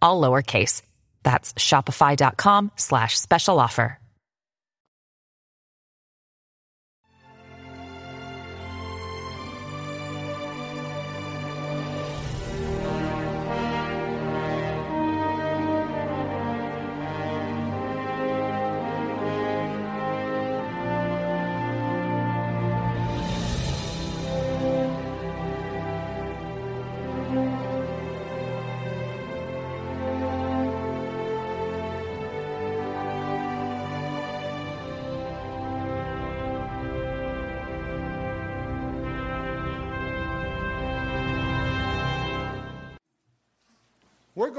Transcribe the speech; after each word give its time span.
all 0.00 0.20
lowercase. 0.20 0.82
That's 1.22 1.52
shopify.com 1.54 2.72
slash 2.76 3.18
special 3.18 3.58
offer. 3.58 3.98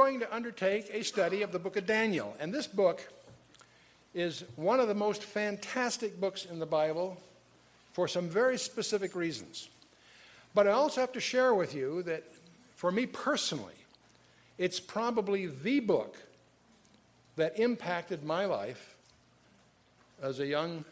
Going 0.10 0.20
to 0.22 0.36
undertake 0.36 0.90
a 0.92 1.04
study 1.04 1.44
of 1.44 1.52
the 1.52 1.60
book 1.60 1.78
of 1.78 1.86
Daniel. 1.86 2.36
And 2.40 2.52
this 2.52 2.66
book 2.66 3.08
is 4.16 4.44
one 4.56 4.80
of 4.80 4.88
the 4.88 4.96
most 4.96 5.24
fantastic 5.24 6.20
books 6.20 6.46
in 6.46 6.58
the 6.58 6.66
Bible 6.66 7.16
for 7.94 8.08
some 8.08 8.28
very 8.28 8.58
specific 8.58 9.16
reasons. 9.16 9.70
But 10.56 10.68
I 10.68 10.72
also 10.72 11.00
have 11.02 11.12
to 11.14 11.20
share 11.20 11.54
with 11.54 11.76
you 11.76 12.02
that 12.04 12.24
for 12.76 12.92
me 12.92 13.06
personally, 13.06 13.76
it's 14.58 14.80
probably 14.80 15.46
the 15.46 15.80
book 15.80 16.18
that 17.36 17.60
impacted 17.60 18.24
my 18.24 18.46
life 18.46 18.96
as 20.24 20.40
a 20.40 20.46
young, 20.48 20.84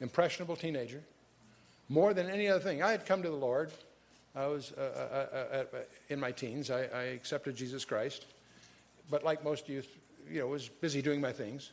impressionable 0.00 0.56
teenager 0.56 1.02
more 1.90 2.14
than 2.14 2.30
any 2.30 2.48
other 2.48 2.60
thing. 2.60 2.82
I 2.82 2.90
had 2.90 3.04
come 3.04 3.22
to 3.22 3.28
the 3.28 3.36
Lord 3.36 3.70
I 4.34 4.46
was 4.46 4.72
uh, 4.72 4.80
uh, 4.80 5.36
uh, 5.36 5.76
uh, 5.76 5.80
in 6.08 6.20
my 6.20 6.30
teens. 6.30 6.70
I, 6.70 6.82
I, 6.82 7.02
accepted 7.14 7.56
Jesus 7.56 7.84
Christ, 7.84 8.26
but 9.10 9.24
like 9.24 9.42
most 9.42 9.68
youth, 9.68 9.88
you 10.30 10.40
know, 10.40 10.46
was 10.46 10.68
busy 10.68 11.02
doing 11.02 11.20
my 11.20 11.32
things. 11.32 11.72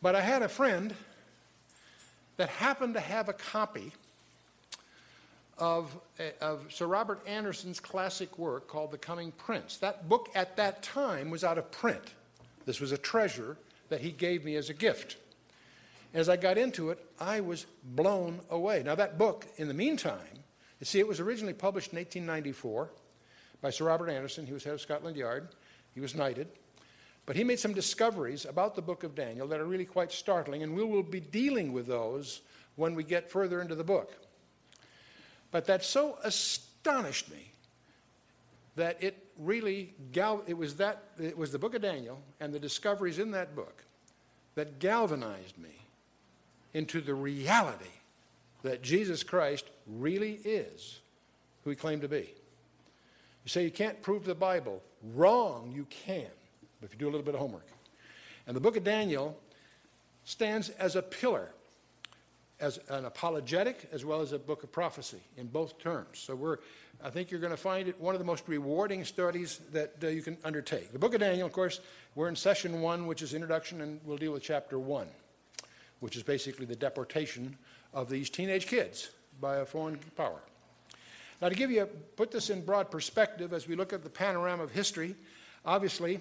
But 0.00 0.14
I 0.14 0.20
had 0.20 0.42
a 0.42 0.48
friend 0.48 0.94
that 2.36 2.50
happened 2.50 2.94
to 2.94 3.00
have 3.00 3.28
a 3.28 3.32
copy 3.32 3.92
of, 5.58 5.96
of 6.40 6.66
Sir 6.72 6.86
Robert 6.86 7.20
Anderson's 7.26 7.80
classic 7.80 8.38
work 8.38 8.68
called 8.68 8.92
The 8.92 8.98
Coming 8.98 9.32
Prince. 9.32 9.78
That 9.78 10.08
book 10.08 10.28
at 10.34 10.56
that 10.56 10.82
time 10.82 11.30
was 11.30 11.42
out 11.42 11.58
of 11.58 11.70
print. 11.72 12.14
This 12.64 12.80
was 12.80 12.92
a 12.92 12.98
treasure 12.98 13.56
that 13.88 14.00
he 14.00 14.10
gave 14.10 14.44
me 14.44 14.56
as 14.56 14.70
a 14.70 14.74
gift. 14.74 15.16
As 16.12 16.28
I 16.28 16.36
got 16.36 16.58
into 16.58 16.90
it, 16.90 17.04
I 17.18 17.40
was 17.40 17.66
blown 17.82 18.40
away. 18.50 18.82
Now, 18.84 18.94
that 18.94 19.18
book, 19.18 19.46
in 19.56 19.66
the 19.66 19.74
meantime, 19.74 20.43
you 20.84 20.86
see, 20.86 20.98
it 20.98 21.08
was 21.08 21.18
originally 21.18 21.54
published 21.54 21.94
in 21.94 21.96
1894 21.96 22.90
by 23.62 23.70
Sir 23.70 23.86
Robert 23.86 24.10
Anderson. 24.10 24.44
He 24.44 24.52
was 24.52 24.64
head 24.64 24.74
of 24.74 24.82
Scotland 24.82 25.16
Yard. 25.16 25.48
He 25.94 26.00
was 26.00 26.14
knighted. 26.14 26.46
But 27.24 27.36
he 27.36 27.42
made 27.42 27.58
some 27.58 27.72
discoveries 27.72 28.44
about 28.44 28.74
the 28.74 28.82
book 28.82 29.02
of 29.02 29.14
Daniel 29.14 29.48
that 29.48 29.60
are 29.60 29.64
really 29.64 29.86
quite 29.86 30.12
startling, 30.12 30.62
and 30.62 30.76
we 30.76 30.84
will 30.84 31.02
be 31.02 31.20
dealing 31.20 31.72
with 31.72 31.86
those 31.86 32.42
when 32.76 32.94
we 32.94 33.02
get 33.02 33.30
further 33.30 33.62
into 33.62 33.74
the 33.74 33.82
book. 33.82 34.12
But 35.50 35.64
that 35.64 35.82
so 35.82 36.18
astonished 36.22 37.30
me 37.30 37.52
that 38.76 39.02
it 39.02 39.16
really 39.38 39.94
gal- 40.12 40.44
it 40.46 40.58
was 40.58 40.76
that 40.76 41.02
it 41.18 41.38
was 41.38 41.50
the 41.50 41.58
book 41.58 41.74
of 41.74 41.80
Daniel 41.80 42.20
and 42.40 42.52
the 42.52 42.60
discoveries 42.60 43.18
in 43.18 43.30
that 43.30 43.56
book 43.56 43.86
that 44.54 44.80
galvanized 44.80 45.56
me 45.56 45.86
into 46.74 47.00
the 47.00 47.14
reality 47.14 47.93
that 48.64 48.82
Jesus 48.82 49.22
Christ 49.22 49.66
really 49.86 50.40
is 50.44 50.98
who 51.62 51.70
he 51.70 51.76
claimed 51.76 52.02
to 52.02 52.08
be. 52.08 52.32
You 53.44 53.48
say 53.48 53.62
you 53.62 53.70
can't 53.70 54.02
prove 54.02 54.24
the 54.24 54.34
Bible. 54.34 54.82
Wrong, 55.14 55.70
you 55.72 55.86
can, 55.90 56.26
if 56.82 56.92
you 56.92 56.98
do 56.98 57.04
a 57.04 57.12
little 57.12 57.24
bit 57.24 57.34
of 57.34 57.40
homework. 57.40 57.68
And 58.46 58.56
the 58.56 58.60
book 58.60 58.76
of 58.76 58.82
Daniel 58.82 59.38
stands 60.24 60.70
as 60.70 60.96
a 60.96 61.02
pillar, 61.02 61.52
as 62.58 62.80
an 62.88 63.04
apologetic 63.04 63.86
as 63.92 64.02
well 64.02 64.22
as 64.22 64.32
a 64.32 64.38
book 64.38 64.62
of 64.62 64.72
prophecy 64.72 65.20
in 65.36 65.46
both 65.46 65.78
terms. 65.78 66.18
So 66.18 66.34
we're, 66.34 66.56
I 67.02 67.10
think 67.10 67.30
you're 67.30 67.40
going 67.40 67.50
to 67.50 67.58
find 67.58 67.86
it 67.86 68.00
one 68.00 68.14
of 68.14 68.18
the 68.18 68.24
most 68.24 68.44
rewarding 68.46 69.04
studies 69.04 69.60
that 69.72 69.96
uh, 70.02 70.06
you 70.08 70.22
can 70.22 70.38
undertake. 70.42 70.90
The 70.90 70.98
book 70.98 71.12
of 71.12 71.20
Daniel, 71.20 71.46
of 71.46 71.52
course, 71.52 71.80
we're 72.14 72.28
in 72.28 72.36
session 72.36 72.80
one, 72.80 73.06
which 73.06 73.20
is 73.20 73.34
introduction, 73.34 73.82
and 73.82 74.00
we'll 74.06 74.16
deal 74.16 74.32
with 74.32 74.42
chapter 74.42 74.78
one, 74.78 75.08
which 76.00 76.16
is 76.16 76.22
basically 76.22 76.64
the 76.64 76.76
deportation 76.76 77.58
of 77.94 78.10
these 78.10 78.28
teenage 78.28 78.66
kids 78.66 79.10
by 79.40 79.56
a 79.56 79.64
foreign 79.64 79.98
power. 80.16 80.40
Now, 81.40 81.48
to 81.48 81.54
give 81.54 81.70
you, 81.70 81.82
a, 81.82 81.86
put 81.86 82.30
this 82.30 82.50
in 82.50 82.64
broad 82.64 82.90
perspective 82.90 83.52
as 83.52 83.66
we 83.66 83.76
look 83.76 83.92
at 83.92 84.02
the 84.02 84.10
panorama 84.10 84.62
of 84.62 84.70
history, 84.70 85.14
obviously, 85.64 86.20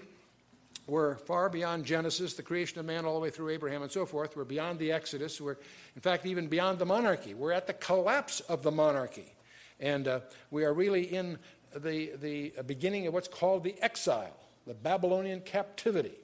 we're 0.85 1.15
far 1.15 1.49
beyond 1.49 1.85
Genesis, 1.85 2.33
the 2.33 2.43
creation 2.43 2.79
of 2.79 2.85
man, 2.85 3.05
all 3.05 3.13
the 3.13 3.19
way 3.19 3.29
through 3.29 3.49
Abraham 3.49 3.83
and 3.83 3.91
so 3.91 4.05
forth. 4.05 4.35
We're 4.35 4.43
beyond 4.43 4.79
the 4.79 4.91
Exodus. 4.91 5.39
We're, 5.39 5.57
in 5.95 6.01
fact, 6.01 6.25
even 6.25 6.47
beyond 6.47 6.79
the 6.79 6.85
monarchy. 6.85 7.33
We're 7.33 7.53
at 7.53 7.67
the 7.67 7.73
collapse 7.73 8.41
of 8.41 8.63
the 8.63 8.71
monarchy. 8.71 9.33
And 9.79 10.07
uh, 10.07 10.19
we 10.51 10.65
are 10.65 10.73
really 10.73 11.03
in 11.03 11.39
the, 11.75 12.11
the 12.21 12.53
beginning 12.65 13.07
of 13.07 13.13
what's 13.13 13.27
called 13.29 13.63
the 13.63 13.75
exile, 13.81 14.35
the 14.67 14.73
Babylonian 14.73 15.41
captivity. 15.41 16.15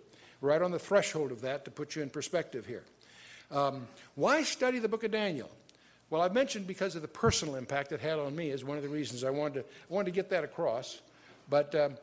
Right 0.41 0.61
on 0.61 0.71
the 0.71 0.79
threshold 0.79 1.31
of 1.31 1.41
that 1.41 1.65
to 1.65 1.71
put 1.71 1.95
you 1.95 2.01
in 2.01 2.09
perspective 2.09 2.65
here. 2.65 2.83
Um, 3.51 3.87
why 4.15 4.43
study 4.43 4.79
the 4.79 4.89
book 4.89 5.03
of 5.03 5.11
Daniel? 5.11 5.49
Well, 6.09 6.21
I've 6.21 6.33
mentioned 6.33 6.67
because 6.67 6.95
of 6.95 7.01
the 7.01 7.07
personal 7.07 7.55
impact 7.55 7.91
it 7.91 7.99
had 7.99 8.19
on 8.19 8.35
me 8.35 8.49
is 8.49 8.63
one 8.63 8.77
of 8.77 8.83
the 8.83 8.89
reasons 8.89 9.23
I 9.23 9.29
wanted 9.29 9.53
to, 9.55 9.59
I 9.61 9.93
wanted 9.93 10.05
to 10.05 10.15
get 10.15 10.29
that 10.31 10.43
across. 10.43 11.01
But 11.49 11.73
um, 11.75 11.95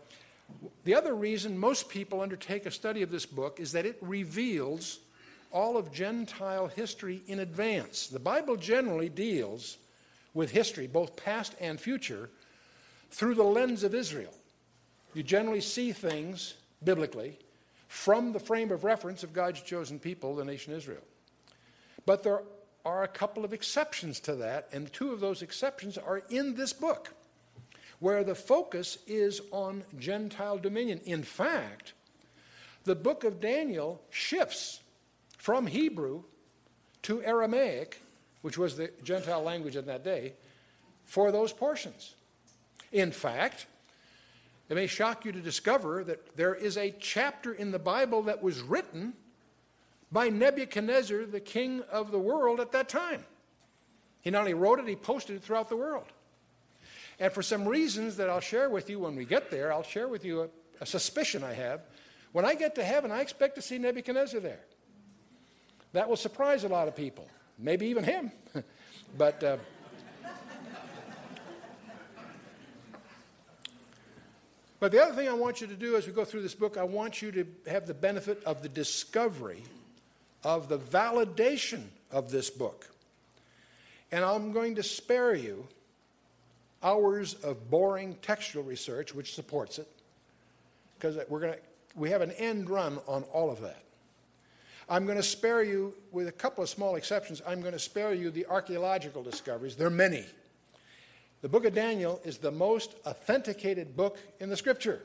the 0.85 0.95
other 0.95 1.15
reason 1.15 1.59
most 1.59 1.89
people 1.89 2.21
undertake 2.21 2.67
a 2.67 2.71
study 2.71 3.03
of 3.03 3.11
this 3.11 3.27
book 3.27 3.59
is 3.61 3.73
that 3.73 3.87
it 3.87 3.99
reveals 4.01 5.01
all 5.53 5.77
of 5.77 5.93
Gentile 5.93 6.69
history 6.69 7.23
in 7.27 7.41
advance. 7.41 8.09
The 8.09 8.19
Bible 8.19 8.56
generally 8.56 9.09
deals 9.09 9.79
with 10.35 10.51
history, 10.51 10.87
both 10.87 11.17
past 11.17 11.55
and 11.61 11.81
future, 11.81 12.29
through 13.11 13.35
the 13.35 13.45
lens 13.45 13.83
of 13.83 13.95
Israel. 13.95 14.35
You 15.15 15.23
generally 15.23 15.61
see 15.61 15.93
things 15.93 16.55
biblically 16.85 17.39
from 17.89 18.33
the 18.33 18.41
frame 18.41 18.71
of 18.71 18.85
reference 18.85 19.23
of 19.23 19.33
God's 19.33 19.62
chosen 19.62 19.99
people, 19.99 20.35
the 20.35 20.45
nation 20.45 20.75
Israel. 20.75 21.03
But 22.06 22.22
there 22.22 22.43
are 22.84 23.03
a 23.03 23.09
couple 23.09 23.44
of 23.44 23.53
exceptions 23.53 24.21
to 24.21 24.37
that, 24.37 24.69
and 24.72 24.93
two 24.93 25.12
of 25.12 25.21
those 25.21 25.43
exceptions 25.43 25.99
are 25.99 26.22
in 26.31 26.55
this 26.55 26.72
book, 26.72 27.12
where 27.99 28.23
the 28.23 28.35
focus 28.35 28.99
is 29.06 29.41
on 29.50 29.82
Gentile 29.99 30.56
dominion. 30.56 31.00
In 31.05 31.25
fact, 31.25 31.93
the 32.85 32.94
book 32.94 33.25
of 33.25 33.41
Daniel 33.41 34.00
shifts 34.08 34.81
from 35.37 35.67
Hebrew 35.67 36.23
to 37.03 37.23
Aramaic, 37.23 38.00
which 38.43 38.56
was 38.56 38.76
the 38.76 38.93
Gentile 39.03 39.43
language 39.43 39.75
in 39.75 39.87
that 39.87 40.05
day, 40.05 40.35
for 41.05 41.32
those 41.32 41.53
portions. 41.53 42.14
In 42.93 43.11
fact, 43.11 43.67
it 44.69 44.75
may 44.75 44.87
shock 44.87 45.25
you 45.25 45.32
to 45.32 45.41
discover 45.41 46.05
that 46.05 46.37
there 46.37 46.55
is 46.55 46.76
a 46.76 46.94
chapter 47.00 47.53
in 47.53 47.73
the 47.73 47.79
Bible 47.79 48.23
that 48.23 48.43
was 48.43 48.61
written 48.61 49.14
by 50.11 50.29
Nebuchadnezzar, 50.29 51.26
the 51.26 51.41
king 51.41 51.82
of 51.91 52.11
the 52.11 52.19
world 52.19 52.61
at 52.61 52.73
that 52.73 52.88
time. 52.88 53.25
He 54.20 54.31
not 54.31 54.41
only 54.41 54.55
wrote 54.55 54.79
it, 54.79 54.88
he 54.88 54.97
posted 54.97 55.37
it 55.37 55.43
throughout 55.43 55.69
the 55.69 55.76
world. 55.76 56.06
And 57.19 57.32
for 57.32 57.43
some 57.43 57.67
reasons 57.67 58.17
that 58.17 58.29
I'll 58.29 58.41
share 58.41 58.69
with 58.69 58.91
you 58.91 58.99
when 58.99 59.17
we 59.17 59.25
get 59.25 59.50
there, 59.50 59.73
I'll 59.73 59.82
share 59.82 60.08
with 60.08 60.25
you 60.25 60.43
a, 60.43 60.49
a 60.81 60.87
suspicion 60.87 61.43
I 61.43 61.55
have. 61.55 61.81
When 62.32 62.44
I 62.44 62.55
get 62.55 62.75
to 62.75 62.85
heaven, 62.85 63.11
I 63.11 63.20
expect 63.20 63.55
to 63.55 63.62
see 63.62 63.79
Nebuchadnezzar 63.79 64.41
there. 64.41 64.61
That 65.93 66.08
will 66.08 66.17
surprise 66.17 66.64
a 66.64 66.69
lot 66.69 66.88
of 66.88 66.97
people, 66.97 67.26
maybe 67.58 67.87
even 67.87 68.05
him. 68.05 68.32
but 69.17 69.43
uh, 69.43 69.56
But 74.79 74.93
the 74.93 75.03
other 75.03 75.14
thing 75.14 75.29
I 75.29 75.32
want 75.32 75.61
you 75.61 75.67
to 75.69 75.75
do 75.75 75.97
as 75.97 76.06
we 76.06 76.12
go 76.12 76.25
through 76.25 76.43
this 76.43 76.55
book, 76.55 76.76
I 76.76 76.85
want 76.85 77.23
you 77.23 77.32
to 77.32 77.47
have 77.67 77.87
the 77.87 77.94
benefit 77.94 78.44
of 78.44 78.62
the 78.62 78.69
discovery 78.69 79.62
of 80.46 80.69
the 80.69 80.78
validation 80.78 81.82
of 82.12 82.31
this 82.31 82.50
book. 82.50 82.88
And 84.12 84.25
I'm 84.25 84.52
going 84.52 84.76
to 84.76 84.82
spare 84.84 85.34
you 85.34 85.66
hours 86.84 87.34
of 87.34 87.69
boring 87.69 88.14
textual 88.22 88.62
research, 88.62 89.12
which 89.12 89.34
supports 89.34 89.81
it, 89.81 89.88
because 90.96 91.19
we're 91.28 91.40
going 91.40 91.54
to, 91.54 91.58
we 91.96 92.10
have 92.10 92.20
an 92.20 92.31
end 92.31 92.70
run 92.70 93.00
on 93.08 93.25
all 93.25 93.50
of 93.50 93.60
that. 93.62 93.82
I'm 94.88 95.04
going 95.04 95.16
to 95.16 95.22
spare 95.25 95.64
you, 95.64 95.94
with 96.12 96.28
a 96.28 96.32
couple 96.32 96.62
of 96.62 96.70
small 96.70 96.94
exceptions, 96.94 97.43
I'm 97.44 97.60
going 97.60 97.72
to 97.72 97.81
spare 97.81 98.14
you 98.14 98.31
the 98.31 98.46
archaeological 98.46 99.25
discoveries. 99.25 99.75
There 99.75 99.88
are 99.88 99.90
many. 99.90 100.25
The 101.43 101.48
book 101.48 101.64
of 101.64 101.75
Daniel 101.75 102.20
is 102.22 102.38
the 102.38 102.52
most 102.52 102.94
authenticated 103.04 103.96
book 103.96 104.16
in 104.38 104.48
the 104.48 104.56
scripture. 104.56 105.02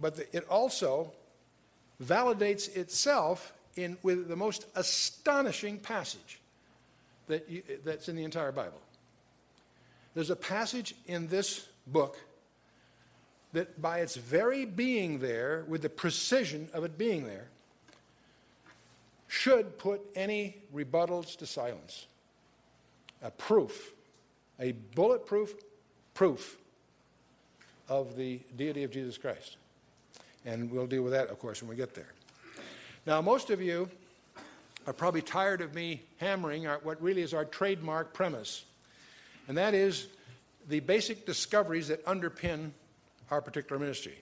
But 0.00 0.14
the, 0.14 0.36
it 0.36 0.46
also 0.48 1.10
validates 2.00 2.72
itself 2.76 3.52
in, 3.84 3.98
with 4.02 4.28
the 4.28 4.36
most 4.36 4.66
astonishing 4.74 5.78
passage 5.78 6.40
that 7.28 7.48
you, 7.48 7.62
that's 7.84 8.08
in 8.08 8.16
the 8.16 8.24
entire 8.24 8.52
Bible. 8.52 8.80
There's 10.14 10.30
a 10.30 10.36
passage 10.36 10.94
in 11.06 11.28
this 11.28 11.66
book 11.86 12.18
that, 13.52 13.80
by 13.80 13.98
its 13.98 14.16
very 14.16 14.64
being 14.64 15.20
there, 15.20 15.64
with 15.68 15.82
the 15.82 15.88
precision 15.88 16.68
of 16.72 16.84
it 16.84 16.98
being 16.98 17.24
there, 17.26 17.48
should 19.28 19.78
put 19.78 20.00
any 20.16 20.56
rebuttals 20.74 21.36
to 21.36 21.46
silence. 21.46 22.06
A 23.22 23.30
proof, 23.30 23.92
a 24.58 24.72
bulletproof 24.72 25.54
proof 26.14 26.56
of 27.88 28.16
the 28.16 28.40
deity 28.56 28.82
of 28.82 28.90
Jesus 28.90 29.18
Christ. 29.18 29.56
And 30.44 30.70
we'll 30.70 30.86
deal 30.86 31.02
with 31.02 31.12
that, 31.12 31.28
of 31.28 31.38
course, 31.38 31.62
when 31.62 31.68
we 31.68 31.76
get 31.76 31.94
there. 31.94 32.12
Now, 33.06 33.22
most 33.22 33.48
of 33.48 33.62
you 33.62 33.88
are 34.86 34.92
probably 34.92 35.22
tired 35.22 35.62
of 35.62 35.74
me 35.74 36.02
hammering 36.18 36.66
our, 36.66 36.78
what 36.82 37.00
really 37.00 37.22
is 37.22 37.32
our 37.32 37.46
trademark 37.46 38.12
premise, 38.12 38.64
and 39.48 39.56
that 39.56 39.72
is 39.72 40.06
the 40.68 40.80
basic 40.80 41.24
discoveries 41.24 41.88
that 41.88 42.04
underpin 42.04 42.72
our 43.30 43.40
particular 43.40 43.80
ministry. 43.80 44.18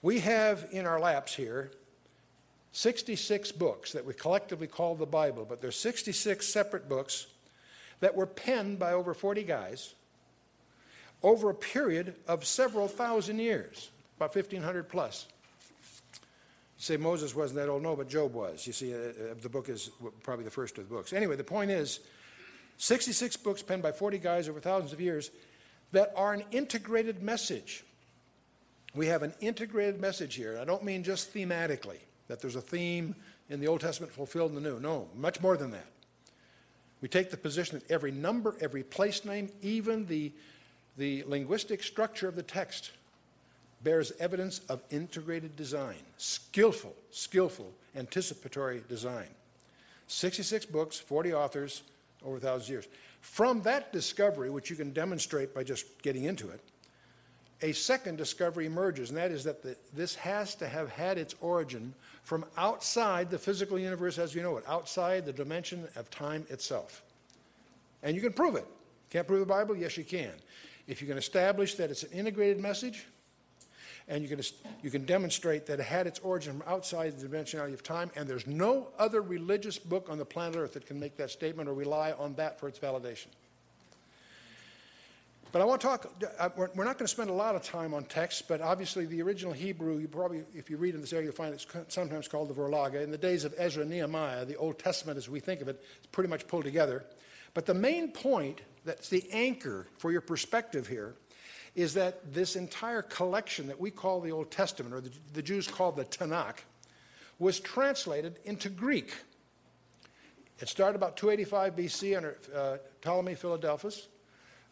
We 0.00 0.20
have 0.20 0.66
in 0.72 0.86
our 0.86 0.98
laps 0.98 1.34
here 1.34 1.70
66 2.72 3.52
books 3.52 3.92
that 3.92 4.06
we 4.06 4.14
collectively 4.14 4.66
call 4.66 4.94
the 4.94 5.04
Bible, 5.04 5.44
but 5.46 5.60
there's 5.60 5.76
66 5.76 6.46
separate 6.46 6.88
books 6.88 7.26
that 8.00 8.14
were 8.14 8.26
penned 8.26 8.78
by 8.78 8.92
over 8.92 9.12
40 9.12 9.42
guys 9.42 9.94
over 11.22 11.50
a 11.50 11.54
period 11.54 12.14
of 12.26 12.46
several 12.46 12.88
thousand 12.88 13.40
years, 13.40 13.90
about 14.16 14.34
1500 14.34 14.88
plus. 14.88 15.26
Say 16.80 16.96
Moses 16.96 17.34
wasn't 17.34 17.60
that 17.60 17.68
old? 17.68 17.82
No, 17.82 17.94
but 17.94 18.08
Job 18.08 18.32
was. 18.32 18.66
You 18.66 18.72
see, 18.72 18.94
uh, 18.94 18.96
uh 18.96 19.34
the 19.42 19.50
book 19.50 19.68
is 19.68 19.90
probably 20.22 20.46
the 20.46 20.50
first 20.50 20.78
of 20.78 20.88
the 20.88 20.94
books. 20.94 21.12
Anyway, 21.12 21.36
the 21.36 21.44
point 21.44 21.70
is 21.70 22.00
66 22.78 23.36
books 23.36 23.60
penned 23.60 23.82
by 23.82 23.92
40 23.92 24.16
guys 24.16 24.48
over 24.48 24.60
thousands 24.60 24.94
of 24.94 24.98
years 24.98 25.30
that 25.92 26.10
are 26.16 26.32
an 26.32 26.42
integrated 26.52 27.22
message. 27.22 27.84
We 28.94 29.08
have 29.08 29.22
an 29.22 29.34
integrated 29.42 30.00
message 30.00 30.36
here. 30.36 30.58
I 30.58 30.64
don't 30.64 30.82
mean 30.82 31.04
just 31.04 31.34
thematically 31.34 31.98
that 32.28 32.40
there's 32.40 32.56
a 32.56 32.62
theme 32.62 33.14
in 33.50 33.60
the 33.60 33.68
Old 33.68 33.82
Testament 33.82 34.10
fulfilled 34.10 34.56
in 34.56 34.62
the 34.62 34.70
New. 34.70 34.80
No, 34.80 35.08
much 35.14 35.38
more 35.42 35.58
than 35.58 35.72
that. 35.72 35.92
We 37.02 37.08
take 37.08 37.30
the 37.30 37.36
position 37.36 37.78
that 37.78 37.90
every 37.90 38.10
number, 38.10 38.56
every 38.58 38.84
place 38.84 39.22
name, 39.26 39.50
even 39.60 40.06
the, 40.06 40.32
the 40.96 41.24
linguistic 41.26 41.82
structure 41.82 42.26
of 42.26 42.36
the 42.36 42.42
text 42.42 42.92
bears 43.82 44.12
evidence 44.18 44.60
of 44.68 44.82
integrated 44.90 45.56
design, 45.56 45.96
skillful, 46.16 46.94
skillful, 47.10 47.70
anticipatory 47.96 48.82
design. 48.88 49.28
66 50.06 50.66
books, 50.66 50.98
40 50.98 51.34
authors, 51.34 51.82
over 52.24 52.36
a 52.36 52.40
thousand 52.40 52.72
years. 52.72 52.88
From 53.20 53.62
that 53.62 53.92
discovery, 53.92 54.50
which 54.50 54.70
you 54.70 54.76
can 54.76 54.92
demonstrate 54.92 55.54
by 55.54 55.62
just 55.62 56.02
getting 56.02 56.24
into 56.24 56.50
it, 56.50 56.60
a 57.62 57.72
second 57.72 58.16
discovery 58.16 58.66
emerges, 58.66 59.10
and 59.10 59.18
that 59.18 59.30
is 59.30 59.44
that 59.44 59.62
the, 59.62 59.76
this 59.92 60.14
has 60.14 60.54
to 60.56 60.66
have 60.66 60.90
had 60.90 61.18
its 61.18 61.34
origin 61.40 61.94
from 62.22 62.44
outside 62.56 63.30
the 63.30 63.38
physical 63.38 63.78
universe 63.78 64.18
as 64.18 64.34
we 64.34 64.40
know 64.40 64.56
it, 64.56 64.64
outside 64.66 65.26
the 65.26 65.32
dimension 65.32 65.86
of 65.96 66.10
time 66.10 66.46
itself. 66.48 67.02
And 68.02 68.16
you 68.16 68.22
can 68.22 68.32
prove 68.32 68.56
it. 68.56 68.66
Can't 69.10 69.26
prove 69.26 69.40
the 69.40 69.46
Bible? 69.46 69.76
Yes, 69.76 69.96
you 69.98 70.04
can. 70.04 70.32
If 70.86 71.02
you 71.02 71.08
can 71.08 71.18
establish 71.18 71.74
that 71.74 71.90
it's 71.90 72.02
an 72.02 72.12
integrated 72.12 72.58
message, 72.58 73.04
and 74.10 74.22
you 74.22 74.28
can, 74.28 74.44
you 74.82 74.90
can 74.90 75.04
demonstrate 75.04 75.66
that 75.66 75.78
it 75.78 75.84
had 75.84 76.06
its 76.06 76.18
origin 76.18 76.58
from 76.58 76.68
outside 76.68 77.16
the 77.16 77.26
dimensionality 77.26 77.72
of 77.72 77.82
time, 77.82 78.10
and 78.16 78.28
there's 78.28 78.46
no 78.46 78.88
other 78.98 79.22
religious 79.22 79.78
book 79.78 80.08
on 80.10 80.18
the 80.18 80.24
planet 80.24 80.56
Earth 80.56 80.74
that 80.74 80.84
can 80.84 80.98
make 80.98 81.16
that 81.16 81.30
statement 81.30 81.68
or 81.68 81.74
rely 81.74 82.12
on 82.12 82.34
that 82.34 82.58
for 82.58 82.68
its 82.68 82.78
validation. 82.78 83.28
But 85.52 85.62
I 85.62 85.64
want 85.64 85.80
to 85.80 85.86
talk, 85.86 86.12
uh, 86.38 86.48
we're 86.56 86.84
not 86.84 86.98
going 86.98 87.06
to 87.06 87.08
spend 87.08 87.30
a 87.30 87.34
lot 87.34 87.54
of 87.54 87.62
time 87.62 87.94
on 87.94 88.04
text, 88.04 88.46
but 88.46 88.60
obviously 88.60 89.06
the 89.06 89.22
original 89.22 89.52
Hebrew, 89.52 89.98
you 89.98 90.08
probably, 90.08 90.42
if 90.54 90.70
you 90.70 90.76
read 90.76 90.94
in 90.94 91.00
this 91.00 91.12
area, 91.12 91.24
you'll 91.24 91.34
find 91.34 91.54
it's 91.54 91.66
sometimes 91.88 92.28
called 92.28 92.48
the 92.48 92.54
Vorlage. 92.54 93.02
In 93.02 93.10
the 93.10 93.18
days 93.18 93.44
of 93.44 93.54
Ezra 93.58 93.82
and 93.82 93.90
Nehemiah, 93.90 94.44
the 94.44 94.56
Old 94.56 94.78
Testament 94.78 95.18
as 95.18 95.28
we 95.28 95.40
think 95.40 95.60
of 95.60 95.68
it, 95.68 95.82
is 96.00 96.06
pretty 96.06 96.30
much 96.30 96.46
pulled 96.46 96.64
together. 96.64 97.04
But 97.54 97.66
the 97.66 97.74
main 97.74 98.12
point 98.12 98.60
that's 98.84 99.08
the 99.08 99.24
anchor 99.32 99.88
for 99.98 100.12
your 100.12 100.20
perspective 100.20 100.86
here 100.86 101.14
is 101.74 101.94
that 101.94 102.32
this 102.32 102.56
entire 102.56 103.02
collection 103.02 103.68
that 103.68 103.80
we 103.80 103.90
call 103.90 104.20
the 104.20 104.32
Old 104.32 104.50
Testament, 104.50 104.94
or 104.94 105.00
the, 105.00 105.10
the 105.32 105.42
Jews 105.42 105.68
call 105.68 105.92
the 105.92 106.04
Tanakh, 106.04 106.58
was 107.38 107.60
translated 107.60 108.38
into 108.44 108.68
Greek. 108.68 109.14
It 110.58 110.68
started 110.68 110.96
about 110.96 111.16
285 111.16 111.76
BC 111.76 112.16
under 112.16 112.38
uh, 112.54 112.76
Ptolemy 113.00 113.34
Philadelphus. 113.34 114.08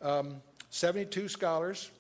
Um, 0.02 0.42
72 0.70 1.28
scholars 1.28 1.90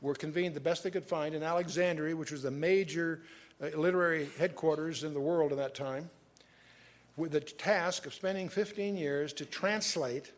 were 0.00 0.14
convened 0.14 0.54
the 0.54 0.60
best 0.60 0.82
they 0.82 0.90
could 0.90 1.06
find 1.06 1.34
in 1.34 1.42
Alexandria, 1.42 2.16
which 2.16 2.32
was 2.32 2.42
the 2.42 2.50
major 2.50 3.22
uh, 3.62 3.66
literary 3.78 4.28
headquarters 4.38 5.04
in 5.04 5.14
the 5.14 5.20
world 5.20 5.52
at 5.52 5.58
that 5.58 5.74
time, 5.74 6.10
with 7.16 7.30
the 7.30 7.40
task 7.40 8.06
of 8.06 8.14
spending 8.14 8.48
15 8.48 8.96
years 8.96 9.32
to 9.34 9.44
translate 9.44 10.32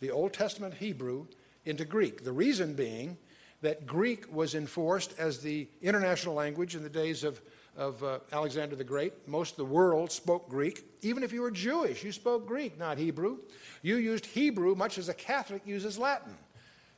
the 0.00 0.10
Old 0.10 0.32
Testament 0.32 0.74
Hebrew 0.74 1.26
into 1.66 1.84
Greek. 1.84 2.24
The 2.24 2.32
reason 2.32 2.72
being 2.72 3.18
that 3.62 3.86
Greek 3.86 4.32
was 4.32 4.54
enforced 4.54 5.14
as 5.18 5.40
the 5.40 5.68
international 5.82 6.34
language 6.34 6.74
in 6.74 6.82
the 6.82 6.88
days 6.88 7.24
of, 7.24 7.40
of 7.76 8.02
uh, 8.02 8.18
Alexander 8.32 8.74
the 8.74 8.84
Great. 8.84 9.28
Most 9.28 9.52
of 9.52 9.56
the 9.58 9.64
world 9.66 10.10
spoke 10.10 10.48
Greek. 10.48 10.84
Even 11.02 11.22
if 11.22 11.32
you 11.32 11.42
were 11.42 11.50
Jewish, 11.50 12.02
you 12.02 12.12
spoke 12.12 12.46
Greek, 12.46 12.78
not 12.78 12.96
Hebrew. 12.96 13.38
You 13.82 13.96
used 13.96 14.26
Hebrew 14.26 14.74
much 14.74 14.98
as 14.98 15.08
a 15.08 15.14
Catholic 15.14 15.62
uses 15.66 15.98
Latin 15.98 16.36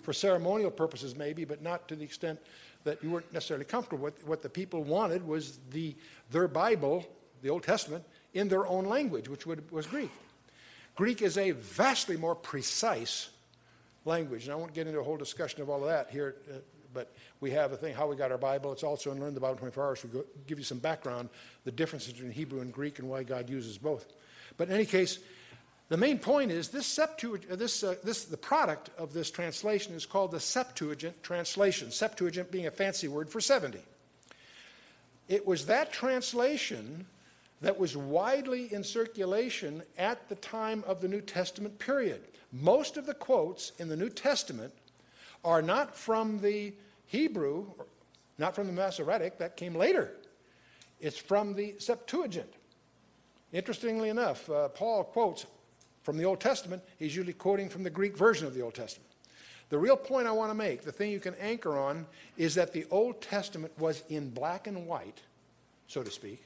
for 0.02 0.12
ceremonial 0.12 0.70
purposes, 0.70 1.16
maybe, 1.16 1.44
but 1.44 1.62
not 1.62 1.88
to 1.88 1.96
the 1.96 2.04
extent 2.04 2.38
that 2.84 3.02
you 3.02 3.10
weren't 3.10 3.32
necessarily 3.32 3.64
comfortable 3.64 4.04
with. 4.04 4.26
What 4.26 4.42
the 4.42 4.48
people 4.48 4.82
wanted 4.82 5.26
was 5.26 5.58
the, 5.70 5.96
their 6.30 6.48
Bible, 6.48 7.06
the 7.42 7.50
Old 7.50 7.62
Testament, 7.62 8.04
in 8.34 8.48
their 8.48 8.66
own 8.66 8.86
language, 8.86 9.28
which 9.28 9.46
would, 9.46 9.70
was 9.70 9.86
Greek. 9.86 10.10
Greek 10.94 11.22
is 11.22 11.38
a 11.38 11.52
vastly 11.52 12.16
more 12.16 12.34
precise 12.34 13.30
language, 14.04 14.44
and 14.44 14.52
I 14.52 14.56
won't 14.56 14.74
get 14.74 14.86
into 14.86 15.00
a 15.00 15.02
whole 15.02 15.16
discussion 15.16 15.62
of 15.62 15.70
all 15.70 15.82
of 15.82 15.88
that 15.88 16.10
here, 16.10 16.36
uh, 16.50 16.58
but 16.94 17.12
we 17.40 17.50
have 17.52 17.72
a 17.72 17.76
thing 17.76 17.94
how 17.94 18.06
we 18.06 18.16
got 18.16 18.30
our 18.30 18.38
Bible. 18.38 18.72
It's 18.72 18.82
also 18.82 19.12
in 19.12 19.20
Learn 19.20 19.34
the 19.34 19.40
Bible 19.40 19.56
24 19.56 19.84
Hours. 19.84 20.04
We 20.04 20.10
go, 20.10 20.24
give 20.46 20.58
you 20.58 20.64
some 20.64 20.78
background, 20.78 21.28
the 21.64 21.72
differences 21.72 22.12
between 22.12 22.32
Hebrew 22.32 22.60
and 22.60 22.72
Greek, 22.72 22.98
and 22.98 23.08
why 23.08 23.22
God 23.22 23.48
uses 23.48 23.78
both. 23.78 24.06
But 24.56 24.68
in 24.68 24.74
any 24.74 24.84
case, 24.84 25.18
the 25.88 25.96
main 25.96 26.18
point 26.18 26.50
is 26.50 26.68
this, 26.68 26.86
Septuagint, 26.86 27.52
uh, 27.52 27.56
this, 27.56 27.82
uh, 27.82 27.96
this, 28.02 28.24
the 28.24 28.36
product 28.36 28.90
of 28.98 29.12
this 29.12 29.30
translation 29.30 29.94
is 29.94 30.06
called 30.06 30.30
the 30.30 30.40
Septuagint 30.40 31.22
translation, 31.22 31.90
Septuagint 31.90 32.50
being 32.50 32.66
a 32.66 32.70
fancy 32.70 33.08
word 33.08 33.28
for 33.28 33.40
70. 33.40 33.78
It 35.28 35.46
was 35.46 35.66
that 35.66 35.92
translation 35.92 37.06
that 37.60 37.78
was 37.78 37.96
widely 37.96 38.72
in 38.72 38.84
circulation 38.84 39.82
at 39.96 40.28
the 40.28 40.34
time 40.34 40.82
of 40.86 41.00
the 41.00 41.08
New 41.08 41.20
Testament 41.20 41.78
period. 41.78 42.22
Most 42.52 42.96
of 42.96 43.06
the 43.06 43.14
quotes 43.14 43.72
in 43.78 43.88
the 43.88 43.96
New 43.96 44.10
Testament 44.10 44.74
are 45.44 45.62
not 45.62 45.96
from 45.96 46.40
the 46.40 46.74
Hebrew, 47.06 47.66
not 48.38 48.54
from 48.54 48.66
the 48.66 48.72
Masoretic, 48.72 49.38
that 49.38 49.56
came 49.56 49.74
later. 49.74 50.12
It's 51.00 51.18
from 51.18 51.54
the 51.54 51.74
Septuagint. 51.78 52.52
Interestingly 53.52 54.08
enough, 54.08 54.48
uh, 54.50 54.68
Paul 54.68 55.04
quotes 55.04 55.46
from 56.02 56.16
the 56.16 56.24
Old 56.24 56.40
Testament, 56.40 56.82
he's 56.98 57.14
usually 57.14 57.32
quoting 57.32 57.68
from 57.68 57.82
the 57.82 57.90
Greek 57.90 58.16
version 58.16 58.46
of 58.46 58.54
the 58.54 58.60
Old 58.60 58.74
Testament. 58.74 59.10
The 59.68 59.78
real 59.78 59.96
point 59.96 60.26
I 60.26 60.32
want 60.32 60.50
to 60.50 60.54
make, 60.54 60.82
the 60.82 60.92
thing 60.92 61.10
you 61.10 61.20
can 61.20 61.34
anchor 61.36 61.78
on, 61.78 62.06
is 62.36 62.54
that 62.56 62.72
the 62.72 62.84
Old 62.90 63.22
Testament 63.22 63.72
was 63.78 64.02
in 64.08 64.30
black 64.30 64.66
and 64.66 64.86
white, 64.86 65.22
so 65.86 66.02
to 66.02 66.10
speak, 66.10 66.44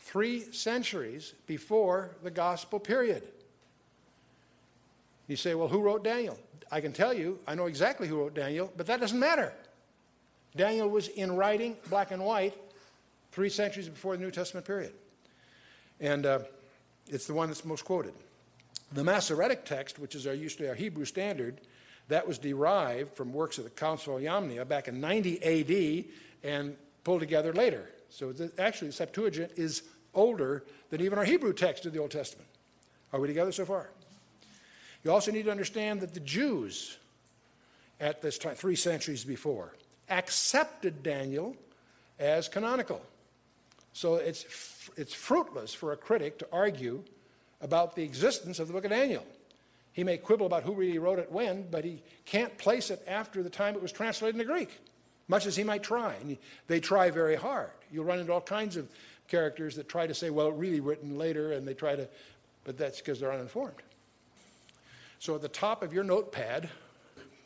three 0.00 0.40
centuries 0.52 1.32
before 1.46 2.10
the 2.22 2.30
gospel 2.30 2.78
period. 2.78 3.22
You 5.28 5.36
say, 5.36 5.54
well, 5.54 5.68
who 5.68 5.80
wrote 5.80 6.04
Daniel? 6.04 6.38
I 6.70 6.80
can 6.80 6.92
tell 6.92 7.12
you, 7.12 7.38
I 7.46 7.54
know 7.54 7.66
exactly 7.66 8.08
who 8.08 8.18
wrote 8.18 8.34
Daniel, 8.34 8.72
but 8.76 8.86
that 8.86 9.00
doesn't 9.00 9.18
matter. 9.18 9.52
Daniel 10.56 10.88
was 10.88 11.08
in 11.08 11.36
writing, 11.36 11.76
black 11.88 12.10
and 12.10 12.24
white, 12.24 12.54
three 13.32 13.50
centuries 13.50 13.88
before 13.88 14.16
the 14.16 14.22
New 14.22 14.30
Testament 14.30 14.66
period. 14.66 14.92
And 16.00 16.26
uh, 16.26 16.38
it's 17.08 17.26
the 17.26 17.34
one 17.34 17.48
that's 17.48 17.64
most 17.64 17.84
quoted. 17.84 18.14
The 18.92 19.04
Masoretic 19.04 19.64
text, 19.64 19.98
which 19.98 20.14
is 20.14 20.26
our, 20.26 20.36
to 20.36 20.68
our 20.68 20.74
Hebrew 20.74 21.04
standard, 21.04 21.60
that 22.08 22.26
was 22.26 22.38
derived 22.38 23.14
from 23.14 23.32
works 23.32 23.58
of 23.58 23.64
the 23.64 23.70
Council 23.70 24.16
of 24.16 24.22
Yamnia 24.22 24.66
back 24.66 24.88
in 24.88 25.00
90 25.00 25.42
AD 25.42 26.04
and 26.44 26.76
pulled 27.04 27.20
together 27.20 27.52
later. 27.52 27.90
So 28.10 28.32
the, 28.32 28.50
actually, 28.58 28.88
the 28.88 28.94
Septuagint 28.94 29.52
is 29.56 29.82
older 30.14 30.64
than 30.90 31.00
even 31.00 31.18
our 31.18 31.24
Hebrew 31.24 31.52
text 31.52 31.84
of 31.84 31.92
the 31.92 31.98
Old 31.98 32.10
Testament. 32.12 32.48
Are 33.12 33.20
we 33.20 33.28
together 33.28 33.52
so 33.52 33.64
far? 33.64 33.90
You 35.06 35.12
also 35.12 35.30
need 35.30 35.44
to 35.44 35.52
understand 35.52 36.00
that 36.00 36.14
the 36.14 36.20
Jews 36.20 36.98
at 38.00 38.22
this 38.22 38.38
time, 38.38 38.56
three 38.56 38.74
centuries 38.74 39.22
before, 39.22 39.72
accepted 40.10 41.04
Daniel 41.04 41.54
as 42.18 42.48
canonical. 42.48 43.00
So 43.92 44.16
it's, 44.16 44.44
it's 44.96 45.14
fruitless 45.14 45.72
for 45.72 45.92
a 45.92 45.96
critic 45.96 46.40
to 46.40 46.48
argue 46.50 47.04
about 47.60 47.94
the 47.94 48.02
existence 48.02 48.58
of 48.58 48.66
the 48.66 48.72
book 48.72 48.84
of 48.84 48.90
Daniel. 48.90 49.24
He 49.92 50.02
may 50.02 50.16
quibble 50.16 50.46
about 50.46 50.64
who 50.64 50.72
really 50.72 50.98
wrote 50.98 51.20
it 51.20 51.30
when, 51.30 51.68
but 51.70 51.84
he 51.84 52.02
can't 52.24 52.58
place 52.58 52.90
it 52.90 53.00
after 53.06 53.44
the 53.44 53.48
time 53.48 53.76
it 53.76 53.82
was 53.82 53.92
translated 53.92 54.34
into 54.34 54.52
Greek, 54.52 54.76
much 55.28 55.46
as 55.46 55.54
he 55.54 55.62
might 55.62 55.84
try. 55.84 56.16
And 56.20 56.36
they 56.66 56.80
try 56.80 57.10
very 57.10 57.36
hard. 57.36 57.70
You'll 57.92 58.06
run 58.06 58.18
into 58.18 58.32
all 58.32 58.40
kinds 58.40 58.76
of 58.76 58.88
characters 59.28 59.76
that 59.76 59.88
try 59.88 60.08
to 60.08 60.14
say, 60.14 60.30
well, 60.30 60.48
it 60.48 60.54
really 60.54 60.80
written 60.80 61.16
later, 61.16 61.52
and 61.52 61.64
they 61.64 61.74
try 61.74 61.94
to, 61.94 62.08
but 62.64 62.76
that's 62.76 62.98
because 62.98 63.20
they're 63.20 63.32
uninformed. 63.32 63.76
So 65.18 65.34
at 65.34 65.42
the 65.42 65.48
top 65.48 65.82
of 65.82 65.92
your 65.92 66.04
notepad, 66.04 66.68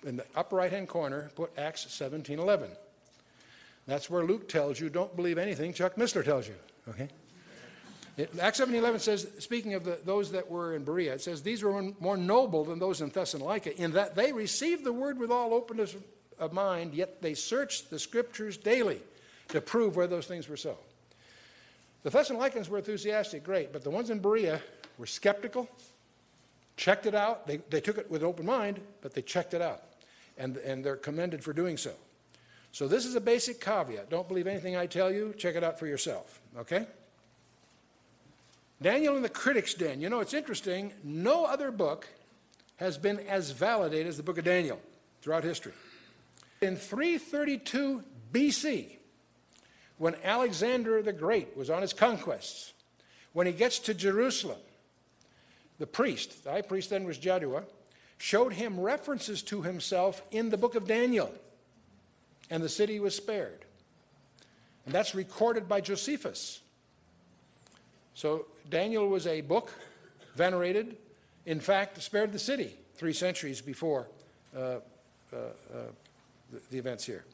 in 0.04 0.16
the 0.16 0.26
upper 0.34 0.56
right 0.56 0.72
hand 0.72 0.88
corner, 0.88 1.30
put 1.34 1.56
Acts 1.58 1.86
17:11. 1.86 2.68
That's 3.86 4.08
where 4.08 4.24
Luke 4.24 4.48
tells 4.48 4.78
you, 4.78 4.88
don't 4.88 5.14
believe 5.16 5.38
anything 5.38 5.72
Chuck 5.72 5.96
Missler 5.96 6.24
tells 6.24 6.46
you. 6.46 6.54
Okay? 6.88 7.08
It, 8.16 8.30
Acts 8.38 8.60
17:11 8.60 9.00
says, 9.00 9.26
speaking 9.38 9.74
of 9.74 9.84
the, 9.84 9.98
those 10.04 10.32
that 10.32 10.50
were 10.50 10.74
in 10.74 10.84
Berea, 10.84 11.14
it 11.14 11.20
says 11.20 11.42
these 11.42 11.62
were 11.62 11.82
more 12.00 12.16
noble 12.16 12.64
than 12.64 12.78
those 12.78 13.00
in 13.00 13.08
Thessalonica, 13.08 13.80
in 13.80 13.92
that 13.92 14.14
they 14.14 14.32
received 14.32 14.84
the 14.84 14.92
word 14.92 15.18
with 15.18 15.30
all 15.30 15.54
openness 15.54 15.96
of 16.38 16.52
mind, 16.52 16.94
yet 16.94 17.22
they 17.22 17.34
searched 17.34 17.90
the 17.90 17.98
scriptures 17.98 18.56
daily 18.56 19.00
to 19.48 19.60
prove 19.60 19.96
whether 19.96 20.16
those 20.16 20.26
things 20.26 20.48
were 20.48 20.56
so. 20.56 20.76
The 22.02 22.10
Thessalonians 22.10 22.68
were 22.68 22.78
enthusiastic, 22.78 23.44
great, 23.44 23.72
but 23.72 23.84
the 23.84 23.90
ones 23.90 24.10
in 24.10 24.20
Berea 24.20 24.60
were 24.98 25.06
skeptical, 25.06 25.68
checked 26.80 27.04
it 27.04 27.14
out. 27.14 27.46
They, 27.46 27.58
they 27.68 27.80
took 27.80 27.98
it 27.98 28.10
with 28.10 28.22
an 28.22 28.28
open 28.28 28.46
mind, 28.46 28.80
but 29.02 29.12
they 29.12 29.20
checked 29.20 29.52
it 29.52 29.60
out, 29.60 29.82
and, 30.38 30.56
and 30.56 30.82
they're 30.82 30.96
commended 30.96 31.44
for 31.44 31.52
doing 31.52 31.76
so. 31.76 31.92
So, 32.72 32.88
this 32.88 33.04
is 33.04 33.14
a 33.14 33.20
basic 33.20 33.60
caveat. 33.60 34.08
Don't 34.08 34.26
believe 34.26 34.46
anything 34.46 34.76
I 34.76 34.86
tell 34.86 35.12
you, 35.12 35.34
check 35.36 35.56
it 35.56 35.62
out 35.62 35.78
for 35.78 35.86
yourself, 35.86 36.40
okay? 36.56 36.86
Daniel 38.80 39.16
in 39.16 39.22
the 39.22 39.28
Critics' 39.28 39.74
Den. 39.74 40.00
You 40.00 40.08
know, 40.08 40.20
it's 40.20 40.32
interesting. 40.32 40.92
No 41.04 41.44
other 41.44 41.70
book 41.70 42.08
has 42.76 42.96
been 42.96 43.18
as 43.20 43.50
validated 43.50 44.06
as 44.06 44.16
the 44.16 44.22
book 44.22 44.38
of 44.38 44.44
Daniel 44.44 44.80
throughout 45.20 45.44
history. 45.44 45.72
In 46.62 46.76
332 46.76 48.02
BC, 48.32 48.96
when 49.98 50.14
Alexander 50.24 51.02
the 51.02 51.12
Great 51.12 51.54
was 51.56 51.68
on 51.68 51.82
his 51.82 51.92
conquests, 51.92 52.72
when 53.34 53.46
he 53.46 53.52
gets 53.52 53.80
to 53.80 53.92
Jerusalem, 53.92 54.60
the 55.80 55.86
priest, 55.86 56.44
the 56.44 56.50
high 56.50 56.62
priest 56.62 56.90
then 56.90 57.04
was 57.04 57.18
Jaddua, 57.18 57.64
showed 58.18 58.52
him 58.52 58.78
references 58.78 59.42
to 59.44 59.62
himself 59.62 60.22
in 60.30 60.50
the 60.50 60.58
book 60.58 60.74
of 60.74 60.86
Daniel, 60.86 61.34
and 62.50 62.62
the 62.62 62.68
city 62.68 63.00
was 63.00 63.16
spared. 63.16 63.64
And 64.84 64.94
that's 64.94 65.14
recorded 65.14 65.68
by 65.68 65.80
Josephus. 65.80 66.60
So 68.12 68.44
Daniel 68.68 69.08
was 69.08 69.26
a 69.26 69.40
book 69.40 69.72
venerated, 70.36 70.98
in 71.46 71.60
fact, 71.60 72.00
spared 72.02 72.32
the 72.32 72.38
city 72.38 72.76
three 72.96 73.14
centuries 73.14 73.62
before 73.62 74.06
uh, 74.54 74.60
uh, 74.60 75.36
uh, 75.36 75.40
the, 76.70 76.76
events 76.76 77.06
here. 77.06 77.24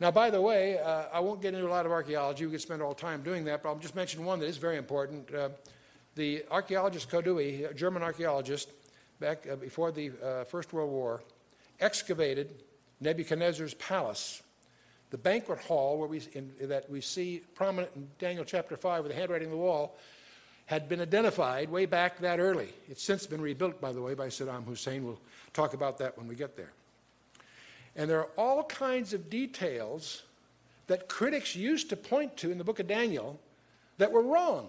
Now, 0.00 0.10
by 0.10 0.30
the 0.30 0.40
way, 0.40 0.80
uh, 0.80 1.04
I 1.12 1.20
won't 1.20 1.40
get 1.40 1.54
into 1.54 1.68
a 1.68 1.70
lot 1.70 1.86
of 1.86 1.92
archaeology. 1.92 2.44
We 2.46 2.52
could 2.52 2.60
spend 2.60 2.82
all 2.82 2.94
time 2.94 3.22
doing 3.22 3.44
that, 3.44 3.62
but 3.62 3.68
I'll 3.68 3.78
just 3.78 3.94
mention 3.94 4.24
one 4.24 4.40
that 4.40 4.46
is 4.46 4.56
very 4.56 4.76
important. 4.76 5.30
Uh, 6.18 6.20
the 6.20 6.44
archaeologist 6.50 7.08
Koldewey, 7.10 7.70
a 7.70 7.74
German 7.74 8.02
archaeologist, 8.02 8.70
back 9.20 9.46
uh, 9.50 9.56
before 9.56 9.92
the 9.92 10.10
First 10.48 10.72
World 10.72 10.90
War, 10.90 11.22
excavated 11.80 12.50
Nebuchadnezzar's 13.00 13.74
palace 13.74 14.42
the 15.10 15.18
banquet 15.18 15.58
hall 15.60 15.98
where 15.98 16.08
we, 16.08 16.20
in, 16.34 16.52
that 16.60 16.90
we 16.90 17.00
see 17.00 17.40
prominent 17.54 17.90
in 17.96 18.08
Daniel 18.18 18.44
chapter 18.44 18.76
5 18.76 19.04
with 19.04 19.12
the 19.12 19.18
handwriting 19.18 19.48
on 19.48 19.52
the 19.52 19.56
wall 19.56 19.96
had 20.66 20.86
been 20.86 21.00
identified 21.00 21.70
way 21.70 21.86
back 21.86 22.18
that 22.18 22.40
early. 22.40 22.68
It's 22.90 23.02
since 23.02 23.26
been 23.26 23.40
rebuilt, 23.40 23.80
by 23.80 23.92
the 23.92 24.02
way, 24.02 24.12
by 24.12 24.26
Saddam 24.26 24.66
Hussein. 24.66 25.04
We'll 25.04 25.20
talk 25.54 25.72
about 25.72 25.96
that 25.98 26.18
when 26.18 26.28
we 26.28 26.34
get 26.34 26.58
there. 26.58 26.72
And 27.96 28.10
there 28.10 28.18
are 28.18 28.28
all 28.36 28.64
kinds 28.64 29.14
of 29.14 29.30
details 29.30 30.24
that 30.88 31.08
critics 31.08 31.56
used 31.56 31.88
to 31.88 31.96
point 31.96 32.36
to 32.38 32.50
in 32.50 32.58
the 32.58 32.64
book 32.64 32.80
of 32.80 32.86
Daniel 32.86 33.40
that 33.96 34.12
were 34.12 34.22
wrong. 34.22 34.68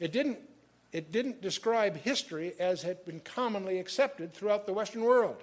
It 0.00 0.12
didn't, 0.12 0.38
it 0.92 1.12
didn't 1.12 1.40
describe 1.40 1.96
history 1.96 2.54
as 2.58 2.82
had 2.82 3.04
been 3.04 3.20
commonly 3.20 3.78
accepted 3.78 4.32
throughout 4.34 4.66
the 4.66 4.72
Western 4.72 5.02
world. 5.02 5.42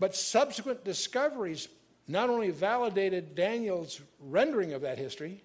But 0.00 0.14
subsequent 0.14 0.84
discoveries 0.84 1.68
not 2.06 2.30
only 2.30 2.50
validated 2.50 3.34
Daniel's 3.34 4.00
rendering 4.20 4.72
of 4.72 4.82
that 4.82 4.98
history, 4.98 5.42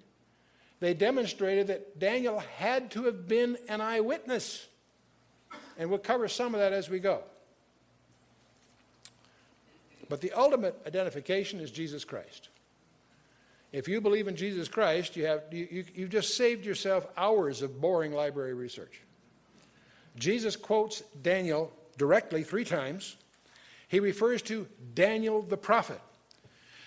they 0.80 0.94
demonstrated 0.94 1.68
that 1.68 2.00
Daniel 2.00 2.40
had 2.40 2.92
to 2.92 3.06
have 3.06 3.28
been 3.28 3.58
an 3.68 3.82
eyewitness. 3.82 4.68
And 5.78 5.90
we'll 5.90 6.00
cover 6.00 6.28
some 6.28 6.54
of 6.54 6.60
that 6.60 6.74
as 6.74 6.90
we 6.90 7.00
go. 7.00 7.24
But 10.10 10.22
the 10.22 10.32
ultimate 10.34 10.80
identification 10.86 11.60
is 11.60 11.72
Jesus 11.72 12.06
Christ. 12.06 12.50
If 13.74 13.88
you 13.88 14.00
believe 14.00 14.28
in 14.28 14.36
Jesus 14.36 14.70
Christ, 14.70 15.18
you 15.18 15.26
have, 15.26 15.42
you, 15.52 15.68
you, 15.70 15.86
you've 15.96 16.10
just 16.12 16.38
saved 16.38 16.66
yourself 16.66 17.08
hours 17.18 17.62
of 17.62 17.82
boring 17.82 18.14
library 18.14 18.54
research. 18.54 19.02
Jesus 20.16 20.56
quotes 20.56 21.02
Daniel 21.22 21.74
directly 21.98 22.44
three 22.44 22.64
times 22.64 23.18
he 23.94 24.00
refers 24.00 24.42
to 24.44 24.68
Daniel 24.96 25.44
the 25.44 25.56
prophet. 25.56 26.02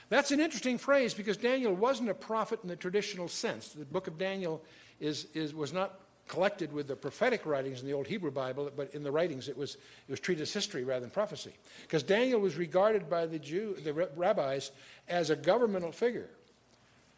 That's 0.08 0.32
an 0.32 0.40
interesting 0.40 0.76
phrase 0.76 1.14
because 1.14 1.36
Daniel 1.36 1.72
wasn't 1.72 2.10
a 2.10 2.14
prophet 2.14 2.60
in 2.64 2.68
the 2.68 2.74
traditional 2.74 3.28
sense. 3.28 3.68
The 3.68 3.84
book 3.84 4.08
of 4.08 4.18
Daniel 4.18 4.60
is, 4.98 5.26
is, 5.32 5.54
was 5.54 5.72
not 5.72 6.00
collected 6.26 6.72
with 6.72 6.88
the 6.88 6.96
prophetic 6.96 7.46
writings 7.46 7.80
in 7.80 7.86
the 7.86 7.92
Old 7.92 8.08
Hebrew 8.08 8.32
Bible, 8.32 8.70
but 8.76 8.92
in 8.92 9.04
the 9.04 9.12
writings 9.12 9.48
it 9.48 9.56
was, 9.56 9.76
it 9.76 10.10
was 10.10 10.18
treated 10.18 10.42
as 10.42 10.52
history 10.52 10.82
rather 10.82 11.00
than 11.00 11.10
prophecy. 11.10 11.52
Because 11.82 12.02
Daniel 12.02 12.40
was 12.40 12.56
regarded 12.56 13.08
by 13.08 13.26
the, 13.26 13.38
Jew, 13.38 13.76
the 13.84 13.92
rabbis 13.92 14.72
as 15.08 15.30
a 15.30 15.36
governmental 15.36 15.92
figure. 15.92 16.28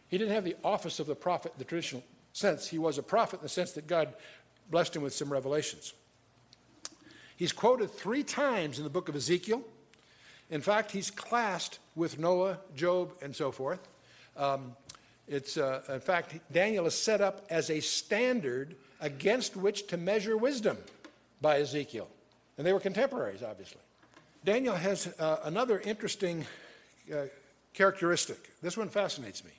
He 0.08 0.18
didn't 0.18 0.34
have 0.34 0.44
the 0.44 0.56
office 0.64 1.00
of 1.00 1.06
the 1.06 1.14
prophet 1.14 1.52
in 1.54 1.58
the 1.58 1.64
traditional 1.64 2.02
sense. 2.32 2.68
He 2.68 2.78
was 2.78 2.98
a 2.98 3.02
prophet 3.02 3.40
in 3.40 3.42
the 3.42 3.48
sense 3.48 3.72
that 3.72 3.86
God 3.86 4.14
blessed 4.70 4.96
him 4.96 5.02
with 5.02 5.14
some 5.14 5.30
revelations. 5.30 5.92
He's 7.36 7.52
quoted 7.52 7.90
three 7.90 8.22
times 8.22 8.78
in 8.78 8.84
the 8.84 8.90
book 8.90 9.08
of 9.08 9.16
Ezekiel, 9.16 9.62
in 10.50 10.60
fact, 10.60 10.92
he's 10.92 11.10
classed 11.10 11.78
with 11.94 12.18
Noah, 12.18 12.58
Job, 12.74 13.12
and 13.20 13.34
so 13.36 13.52
forth. 13.52 13.86
Um, 14.36 14.74
it's, 15.26 15.58
uh, 15.58 15.82
in 15.88 16.00
fact, 16.00 16.38
Daniel 16.50 16.86
is 16.86 16.94
set 16.94 17.20
up 17.20 17.44
as 17.50 17.70
a 17.70 17.80
standard 17.80 18.74
against 19.00 19.56
which 19.56 19.86
to 19.88 19.96
measure 19.96 20.36
wisdom 20.36 20.78
by 21.40 21.60
Ezekiel. 21.60 22.08
And 22.56 22.66
they 22.66 22.72
were 22.72 22.80
contemporaries, 22.80 23.42
obviously. 23.42 23.80
Daniel 24.44 24.74
has 24.74 25.08
uh, 25.18 25.40
another 25.44 25.80
interesting 25.80 26.46
uh, 27.12 27.24
characteristic. 27.74 28.50
This 28.62 28.76
one 28.76 28.88
fascinates 28.88 29.44
me. 29.44 29.50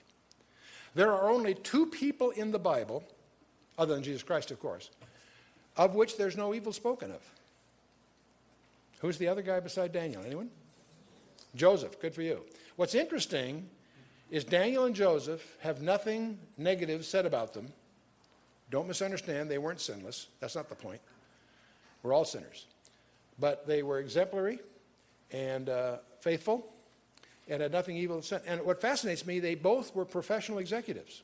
There 0.99 1.13
are 1.13 1.29
only 1.29 1.53
two 1.53 1.85
people 1.85 2.31
in 2.31 2.51
the 2.51 2.59
Bible, 2.59 3.05
other 3.77 3.95
than 3.95 4.03
Jesus 4.03 4.21
Christ, 4.21 4.51
of 4.51 4.59
course, 4.59 4.89
of 5.77 5.95
which 5.95 6.17
there's 6.17 6.35
no 6.35 6.53
evil 6.53 6.73
spoken 6.73 7.09
of. 7.09 7.21
Who's 8.99 9.17
the 9.17 9.29
other 9.29 9.41
guy 9.41 9.61
beside 9.61 9.93
Daniel? 9.93 10.21
Anyone? 10.25 10.49
Joseph, 11.55 12.01
good 12.01 12.13
for 12.13 12.21
you. 12.21 12.41
What's 12.75 12.95
interesting 12.95 13.69
is 14.29 14.43
Daniel 14.43 14.83
and 14.83 14.93
Joseph 14.93 15.55
have 15.61 15.81
nothing 15.81 16.37
negative 16.57 17.05
said 17.05 17.25
about 17.25 17.53
them. 17.53 17.71
Don't 18.69 18.89
misunderstand, 18.89 19.49
they 19.49 19.57
weren't 19.57 19.79
sinless. 19.79 20.27
That's 20.41 20.57
not 20.57 20.67
the 20.67 20.75
point. 20.75 20.99
We're 22.03 22.11
all 22.11 22.25
sinners. 22.25 22.65
But 23.39 23.65
they 23.65 23.83
were 23.83 23.99
exemplary 23.99 24.59
and 25.31 25.69
uh, 25.69 25.99
faithful 26.19 26.69
and 27.49 27.61
had 27.61 27.71
nothing 27.71 27.97
evil. 27.97 28.23
And 28.45 28.61
what 28.61 28.81
fascinates 28.81 29.25
me, 29.25 29.39
they 29.39 29.55
both 29.55 29.95
were 29.95 30.05
professional 30.05 30.59
executives. 30.59 31.23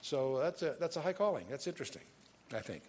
So 0.00 0.38
that's 0.42 0.62
a, 0.62 0.76
that's 0.78 0.96
a 0.96 1.00
high 1.00 1.12
calling. 1.12 1.46
That's 1.50 1.66
interesting, 1.66 2.02
I 2.54 2.60
think. 2.60 2.82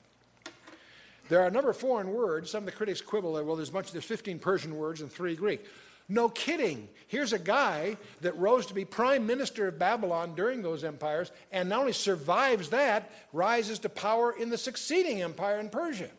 There 1.29 1.41
are 1.41 1.47
a 1.47 1.51
number 1.51 1.69
of 1.69 1.77
foreign 1.77 2.11
words. 2.13 2.49
Some 2.49 2.63
of 2.63 2.65
the 2.65 2.71
critics 2.71 3.01
quibble 3.01 3.33
that, 3.33 3.45
well, 3.45 3.55
there's, 3.55 3.71
much, 3.71 3.91
there's 3.91 4.05
15 4.05 4.39
Persian 4.39 4.75
words 4.75 5.01
and 5.01 5.11
three 5.11 5.35
Greek. 5.35 5.65
No 6.09 6.27
kidding. 6.27 6.89
Here's 7.07 7.31
a 7.31 7.39
guy 7.39 7.95
that 8.19 8.37
rose 8.37 8.65
to 8.65 8.73
be 8.73 8.83
prime 8.83 9.25
minister 9.25 9.69
of 9.69 9.79
Babylon 9.79 10.35
during 10.35 10.61
those 10.61 10.83
empires, 10.83 11.31
and 11.53 11.69
not 11.69 11.79
only 11.79 11.93
survives 11.93 12.69
that, 12.69 13.09
rises 13.31 13.79
to 13.79 13.89
power 13.89 14.33
in 14.33 14.49
the 14.49 14.57
succeeding 14.57 15.21
empire 15.21 15.59
in 15.59 15.69
Persia. 15.69 16.09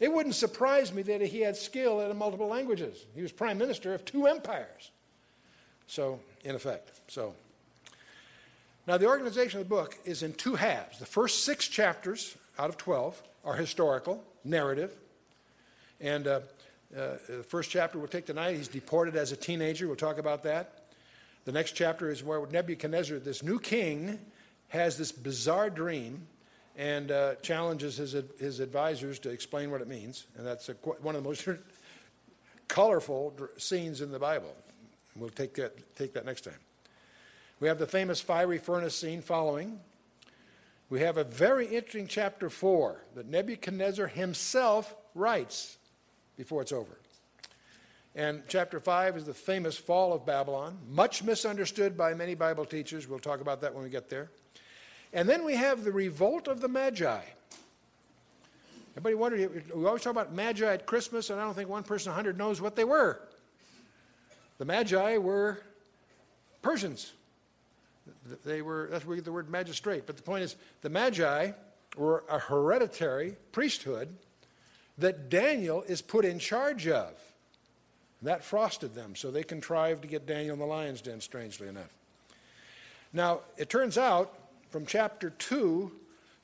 It 0.00 0.10
wouldn't 0.10 0.34
surprise 0.34 0.92
me 0.92 1.02
that 1.02 1.20
he 1.20 1.42
had 1.42 1.56
skill 1.56 2.00
in 2.00 2.16
multiple 2.16 2.48
languages. 2.48 3.04
He 3.14 3.20
was 3.20 3.30
prime 3.32 3.58
minister 3.58 3.94
of 3.94 4.04
two 4.04 4.26
empires. 4.26 4.90
So, 5.86 6.20
in 6.42 6.54
effect. 6.54 7.00
So, 7.08 7.34
now 8.86 8.96
the 8.96 9.06
organization 9.06 9.60
of 9.60 9.68
the 9.68 9.74
book 9.74 9.98
is 10.06 10.22
in 10.22 10.32
two 10.32 10.54
halves. 10.54 10.98
The 10.98 11.06
first 11.06 11.44
six 11.44 11.68
chapters 11.68 12.34
out 12.58 12.70
of 12.70 12.78
12 12.78 13.22
are 13.44 13.54
historical, 13.54 14.24
narrative. 14.42 14.96
And 16.00 16.26
uh, 16.26 16.40
uh, 16.96 17.18
the 17.28 17.44
first 17.46 17.70
chapter 17.70 17.98
we'll 17.98 18.08
take 18.08 18.26
tonight, 18.26 18.56
he's 18.56 18.68
deported 18.68 19.16
as 19.16 19.32
a 19.32 19.36
teenager. 19.36 19.86
We'll 19.86 19.96
talk 19.96 20.18
about 20.18 20.42
that. 20.44 20.86
The 21.44 21.52
next 21.52 21.72
chapter 21.72 22.10
is 22.10 22.24
where 22.24 22.44
Nebuchadnezzar, 22.46 23.18
this 23.18 23.42
new 23.42 23.58
king, 23.58 24.18
has 24.68 24.96
this 24.96 25.12
bizarre 25.12 25.68
dream 25.68 26.26
and 26.76 27.10
uh, 27.10 27.34
challenges 27.36 27.96
his, 27.96 28.16
his 28.38 28.60
advisors 28.60 29.18
to 29.20 29.30
explain 29.30 29.70
what 29.70 29.80
it 29.80 29.88
means. 29.88 30.26
And 30.36 30.46
that's 30.46 30.68
a, 30.68 30.72
one 30.72 31.14
of 31.14 31.22
the 31.22 31.28
most 31.28 31.46
colorful 32.68 33.34
scenes 33.58 34.00
in 34.00 34.10
the 34.12 34.18
Bible. 34.18 34.54
We'll 35.16 35.30
take 35.30 35.54
that, 35.54 35.96
take 35.96 36.14
that 36.14 36.24
next 36.24 36.42
time. 36.42 36.58
We 37.58 37.68
have 37.68 37.78
the 37.78 37.86
famous 37.86 38.20
fiery 38.20 38.58
furnace 38.58 38.96
scene 38.96 39.20
following. 39.20 39.80
We 40.88 41.00
have 41.00 41.18
a 41.18 41.24
very 41.24 41.66
interesting 41.66 42.06
chapter 42.06 42.48
4 42.48 43.04
that 43.14 43.28
Nebuchadnezzar 43.28 44.06
himself 44.06 44.94
writes 45.14 45.76
before 46.36 46.62
it's 46.62 46.72
over. 46.72 46.98
And 48.16 48.42
chapter 48.48 48.80
5 48.80 49.16
is 49.18 49.24
the 49.24 49.34
famous 49.34 49.76
fall 49.76 50.12
of 50.12 50.26
Babylon, 50.26 50.78
much 50.88 51.22
misunderstood 51.22 51.96
by 51.96 52.14
many 52.14 52.34
Bible 52.34 52.64
teachers. 52.64 53.06
We'll 53.06 53.20
talk 53.20 53.40
about 53.40 53.60
that 53.60 53.72
when 53.72 53.84
we 53.84 53.90
get 53.90 54.08
there. 54.08 54.30
And 55.12 55.28
then 55.28 55.44
we 55.44 55.56
have 55.56 55.84
the 55.84 55.92
revolt 55.92 56.48
of 56.48 56.60
the 56.60 56.68
Magi. 56.68 57.20
Everybody 58.92 59.14
wondered, 59.14 59.74
we 59.74 59.86
always 59.86 60.02
talk 60.02 60.12
about 60.12 60.32
Magi 60.32 60.66
at 60.66 60.86
Christmas, 60.86 61.30
and 61.30 61.40
I 61.40 61.44
don't 61.44 61.54
think 61.54 61.68
one 61.68 61.82
person 61.82 62.10
in 62.10 62.16
100 62.16 62.36
knows 62.36 62.60
what 62.60 62.76
they 62.76 62.84
were. 62.84 63.20
The 64.58 64.64
Magi 64.64 65.16
were 65.16 65.62
Persians. 66.62 67.12
They 68.44 68.62
were, 68.62 68.88
that's 68.90 69.04
where 69.04 69.10
we 69.10 69.16
get 69.16 69.24
the 69.24 69.32
word 69.32 69.48
magistrate. 69.48 70.06
But 70.06 70.16
the 70.16 70.22
point 70.22 70.44
is, 70.44 70.56
the 70.82 70.90
Magi 70.90 71.52
were 71.96 72.24
a 72.28 72.38
hereditary 72.38 73.36
priesthood 73.52 74.14
that 74.98 75.30
Daniel 75.30 75.82
is 75.82 76.02
put 76.02 76.24
in 76.24 76.38
charge 76.38 76.86
of. 76.86 77.12
That 78.22 78.44
frosted 78.44 78.94
them, 78.94 79.16
so 79.16 79.30
they 79.30 79.42
contrived 79.42 80.02
to 80.02 80.08
get 80.08 80.26
Daniel 80.26 80.52
in 80.52 80.58
the 80.58 80.66
lion's 80.66 81.00
den, 81.00 81.22
strangely 81.22 81.68
enough. 81.68 81.88
Now, 83.12 83.40
it 83.56 83.70
turns 83.70 83.96
out 83.96 84.34
from 84.70 84.86
chapter 84.86 85.30
2 85.30 85.92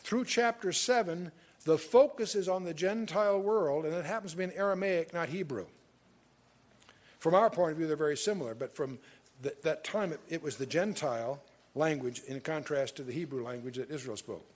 through 0.00 0.25
chapter 0.25 0.73
7, 0.73 1.30
the 1.64 1.78
focus 1.78 2.35
is 2.35 2.49
on 2.49 2.64
the 2.64 2.75
Gentile 2.75 3.40
world, 3.40 3.85
and 3.85 3.95
it 3.95 4.04
happens 4.04 4.33
to 4.33 4.38
be 4.38 4.45
in 4.45 4.52
Aramaic, 4.52 5.14
not 5.14 5.28
Hebrew. 5.28 5.66
From 7.18 7.35
our 7.35 7.50
point 7.50 7.73
of 7.73 7.78
view, 7.78 7.87
they're 7.87 7.97
very 7.97 8.16
similar, 8.16 8.54
but 8.54 8.75
from 8.75 8.99
the, 9.42 9.54
that 9.62 9.85
time, 9.85 10.12
it, 10.12 10.21
it 10.28 10.42
was 10.42 10.56
the 10.56 10.66
Gentile 10.66 11.40
language 11.75 12.23
in 12.26 12.40
contrast 12.40 12.97
to 12.97 13.02
the 13.02 13.12
Hebrew 13.12 13.42
language 13.45 13.76
that 13.76 13.90
Israel 13.90 14.16
spoke. 14.16 14.47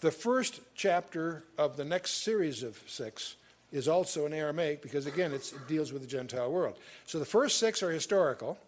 The 0.00 0.10
first 0.10 0.60
chapter 0.74 1.44
of 1.56 1.76
the 1.76 1.84
next 1.84 2.22
series 2.22 2.62
of 2.62 2.78
six 2.86 3.36
is 3.72 3.88
also 3.88 4.26
in 4.26 4.32
Aramaic 4.32 4.82
because, 4.82 5.06
again, 5.06 5.32
it 5.32 5.52
deals 5.66 5.92
with 5.92 6.02
the 6.02 6.08
Gentile 6.08 6.50
world. 6.50 6.76
So 7.06 7.18
the 7.18 7.24
first 7.24 7.58
six 7.58 7.82
are 7.82 7.90
historical. 7.90 8.58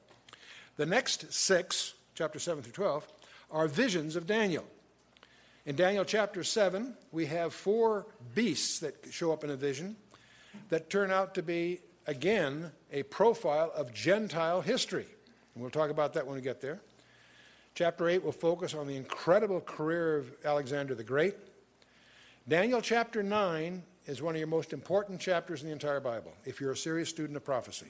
The 0.77 0.87
next 0.87 1.33
six, 1.33 1.94
chapter 2.14 2.38
7 2.38 2.62
through 2.62 2.72
12, 2.72 3.07
are 3.50 3.68
visions 3.68 4.16
of 4.16 4.26
Daniel. 4.26 4.64
In 5.64 5.74
Daniel 5.76 6.04
chapter 6.04 6.44
7, 6.44 6.94
we 7.11 7.26
have 7.26 7.52
four 7.52 8.06
beasts 8.35 8.78
that 8.80 9.06
show 9.11 9.32
up 9.32 9.42
in 9.42 9.50
a 9.50 9.56
vision 9.56 9.96
that 10.68 10.90
turn 10.90 11.11
out 11.11 11.35
to 11.35 11.42
be, 11.42 11.80
again, 12.06 12.70
a 12.92 13.02
profile 13.04 13.72
of 13.74 13.92
Gentile 13.92 14.61
history. 14.61 15.06
And 15.54 15.62
we'll 15.62 15.70
talk 15.70 15.90
about 15.90 16.14
that 16.14 16.26
when 16.26 16.37
we 16.37 16.40
get 16.42 16.61
there. 16.61 16.80
Chapter 17.74 18.09
8 18.09 18.24
will 18.24 18.32
focus 18.32 18.74
on 18.74 18.87
the 18.87 18.96
incredible 18.96 19.61
career 19.61 20.16
of 20.16 20.30
Alexander 20.44 20.94
the 20.94 21.04
Great. 21.04 21.35
Daniel 22.48 22.80
chapter 22.80 23.22
9 23.22 23.82
is 24.06 24.22
one 24.22 24.35
of 24.35 24.38
your 24.38 24.46
most 24.46 24.72
important 24.72 25.20
chapters 25.20 25.62
in 25.62 25.66
the 25.66 25.72
entire 25.72 26.00
Bible, 26.00 26.32
if 26.44 26.61
you're 26.61 26.70
a 26.70 26.76
serious 26.76 27.09
student 27.09 27.37
of 27.37 27.44
prophecy. 27.44 27.87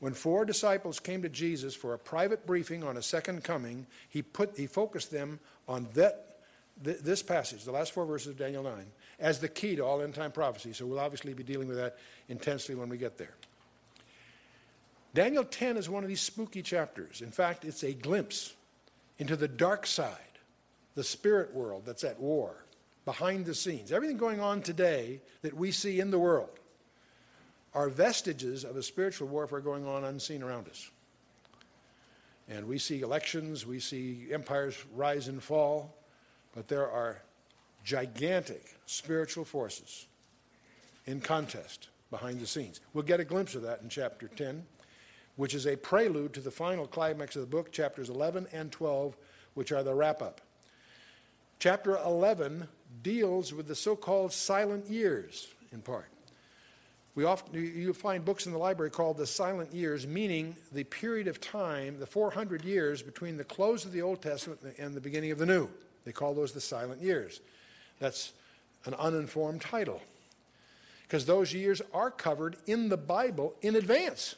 When 0.00 0.14
four 0.14 0.44
disciples 0.44 1.00
came 1.00 1.22
to 1.22 1.28
Jesus 1.28 1.74
for 1.74 1.92
a 1.92 1.98
private 1.98 2.46
briefing 2.46 2.84
on 2.84 2.96
a 2.96 3.02
second 3.02 3.42
coming, 3.42 3.86
he, 4.08 4.22
put, 4.22 4.56
he 4.56 4.66
focused 4.66 5.10
them 5.10 5.40
on 5.66 5.88
that, 5.94 6.38
th- 6.84 6.98
this 6.98 7.22
passage, 7.22 7.64
the 7.64 7.72
last 7.72 7.92
four 7.92 8.06
verses 8.06 8.28
of 8.28 8.38
Daniel 8.38 8.62
9, 8.62 8.74
as 9.18 9.40
the 9.40 9.48
key 9.48 9.74
to 9.74 9.84
all 9.84 10.00
end 10.00 10.14
time 10.14 10.30
prophecy. 10.30 10.72
So 10.72 10.86
we'll 10.86 11.00
obviously 11.00 11.34
be 11.34 11.42
dealing 11.42 11.66
with 11.66 11.78
that 11.78 11.98
intensely 12.28 12.76
when 12.76 12.88
we 12.88 12.96
get 12.96 13.18
there. 13.18 13.34
Daniel 15.14 15.44
10 15.44 15.76
is 15.76 15.88
one 15.88 16.04
of 16.04 16.08
these 16.08 16.20
spooky 16.20 16.62
chapters. 16.62 17.20
In 17.20 17.32
fact, 17.32 17.64
it's 17.64 17.82
a 17.82 17.92
glimpse 17.92 18.54
into 19.18 19.34
the 19.34 19.48
dark 19.48 19.84
side, 19.84 20.12
the 20.94 21.02
spirit 21.02 21.52
world 21.52 21.82
that's 21.84 22.04
at 22.04 22.20
war, 22.20 22.64
behind 23.04 23.46
the 23.46 23.54
scenes. 23.54 23.90
Everything 23.90 24.16
going 24.16 24.38
on 24.38 24.62
today 24.62 25.20
that 25.42 25.54
we 25.54 25.72
see 25.72 25.98
in 25.98 26.12
the 26.12 26.18
world 26.20 26.57
are 27.74 27.88
vestiges 27.88 28.64
of 28.64 28.76
a 28.76 28.82
spiritual 28.82 29.28
warfare 29.28 29.60
going 29.60 29.86
on 29.86 30.04
unseen 30.04 30.42
around 30.42 30.68
us. 30.68 30.90
And 32.48 32.66
we 32.66 32.78
see 32.78 33.02
elections, 33.02 33.66
we 33.66 33.78
see 33.78 34.28
empires 34.32 34.76
rise 34.94 35.28
and 35.28 35.42
fall, 35.42 35.94
but 36.54 36.68
there 36.68 36.90
are 36.90 37.22
gigantic 37.84 38.76
spiritual 38.86 39.44
forces 39.44 40.06
in 41.06 41.20
contest 41.20 41.88
behind 42.10 42.40
the 42.40 42.46
scenes. 42.46 42.80
We'll 42.94 43.04
get 43.04 43.20
a 43.20 43.24
glimpse 43.24 43.54
of 43.54 43.62
that 43.62 43.82
in 43.82 43.88
chapter 43.88 44.28
10, 44.28 44.64
which 45.36 45.54
is 45.54 45.66
a 45.66 45.76
prelude 45.76 46.32
to 46.34 46.40
the 46.40 46.50
final 46.50 46.86
climax 46.86 47.36
of 47.36 47.42
the 47.42 47.48
book, 47.48 47.70
chapters 47.70 48.08
11 48.08 48.46
and 48.52 48.72
12, 48.72 49.16
which 49.54 49.72
are 49.72 49.82
the 49.82 49.94
wrap 49.94 50.22
up. 50.22 50.40
Chapter 51.58 51.96
11 51.98 52.68
deals 53.02 53.52
with 53.52 53.66
the 53.66 53.74
so 53.74 53.94
called 53.94 54.32
silent 54.32 54.88
years, 54.88 55.48
in 55.72 55.82
part. 55.82 56.08
We 57.18 57.24
often, 57.24 57.52
you 57.52 57.92
find 57.94 58.24
books 58.24 58.46
in 58.46 58.52
the 58.52 58.58
library 58.58 58.92
called 58.92 59.16
the 59.16 59.26
silent 59.26 59.74
years, 59.74 60.06
meaning 60.06 60.54
the 60.70 60.84
period 60.84 61.26
of 61.26 61.40
time, 61.40 61.98
the 61.98 62.06
400 62.06 62.64
years 62.64 63.02
between 63.02 63.36
the 63.36 63.42
close 63.42 63.84
of 63.84 63.90
the 63.90 64.02
Old 64.02 64.22
Testament 64.22 64.60
and 64.78 64.94
the 64.94 65.00
beginning 65.00 65.32
of 65.32 65.38
the 65.38 65.44
New. 65.44 65.68
They 66.04 66.12
call 66.12 66.32
those 66.32 66.52
the 66.52 66.60
silent 66.60 67.02
years. 67.02 67.40
That's 67.98 68.34
an 68.84 68.94
uninformed 68.94 69.62
title. 69.62 70.00
Because 71.02 71.26
those 71.26 71.52
years 71.52 71.82
are 71.92 72.12
covered 72.12 72.54
in 72.68 72.88
the 72.88 72.96
Bible 72.96 73.52
in 73.62 73.74
advance. 73.74 74.36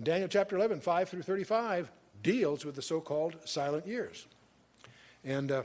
Daniel 0.00 0.28
chapter 0.28 0.54
11, 0.54 0.78
5 0.82 1.08
through 1.08 1.22
35, 1.22 1.90
deals 2.22 2.64
with 2.64 2.76
the 2.76 2.82
so 2.82 3.00
called 3.00 3.34
silent 3.44 3.88
years. 3.88 4.28
And 5.24 5.50
uh, 5.50 5.62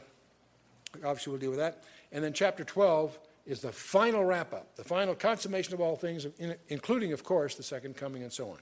obviously, 1.06 1.30
we'll 1.30 1.42
deal 1.42 1.52
with 1.52 1.60
that. 1.60 1.84
And 2.12 2.24
then 2.24 2.34
chapter 2.34 2.64
12 2.64 3.20
is 3.46 3.62
the 3.62 3.72
final 3.72 4.24
wrap 4.24 4.54
up, 4.54 4.76
the 4.76 4.84
final 4.84 5.16
consummation 5.16 5.74
of 5.74 5.82
all 5.82 5.96
things, 5.96 6.28
including, 6.70 7.14
of 7.14 7.24
course, 7.24 7.56
the 7.56 7.64
second 7.64 7.96
coming 7.96 8.24
and 8.24 8.32
so 8.32 8.50
on. 8.50 8.58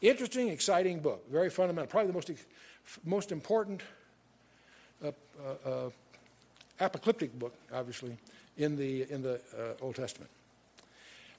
Interesting, 0.00 0.48
exciting 0.48 1.00
book, 1.00 1.30
very 1.30 1.50
fundamental, 1.50 1.90
probably 1.90 2.08
the 2.08 2.14
most, 2.14 2.30
most 3.04 3.32
important 3.32 3.82
uh, 5.04 5.08
uh, 5.66 5.68
uh, 5.68 5.90
apocalyptic 6.78 7.38
book, 7.38 7.54
obviously, 7.72 8.16
in 8.56 8.76
the, 8.76 9.10
in 9.10 9.22
the 9.22 9.34
uh, 9.58 9.82
Old 9.82 9.96
Testament. 9.96 10.30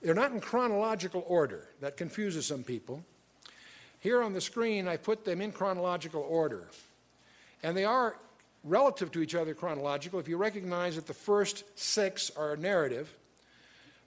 They're 0.02 0.16
not 0.16 0.32
in 0.32 0.40
chronological 0.40 1.24
order. 1.28 1.70
That 1.80 1.96
confuses 1.96 2.46
some 2.46 2.64
people. 2.64 3.04
Here 4.00 4.22
on 4.24 4.34
the 4.34 4.42
screen, 4.42 4.88
I 4.88 4.98
put 4.98 5.26
them 5.26 5.42
in 5.42 5.52
chronological 5.52 6.26
order. 6.28 6.68
And 7.62 7.78
they 7.78 7.86
are 7.86 8.18
relative 8.63 9.12
to 9.12 9.21
each 9.21 9.36
other 9.36 9.54
chronological 9.54 10.19
if 10.19 10.28
you 10.28 10.38
recognize 10.38 10.95
that 10.95 11.08
the 11.08 11.13
first 11.13 11.63
six 11.80 12.32
are 12.38 12.56
narrative, 12.56 13.13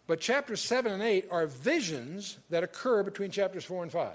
but 0.06 0.20
chapters 0.20 0.60
7 0.60 0.92
and 0.92 1.02
8 1.02 1.28
are 1.30 1.46
visions 1.46 2.38
that 2.50 2.62
occur 2.62 3.02
between 3.02 3.30
chapters 3.30 3.64
4 3.64 3.84
and 3.84 3.92
5. 3.92 4.12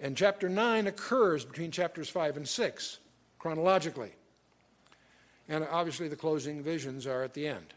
And 0.00 0.16
chapter 0.16 0.48
9 0.48 0.86
occurs 0.86 1.44
between 1.44 1.70
chapters 1.70 2.08
5 2.08 2.36
and 2.36 2.48
6 2.48 2.98
chronologically. 3.38 4.12
And 5.48 5.66
obviously, 5.70 6.08
the 6.08 6.16
closing 6.16 6.62
visions 6.62 7.06
are 7.06 7.22
at 7.22 7.34
the 7.34 7.48
end. 7.48 7.74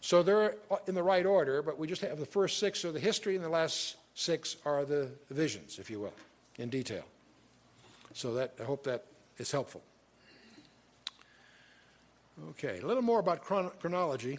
So 0.00 0.22
they're 0.22 0.54
in 0.86 0.94
the 0.94 1.02
right 1.02 1.26
order, 1.26 1.60
but 1.62 1.78
we 1.78 1.86
just 1.86 2.02
have 2.02 2.18
the 2.18 2.26
first 2.26 2.58
six 2.58 2.84
are 2.84 2.92
the 2.92 3.00
history, 3.00 3.34
and 3.34 3.44
the 3.44 3.48
last 3.48 3.96
six 4.14 4.56
are 4.64 4.84
the 4.84 5.10
visions, 5.30 5.78
if 5.78 5.90
you 5.90 6.00
will, 6.00 6.14
in 6.56 6.70
detail. 6.70 7.04
So 8.14 8.34
that 8.34 8.54
I 8.60 8.64
hope 8.64 8.84
that 8.84 9.04
is 9.38 9.50
helpful. 9.50 9.82
Okay, 12.50 12.80
a 12.80 12.86
little 12.86 13.02
more 13.02 13.18
about 13.18 13.42
chron- 13.42 13.70
chronology. 13.80 14.38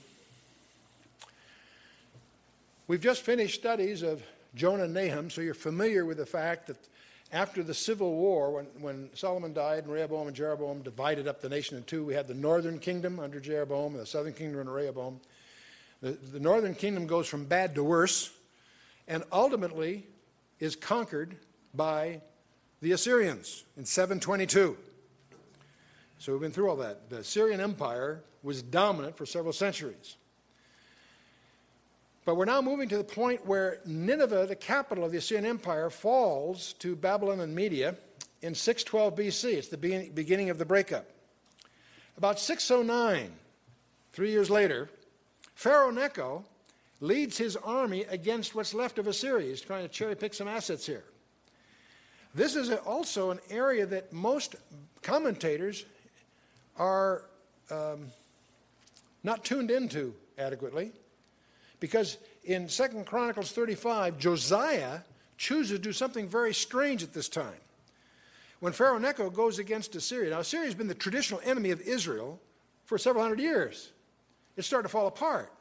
We've 2.87 3.01
just 3.01 3.21
finished 3.23 3.59
studies 3.59 4.01
of 4.01 4.23
Jonah 4.55 4.83
and 4.83 4.93
Nahum, 4.93 5.29
so 5.29 5.41
you're 5.41 5.53
familiar 5.53 6.05
with 6.05 6.17
the 6.17 6.25
fact 6.25 6.67
that 6.67 6.77
after 7.31 7.61
the 7.61 7.73
civil 7.73 8.15
war, 8.15 8.51
when, 8.51 8.65
when 8.79 9.09
Solomon 9.13 9.53
died 9.53 9.83
and 9.83 9.93
Rehoboam 9.93 10.27
and 10.27 10.35
Jeroboam 10.35 10.81
divided 10.81 11.27
up 11.27 11.41
the 11.41 11.49
nation 11.49 11.77
in 11.77 11.83
two, 11.83 12.03
we 12.03 12.13
had 12.13 12.27
the 12.27 12.33
northern 12.33 12.79
kingdom 12.79 13.19
under 13.19 13.39
Jeroboam 13.39 13.93
and 13.93 14.01
the 14.01 14.07
southern 14.07 14.33
kingdom 14.33 14.61
under 14.61 14.71
Rehoboam. 14.71 15.19
The, 16.01 16.11
the 16.11 16.39
northern 16.39 16.73
kingdom 16.73 17.05
goes 17.05 17.27
from 17.27 17.45
bad 17.45 17.75
to 17.75 17.83
worse 17.83 18.31
and 19.07 19.23
ultimately 19.31 20.05
is 20.59 20.75
conquered 20.75 21.35
by 21.73 22.21
the 22.81 22.93
Assyrians 22.93 23.65
in 23.77 23.85
722. 23.85 24.77
So 26.19 26.33
we've 26.33 26.41
been 26.41 26.51
through 26.51 26.69
all 26.69 26.75
that. 26.77 27.09
The 27.09 27.19
Assyrian 27.19 27.61
Empire 27.61 28.21
was 28.43 28.61
dominant 28.61 29.15
for 29.15 29.25
several 29.25 29.53
centuries. 29.53 30.17
But 32.25 32.35
we're 32.35 32.45
now 32.45 32.61
moving 32.61 32.89
to 32.89 32.97
the 32.97 33.05
point 33.05 33.45
where 33.45 33.79
Nineveh, 33.85 34.45
the 34.45 34.55
capital 34.55 35.05
of 35.05 35.13
the 35.13 35.17
Assyrian 35.17 35.45
Empire, 35.45 35.89
falls 35.89 36.73
to 36.73 36.97
Babylon 36.97 37.39
and 37.39 37.55
Media 37.55 37.95
in 38.41 38.53
612 38.53 39.15
BC. 39.15 39.53
It's 39.53 39.69
the 39.69 39.77
beginning 39.77 40.49
of 40.49 40.57
the 40.57 40.65
breakup. 40.65 41.05
About 42.17 42.37
609, 42.37 43.31
three 44.11 44.31
years 44.31 44.49
later, 44.49 44.89
Pharaoh 45.55 45.89
Necho 45.89 46.43
leads 46.99 47.37
his 47.37 47.55
army 47.55 48.03
against 48.09 48.53
what's 48.53 48.73
left 48.73 48.99
of 48.99 49.07
Assyria. 49.07 49.47
He's 49.47 49.61
trying 49.61 49.83
to 49.83 49.89
cherry 49.89 50.15
pick 50.15 50.33
some 50.33 50.49
assets 50.49 50.85
here. 50.85 51.05
This 52.35 52.57
is 52.57 52.69
also 52.71 53.31
an 53.31 53.39
area 53.49 53.85
that 53.85 54.11
most 54.11 54.57
commentators 55.01 55.85
are 56.79 57.25
um, 57.69 58.07
not 59.23 59.43
tuned 59.45 59.69
into 59.69 60.15
adequately 60.37 60.91
because 61.79 62.17
in 62.43 62.67
2 62.67 62.83
Chronicles 63.05 63.51
35, 63.51 64.17
Josiah 64.17 65.01
chooses 65.37 65.77
to 65.77 65.83
do 65.83 65.93
something 65.93 66.27
very 66.27 66.53
strange 66.53 67.03
at 67.03 67.13
this 67.13 67.29
time. 67.29 67.59
When 68.59 68.73
Pharaoh 68.73 68.97
Necho 68.97 69.29
goes 69.29 69.59
against 69.59 69.95
Assyria, 69.95 70.31
now 70.31 70.39
Assyria 70.39 70.65
has 70.65 70.75
been 70.75 70.87
the 70.87 70.95
traditional 70.95 71.39
enemy 71.45 71.71
of 71.71 71.79
Israel 71.81 72.41
for 72.85 72.97
several 72.97 73.23
hundred 73.23 73.39
years. 73.39 73.91
It's 74.57 74.67
starting 74.67 74.87
to 74.87 74.91
fall 74.91 75.07
apart. 75.07 75.53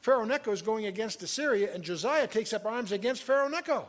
Pharaoh 0.00 0.24
Necho 0.24 0.50
is 0.50 0.62
going 0.62 0.86
against 0.86 1.22
Assyria, 1.22 1.72
and 1.74 1.84
Josiah 1.84 2.26
takes 2.26 2.52
up 2.52 2.64
arms 2.64 2.92
against 2.92 3.22
Pharaoh 3.22 3.48
Necho. 3.48 3.88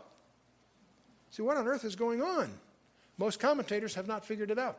See, 1.32 1.42
what 1.42 1.58
on 1.58 1.68
earth 1.68 1.86
is 1.86 1.96
going 1.96 2.22
on? 2.22 2.52
Most 3.18 3.40
commentators 3.40 3.96
have 3.96 4.08
not 4.08 4.26
figured 4.26 4.52
it 4.52 4.60
out. 4.60 4.78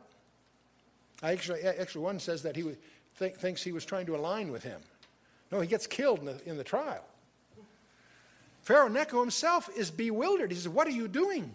I 1.21 1.31
actually, 1.31 1.61
actually 1.61 2.03
one 2.03 2.19
says 2.19 2.43
that 2.43 2.55
he 2.55 2.75
th- 3.19 3.35
thinks 3.35 3.63
he 3.63 3.71
was 3.71 3.85
trying 3.85 4.05
to 4.07 4.15
align 4.15 4.51
with 4.51 4.63
him. 4.63 4.81
No, 5.51 5.61
he 5.61 5.67
gets 5.67 5.87
killed 5.87 6.19
in 6.19 6.25
the, 6.25 6.49
in 6.49 6.57
the 6.57 6.63
trial. 6.63 7.03
Pharaoh 8.63 8.87
Necho 8.87 9.19
himself 9.19 9.69
is 9.75 9.91
bewildered. 9.91 10.51
He 10.51 10.57
says, 10.57 10.67
What 10.67 10.87
are 10.87 10.91
you 10.91 11.07
doing? 11.07 11.53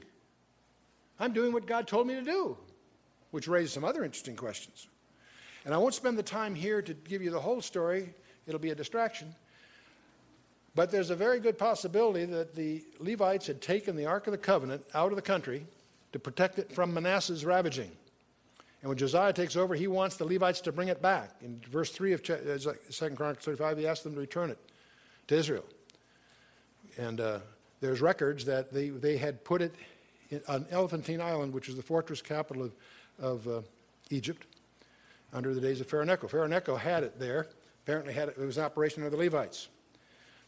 I'm 1.19 1.33
doing 1.33 1.53
what 1.53 1.67
God 1.67 1.87
told 1.87 2.07
me 2.07 2.15
to 2.15 2.23
do, 2.23 2.57
which 3.31 3.49
raises 3.49 3.73
some 3.73 3.85
other 3.85 4.05
interesting 4.05 4.37
questions. 4.37 4.89
And 5.65 5.75
I 5.75 5.77
won't 5.77 5.93
spend 5.93 6.17
the 6.17 6.23
time 6.23 6.55
here 6.55 6.81
to 6.81 6.95
give 6.95 7.21
you 7.21 7.31
the 7.31 7.41
whole 7.41 7.61
story, 7.61 8.15
it'll 8.47 8.61
be 8.61 8.71
a 8.71 8.75
distraction. 8.75 9.35
But 10.75 10.91
there's 10.91 11.11
a 11.11 11.17
very 11.17 11.41
good 11.41 11.59
possibility 11.59 12.25
that 12.27 12.55
the 12.55 12.85
Levites 13.01 13.49
had 13.49 13.61
taken 13.61 13.97
the 13.97 14.07
Ark 14.07 14.27
of 14.27 14.31
the 14.31 14.39
Covenant 14.39 14.85
out 14.95 15.11
of 15.11 15.17
the 15.17 15.23
country 15.23 15.67
to 16.13 16.19
protect 16.19 16.59
it 16.59 16.73
from 16.73 16.95
Manasseh's 16.95 17.45
ravaging. 17.45 17.91
And 18.83 18.89
when 18.89 18.97
Josiah 18.97 19.33
takes 19.33 19.57
over, 19.57 19.75
he 19.75 19.87
wants 19.87 20.17
the 20.17 20.25
Levites 20.25 20.63
to 20.63 20.73
bring 20.73 20.89
it 20.89 21.03
back. 21.03 21.31
In 21.43 21.61
verse 21.71 21.91
3 21.91 22.15
of 22.15 22.23
2 22.23 22.33
uh, 22.35 23.09
Chronicles 23.15 23.45
35, 23.45 23.79
he 23.79 23.87
asks 23.87 24.05
them 24.05 24.15
to 24.15 24.21
return 24.21 24.51
it 24.51 24.59
to 25.29 25.37
Israel. 25.37 25.65
And 26.97 27.21
uh, 27.21 27.41
there's 27.81 28.01
records 28.01 28.45
that 28.47 28.73
they, 28.73 28.89
they 28.89 29.19
had 29.19 29.45
put 29.45 29.61
it 29.61 29.75
on 30.49 30.67
Elephantine 30.71 31.21
Island, 31.21 31.53
which 31.53 31.69
is 31.69 31.77
the 31.77 31.83
fortress 31.83 32.23
capital 32.23 32.63
of, 32.65 32.73
of 33.19 33.49
uh, 33.49 33.61
Egypt, 34.11 34.47
under 35.33 35.55
the 35.55 35.61
days 35.61 35.81
of 35.81 35.87
Pharaoh 35.89 36.05
Necho. 36.05 36.27
Pharaoh 36.27 36.47
Necho 36.47 36.77
had 36.77 37.03
it 37.03 37.19
there. 37.19 37.49
Apparently, 37.85 38.15
had 38.15 38.29
it, 38.29 38.37
it 38.39 38.45
was 38.45 38.57
an 38.57 38.65
operation 38.65 39.03
of 39.03 39.11
the 39.11 39.17
Levites. 39.17 39.69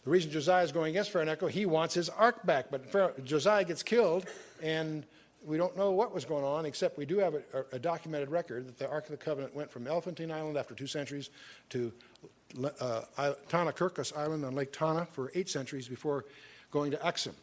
The 0.05 0.11
reason 0.11 0.31
Josiah 0.31 0.65
is 0.65 0.73
going 0.73 0.91
against 0.91 1.11
Pharaoh 1.11 1.25
Necho, 1.25 1.47
he 1.47 1.67
wants 1.67 1.95
his 1.95 2.09
ark 2.09 2.45
back. 2.45 2.67
But 2.71 2.87
Pharaoh, 2.91 3.13
Josiah 3.25 3.65
gets 3.65 3.83
killed, 3.83 4.27
and 4.63 5.05
we 5.45 5.57
don't 5.57 5.77
know 5.77 5.91
what 5.91 6.15
was 6.15 6.25
going 6.25 6.45
on, 6.45 6.67
except 6.67 6.97
we 6.97 7.07
do 7.07 7.19
have 7.19 7.35
a, 7.35 7.43
a, 7.73 7.79
documented 7.79 8.31
record 8.31 8.67
that 8.69 8.79
the 8.79 8.89
Ark 8.89 9.05
of 9.05 9.11
the 9.11 9.17
Covenant 9.17 9.55
went 9.55 9.71
from 9.71 9.87
Elephantine 9.87 10.31
Island 10.31 10.57
after 10.57 10.75
two 10.75 10.87
centuries 10.87 11.31
to 11.71 11.93
uh, 12.81 13.33
Tana 13.49 13.73
Island 14.17 14.45
on 14.45 14.55
Lake 14.55 14.73
Tana 14.73 15.07
for 15.13 15.33
eight 15.35 15.49
centuries 15.49 15.89
before 15.89 16.25
going 16.71 16.91
to 16.91 17.07
Axum. 17.07 17.35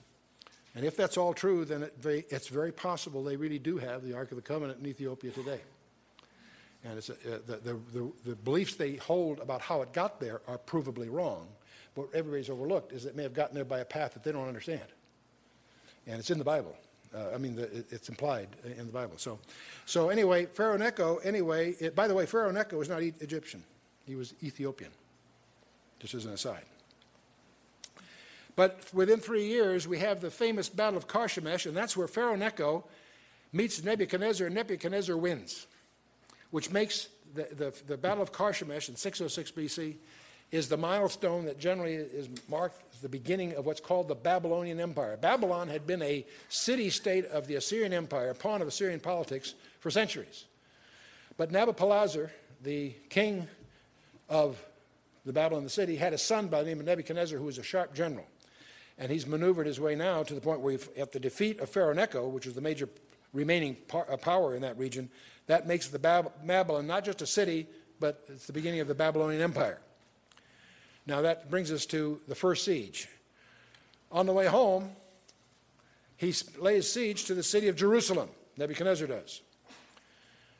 And 0.75 0.85
if 0.85 0.95
that's 0.95 1.17
all 1.17 1.33
true, 1.33 1.65
then 1.65 1.83
it, 1.83 2.27
it's 2.29 2.47
very 2.47 2.71
possible 2.71 3.23
they 3.23 3.35
really 3.35 3.59
do 3.59 3.77
have 3.77 4.03
the 4.03 4.13
Ark 4.13 4.31
of 4.31 4.35
the 4.35 4.41
Covenant 4.41 4.79
in 4.79 4.85
Ethiopia 4.85 5.31
today. 5.31 5.59
And 6.83 6.93
a, 6.93 6.97
uh, 6.97 7.39
the, 7.45 7.55
the, 7.57 7.79
the, 7.91 8.11
the 8.25 8.35
beliefs 8.35 8.75
they 8.75 8.95
hold 8.95 9.39
about 9.39 9.61
how 9.61 9.81
it 9.81 9.91
got 9.91 10.19
there 10.19 10.41
are 10.47 10.57
provably 10.57 11.11
wrong. 11.11 11.47
What 11.95 12.07
everybody's 12.13 12.49
overlooked 12.49 12.93
is 12.93 13.05
it 13.05 13.15
may 13.15 13.23
have 13.23 13.33
gotten 13.33 13.55
there 13.55 13.65
by 13.65 13.79
a 13.79 13.85
path 13.85 14.13
that 14.13 14.23
they 14.23 14.31
don't 14.31 14.47
understand. 14.47 14.85
And 16.07 16.19
it's 16.19 16.29
in 16.29 16.37
the 16.37 16.45
Bible. 16.45 16.77
Uh, 17.13 17.33
I 17.33 17.37
mean, 17.37 17.55
the, 17.55 17.63
it, 17.63 17.85
it's 17.89 18.09
implied 18.09 18.49
in 18.63 18.85
the 18.85 18.91
Bible. 18.91 19.17
So, 19.17 19.39
so 19.85 20.09
anyway, 20.09 20.45
Pharaoh 20.45 20.77
Necho, 20.77 21.17
anyway, 21.17 21.71
it, 21.79 21.95
by 21.95 22.07
the 22.07 22.13
way, 22.13 22.25
Pharaoh 22.25 22.51
Necho 22.51 22.77
was 22.77 22.89
not 22.89 23.01
Egyptian, 23.01 23.63
he 24.05 24.15
was 24.15 24.33
Ethiopian, 24.43 24.91
just 25.99 26.13
as 26.13 26.25
an 26.25 26.33
aside. 26.33 26.65
But 28.55 28.83
within 28.93 29.19
three 29.19 29.47
years, 29.47 29.87
we 29.87 29.99
have 29.99 30.21
the 30.21 30.29
famous 30.29 30.67
Battle 30.69 30.97
of 30.97 31.07
Carchemish, 31.07 31.65
and 31.65 31.75
that's 31.75 31.95
where 31.95 32.07
Pharaoh 32.07 32.35
Necho 32.35 32.83
meets 33.53 33.83
Nebuchadnezzar, 33.83 34.47
and 34.47 34.55
Nebuchadnezzar 34.55 35.15
wins, 35.17 35.65
which 36.51 36.69
makes 36.69 37.07
the, 37.33 37.47
the, 37.51 37.73
the 37.87 37.97
Battle 37.97 38.21
of 38.21 38.31
Carchemish 38.31 38.89
in 38.89 38.95
606 38.95 39.51
BC 39.51 39.95
is 40.51 40.67
the 40.67 40.77
milestone 40.77 41.45
that 41.45 41.59
generally 41.59 41.93
is 41.93 42.27
marked 42.47 42.81
as 42.93 43.01
the 43.01 43.09
beginning 43.09 43.53
of 43.53 43.65
what's 43.65 43.79
called 43.79 44.07
the 44.07 44.15
Babylonian 44.15 44.79
Empire. 44.79 45.15
Babylon 45.15 45.67
had 45.67 45.85
been 45.85 46.01
a 46.01 46.25
city 46.49 46.89
state 46.89 47.25
of 47.25 47.47
the 47.47 47.55
Assyrian 47.55 47.93
Empire, 47.93 48.31
a 48.31 48.35
pawn 48.35 48.61
of 48.61 48.67
Assyrian 48.67 48.99
politics 48.99 49.53
for 49.79 49.91
centuries. 49.91 50.45
But 51.37 51.51
Nabopolassar, 51.51 52.31
the 52.63 52.93
king 53.09 53.47
of 54.27 54.63
the 55.25 55.33
Babylon 55.33 55.63
the 55.63 55.69
city, 55.69 55.95
had 55.95 56.13
a 56.13 56.17
son 56.17 56.47
by 56.47 56.63
the 56.63 56.69
name 56.69 56.79
of 56.79 56.85
Nebuchadnezzar 56.85 57.37
who 57.37 57.45
was 57.45 57.59
a 57.59 57.63
sharp 57.63 57.93
general. 57.93 58.25
And 58.97 59.11
he's 59.11 59.27
maneuvered 59.27 59.67
his 59.67 59.79
way 59.79 59.95
now 59.95 60.23
to 60.23 60.33
the 60.33 60.41
point 60.41 60.61
where, 60.61 60.77
at 60.97 61.11
the 61.11 61.19
defeat 61.19 61.59
of 61.59 61.69
Pharaoh 61.69 61.93
Necho, 61.93 62.27
which 62.27 62.45
was 62.45 62.55
the 62.55 62.61
major 62.61 62.89
remaining 63.33 63.77
uh, 63.93 64.17
power 64.17 64.55
in 64.55 64.63
that 64.63 64.77
region, 64.77 65.09
that 65.47 65.67
makes 65.67 65.87
the 65.87 65.99
Babylon 65.99 66.87
not 66.87 67.05
just 67.05 67.21
a 67.21 67.27
city, 67.27 67.67
but 67.99 68.25
it's 68.27 68.47
the 68.47 68.53
beginning 68.53 68.81
of 68.81 68.87
the 68.87 68.95
Babylonian 68.95 69.41
Empire. 69.41 69.79
Now 71.09 71.21
that 71.21 71.49
brings 71.49 71.71
us 71.71 71.87
to 71.87 72.21
the 72.27 72.35
first 72.35 72.63
siege. 72.63 73.09
On 74.11 74.27
the 74.27 74.31
way 74.31 74.45
home, 74.45 74.91
he 76.17 76.35
lays 76.59 76.91
siege 76.91 77.25
to 77.25 77.33
the 77.33 77.41
city 77.41 77.67
of 77.67 77.75
Jerusalem. 77.75 78.29
Nebuchadnezzar 78.57 79.07
does. 79.07 79.41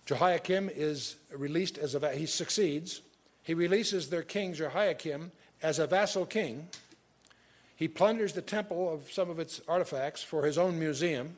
Jehoiakim 0.07 0.71
is 0.73 1.17
released 1.35 1.77
as 1.77 1.93
a 1.93 2.11
he 2.13 2.25
succeeds. 2.25 3.01
He 3.43 3.53
releases 3.53 4.09
their 4.09 4.23
king 4.23 4.55
Jehoiakim 4.55 5.31
as 5.61 5.77
a 5.77 5.85
vassal 5.85 6.25
king. 6.25 6.69
He 7.75 7.87
plunders 7.87 8.33
the 8.33 8.41
temple 8.41 8.91
of 8.91 9.11
some 9.11 9.29
of 9.29 9.37
its 9.37 9.61
artifacts 9.67 10.23
for 10.23 10.45
his 10.45 10.57
own 10.57 10.79
museum. 10.79 11.37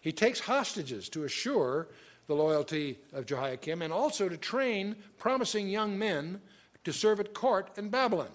He 0.00 0.12
takes 0.12 0.38
hostages 0.38 1.08
to 1.08 1.24
assure 1.24 1.88
the 2.28 2.34
loyalty 2.34 2.96
of 3.12 3.26
Jehoiakim 3.26 3.82
and 3.82 3.92
also 3.92 4.28
to 4.28 4.36
train 4.36 4.94
promising 5.18 5.68
young 5.68 5.98
men 5.98 6.40
to 6.84 6.92
serve 6.92 7.20
at 7.20 7.34
court 7.34 7.70
in 7.76 7.88
Babylon. 7.88 8.30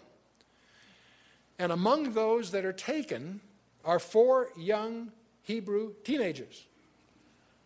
And 1.58 1.72
among 1.72 2.14
those 2.14 2.52
that 2.52 2.66
are 2.66 2.74
taken 2.74 3.42
are 3.86 4.00
four 4.00 4.50
young 4.58 5.12
Hebrew 5.44 5.94
teenagers, 6.04 6.66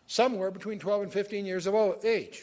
somewhere 0.06 0.50
between 0.50 0.78
12 0.78 1.02
and 1.04 1.12
15 1.12 1.46
years 1.46 1.66
of 1.66 2.04
age. 2.04 2.42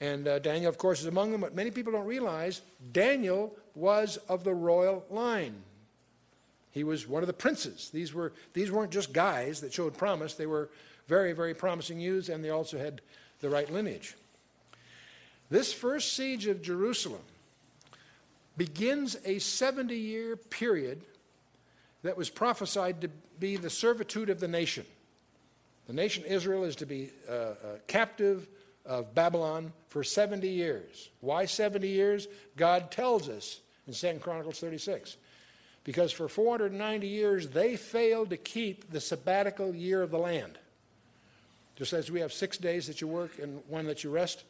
And 0.00 0.28
uh, 0.28 0.38
Daniel, 0.40 0.68
of 0.68 0.78
course, 0.78 1.00
is 1.00 1.06
among 1.06 1.32
them, 1.32 1.40
but 1.40 1.54
many 1.54 1.70
people 1.70 1.92
don't 1.92 2.06
realize 2.06 2.62
Daniel 2.92 3.54
was 3.74 4.16
of 4.28 4.44
the 4.44 4.54
royal 4.54 5.04
line. 5.10 5.54
He 6.72 6.84
was 6.84 7.08
one 7.08 7.22
of 7.22 7.28
the 7.28 7.32
princes. 7.32 7.90
These, 7.90 8.12
were, 8.12 8.32
these 8.52 8.70
weren't 8.70 8.90
just 8.90 9.12
guys 9.12 9.60
that 9.60 9.72
showed 9.72 9.96
promise, 9.96 10.34
they 10.34 10.46
were 10.46 10.70
very, 11.06 11.32
very 11.32 11.54
promising 11.54 12.00
youths, 12.00 12.28
and 12.28 12.44
they 12.44 12.50
also 12.50 12.78
had 12.78 13.00
the 13.40 13.48
right 13.48 13.70
lineage. 13.72 14.16
This 15.50 15.72
first 15.72 16.14
siege 16.14 16.46
of 16.46 16.62
Jerusalem 16.62 17.22
begins 18.56 19.16
a 19.24 19.38
70 19.38 19.94
year 19.94 20.36
period 20.36 21.02
that 22.02 22.16
was 22.16 22.30
prophesied 22.30 23.00
to 23.00 23.08
be 23.38 23.56
the 23.56 23.70
servitude 23.70 24.30
of 24.30 24.40
the 24.40 24.48
nation. 24.48 24.86
The 25.86 25.92
nation 25.92 26.24
Israel 26.24 26.64
is 26.64 26.76
to 26.76 26.86
be 26.86 27.10
uh, 27.28 27.32
uh, 27.32 27.54
captive 27.86 28.48
of 28.86 29.14
Babylon 29.14 29.72
for 29.88 30.04
70 30.04 30.48
years. 30.48 31.10
Why 31.20 31.46
70 31.46 31.88
years? 31.88 32.28
God 32.56 32.90
tells 32.90 33.28
us 33.28 33.60
in 33.86 33.94
2 33.94 34.18
Chronicles 34.20 34.60
36. 34.60 35.16
because 35.84 36.12
for 36.12 36.28
490 36.28 37.06
years 37.06 37.48
they 37.48 37.76
failed 37.76 38.30
to 38.30 38.36
keep 38.36 38.90
the 38.90 39.00
sabbatical 39.00 39.74
year 39.74 40.02
of 40.02 40.10
the 40.10 40.18
land. 40.18 40.58
Just 41.76 41.92
as 41.92 42.10
we 42.10 42.20
have 42.20 42.32
six 42.32 42.56
days 42.56 42.86
that 42.86 43.00
you 43.00 43.08
work 43.08 43.38
and 43.38 43.62
one 43.68 43.86
that 43.86 44.04
you 44.04 44.10
rest, 44.10 44.44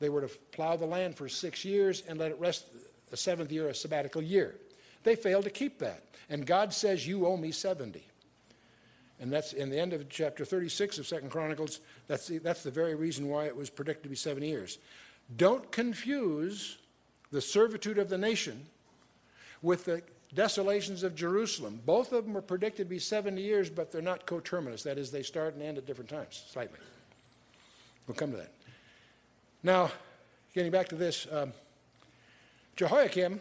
they 0.00 0.08
were 0.08 0.22
to 0.22 0.28
plow 0.52 0.76
the 0.76 0.86
land 0.86 1.16
for 1.16 1.28
six 1.28 1.64
years 1.64 2.02
and 2.08 2.18
let 2.18 2.30
it 2.30 2.40
rest 2.40 2.66
the 3.10 3.16
seventh 3.16 3.52
year, 3.52 3.68
a 3.68 3.74
sabbatical 3.74 4.22
year. 4.22 4.56
They 5.04 5.14
failed 5.14 5.44
to 5.44 5.50
keep 5.50 5.78
that. 5.78 6.04
And 6.28 6.46
God 6.46 6.72
says, 6.72 7.06
You 7.06 7.26
owe 7.26 7.36
me 7.36 7.52
70. 7.52 8.02
And 9.20 9.30
that's 9.30 9.52
in 9.52 9.68
the 9.68 9.78
end 9.78 9.92
of 9.92 10.08
chapter 10.08 10.46
36 10.46 10.98
of 10.98 11.06
Second 11.06 11.30
Chronicles. 11.30 11.80
That's 12.08 12.26
the, 12.26 12.38
that's 12.38 12.62
the 12.62 12.70
very 12.70 12.94
reason 12.94 13.28
why 13.28 13.44
it 13.44 13.56
was 13.56 13.68
predicted 13.68 14.04
to 14.04 14.08
be 14.08 14.16
seven 14.16 14.42
years. 14.42 14.78
Don't 15.36 15.70
confuse 15.70 16.78
the 17.30 17.42
servitude 17.42 17.98
of 17.98 18.08
the 18.08 18.16
nation 18.16 18.66
with 19.60 19.84
the 19.84 20.02
desolations 20.34 21.02
of 21.02 21.14
Jerusalem. 21.14 21.80
Both 21.84 22.12
of 22.12 22.24
them 22.24 22.36
are 22.36 22.42
predicted 22.42 22.86
to 22.86 22.90
be 22.90 22.98
70 22.98 23.42
years, 23.42 23.68
but 23.68 23.92
they're 23.92 24.00
not 24.00 24.24
coterminous. 24.24 24.82
That 24.84 24.96
is, 24.96 25.10
they 25.10 25.22
start 25.22 25.54
and 25.54 25.62
end 25.62 25.76
at 25.76 25.86
different 25.86 26.08
times, 26.08 26.44
slightly. 26.50 26.78
We'll 28.06 28.16
come 28.16 28.30
to 28.30 28.38
that. 28.38 28.52
Now, 29.62 29.90
getting 30.54 30.72
back 30.72 30.88
to 30.88 30.94
this, 30.94 31.26
um, 31.30 31.52
Jehoiakim 32.76 33.40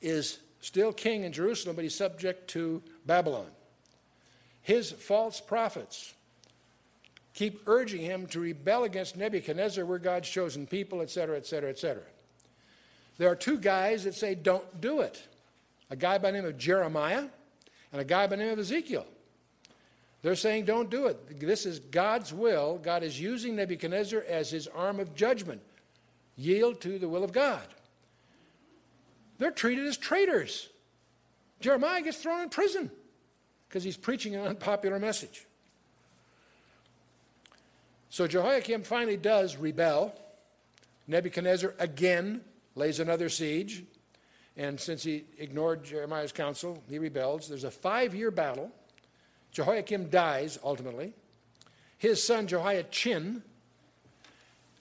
is 0.00 0.38
still 0.60 0.92
king 0.92 1.24
in 1.24 1.32
Jerusalem, 1.32 1.76
but 1.76 1.82
he's 1.82 1.94
subject 1.94 2.48
to 2.50 2.82
Babylon. 3.04 3.46
His 4.62 4.92
false 4.92 5.40
prophets 5.40 6.14
keep 7.34 7.62
urging 7.66 8.00
him 8.00 8.26
to 8.28 8.40
rebel 8.40 8.84
against 8.84 9.16
Nebuchadnezzar, 9.16 9.84
we're 9.84 9.98
God's 9.98 10.28
chosen 10.28 10.66
people, 10.66 11.02
etc., 11.02 11.36
etc., 11.36 11.70
etc. 11.70 12.02
There 13.18 13.30
are 13.30 13.36
two 13.36 13.58
guys 13.58 14.04
that 14.04 14.14
say, 14.14 14.34
don't 14.34 14.80
do 14.80 15.00
it 15.00 15.26
a 15.88 15.96
guy 15.96 16.18
by 16.18 16.30
the 16.30 16.38
name 16.38 16.46
of 16.46 16.58
Jeremiah 16.58 17.24
and 17.92 18.00
a 18.00 18.04
guy 18.04 18.26
by 18.26 18.36
the 18.36 18.42
name 18.42 18.52
of 18.52 18.58
Ezekiel. 18.58 19.06
They're 20.22 20.34
saying, 20.34 20.64
don't 20.64 20.90
do 20.90 21.06
it. 21.06 21.40
This 21.40 21.66
is 21.66 21.78
God's 21.78 22.32
will. 22.32 22.78
God 22.78 23.02
is 23.02 23.20
using 23.20 23.56
Nebuchadnezzar 23.56 24.24
as 24.28 24.50
his 24.50 24.66
arm 24.66 24.98
of 24.98 25.14
judgment. 25.14 25.60
Yield 26.36 26.80
to 26.80 26.98
the 26.98 27.08
will 27.08 27.22
of 27.22 27.32
God. 27.32 27.66
They're 29.38 29.50
treated 29.50 29.86
as 29.86 29.96
traitors. 29.96 30.68
Jeremiah 31.60 32.02
gets 32.02 32.18
thrown 32.18 32.42
in 32.42 32.48
prison 32.48 32.90
because 33.68 33.84
he's 33.84 33.96
preaching 33.96 34.34
an 34.34 34.42
unpopular 34.46 34.98
message. 34.98 35.46
So 38.08 38.26
Jehoiakim 38.26 38.82
finally 38.82 39.16
does 39.16 39.56
rebel. 39.56 40.14
Nebuchadnezzar 41.06 41.74
again 41.78 42.40
lays 42.74 43.00
another 43.00 43.28
siege. 43.28 43.84
And 44.56 44.80
since 44.80 45.02
he 45.02 45.24
ignored 45.38 45.84
Jeremiah's 45.84 46.32
counsel, 46.32 46.82
he 46.88 46.98
rebels. 46.98 47.48
There's 47.48 47.64
a 47.64 47.70
five 47.70 48.14
year 48.14 48.30
battle. 48.30 48.72
Jehoiakim 49.56 50.10
dies 50.10 50.58
ultimately. 50.62 51.14
His 51.96 52.22
son 52.22 52.46
Jehoiachin, 52.46 53.42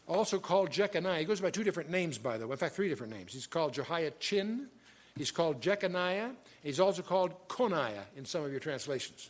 also 0.05 0.37
called 0.37 0.69
Jeconiah, 0.69 1.19
he 1.19 1.23
goes 1.23 1.39
by 1.39 1.49
two 1.49 1.63
different 1.63 1.89
names, 1.89 2.17
by 2.17 2.37
the 2.37 2.45
way, 2.45 2.51
in 2.51 2.57
fact, 2.57 2.75
three 2.75 2.89
different 2.89 3.13
names. 3.13 3.31
He's 3.31 3.47
called 3.47 3.73
Jehoiachin, 3.73 4.67
he's 5.15 5.31
called 5.31 5.61
Jeconiah, 5.61 6.31
he's 6.61 6.81
also 6.81 7.01
called 7.01 7.47
Coniah 7.47 8.03
in 8.17 8.25
some 8.25 8.43
of 8.43 8.51
your 8.51 8.59
translations. 8.59 9.29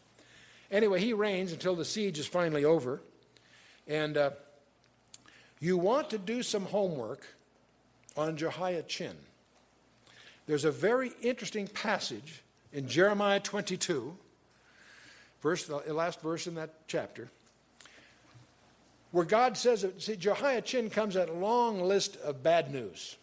Anyway, 0.72 1.00
he 1.00 1.14
reigns 1.14 1.52
until 1.52 1.76
the 1.76 1.86
siege 1.86 2.18
is 2.18 2.26
finally 2.26 2.66
over. 2.66 3.04
And 3.86 4.18
uh, 4.18 4.32
you 5.60 5.78
want 5.78 6.10
to 6.10 6.18
do 6.18 6.42
some 6.42 6.66
homework 6.66 7.28
on 8.18 8.36
Jehoiachin. 8.36 9.16
There's 10.48 10.66
a 10.66 10.72
very 10.72 11.12
interesting 11.22 11.68
passage 11.68 12.42
in 12.74 12.88
Jeremiah 12.88 13.40
22, 13.40 14.18
verse, 15.46 15.66
the 15.66 15.94
last 15.94 16.22
verse 16.22 16.48
in 16.48 16.56
that 16.56 16.74
chapter, 16.88 17.30
where 19.12 19.26
God 19.26 19.56
says, 19.58 19.86
see, 20.00 20.16
Jehoiachin 20.16 20.90
comes 20.90 21.16
at 21.16 21.30
a 21.30 21.34
long 21.34 21.84
list 21.84 22.18
of 22.18 22.42
bad 22.42 22.74
news. 22.74 23.16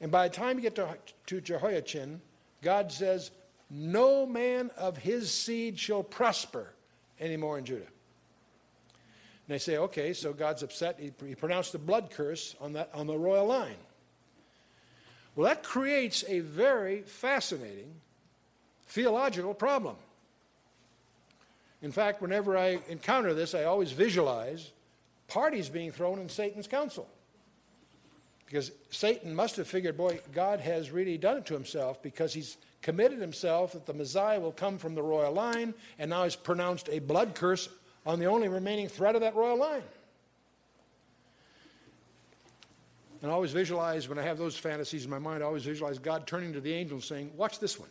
And 0.00 0.10
by 0.10 0.26
the 0.26 0.34
time 0.34 0.56
you 0.56 0.62
get 0.62 0.74
to, 0.74 0.98
to 1.26 1.40
Jehoiachin, 1.40 2.20
God 2.60 2.90
says, 2.90 3.30
No 3.70 4.26
man 4.26 4.72
of 4.76 4.96
his 4.98 5.32
seed 5.32 5.78
shall 5.78 6.02
prosper 6.02 6.72
anymore 7.20 7.56
in 7.56 7.64
Judah. 7.64 7.82
And 7.84 9.54
they 9.54 9.58
say, 9.58 9.76
okay, 9.76 10.14
so 10.14 10.32
God's 10.32 10.64
upset. 10.64 10.98
He, 10.98 11.12
he 11.24 11.36
pronounced 11.36 11.70
the 11.70 11.78
blood 11.78 12.10
curse 12.10 12.56
on, 12.60 12.72
that, 12.72 12.90
on 12.92 13.06
the 13.06 13.16
royal 13.16 13.46
line. 13.46 13.78
Well, 15.36 15.46
that 15.46 15.62
creates 15.62 16.24
a 16.26 16.40
very 16.40 17.02
fascinating 17.02 17.94
theological 18.88 19.54
problem. 19.54 19.94
In 21.82 21.92
fact, 21.92 22.20
whenever 22.20 22.56
I 22.56 22.80
encounter 22.88 23.34
this, 23.34 23.54
I 23.54 23.64
always 23.64 23.92
visualize 23.92 24.72
parties 25.28 25.68
being 25.68 25.92
thrown 25.92 26.18
in 26.18 26.28
Satan's 26.28 26.66
council. 26.66 27.08
Because 28.46 28.72
Satan 28.90 29.34
must 29.34 29.56
have 29.56 29.68
figured, 29.68 29.96
boy, 29.96 30.20
God 30.32 30.60
has 30.60 30.90
really 30.90 31.18
done 31.18 31.36
it 31.36 31.46
to 31.46 31.54
himself 31.54 32.02
because 32.02 32.32
he's 32.32 32.56
committed 32.80 33.20
himself 33.20 33.72
that 33.72 33.84
the 33.84 33.92
Messiah 33.92 34.40
will 34.40 34.52
come 34.52 34.78
from 34.78 34.94
the 34.94 35.02
royal 35.02 35.32
line, 35.32 35.74
and 35.98 36.08
now 36.08 36.24
he's 36.24 36.34
pronounced 36.34 36.88
a 36.90 36.98
blood 36.98 37.34
curse 37.34 37.68
on 38.06 38.18
the 38.18 38.26
only 38.26 38.48
remaining 38.48 38.88
thread 38.88 39.14
of 39.14 39.20
that 39.20 39.36
royal 39.36 39.58
line. 39.58 39.82
And 43.20 43.30
I 43.30 43.34
always 43.34 43.52
visualize, 43.52 44.08
when 44.08 44.18
I 44.18 44.22
have 44.22 44.38
those 44.38 44.56
fantasies 44.56 45.04
in 45.04 45.10
my 45.10 45.18
mind, 45.18 45.42
I 45.42 45.46
always 45.46 45.64
visualize 45.64 45.98
God 45.98 46.26
turning 46.26 46.52
to 46.52 46.60
the 46.60 46.72
angel 46.72 46.96
and 46.96 47.04
saying, 47.04 47.32
Watch 47.36 47.58
this 47.58 47.78
one. 47.78 47.90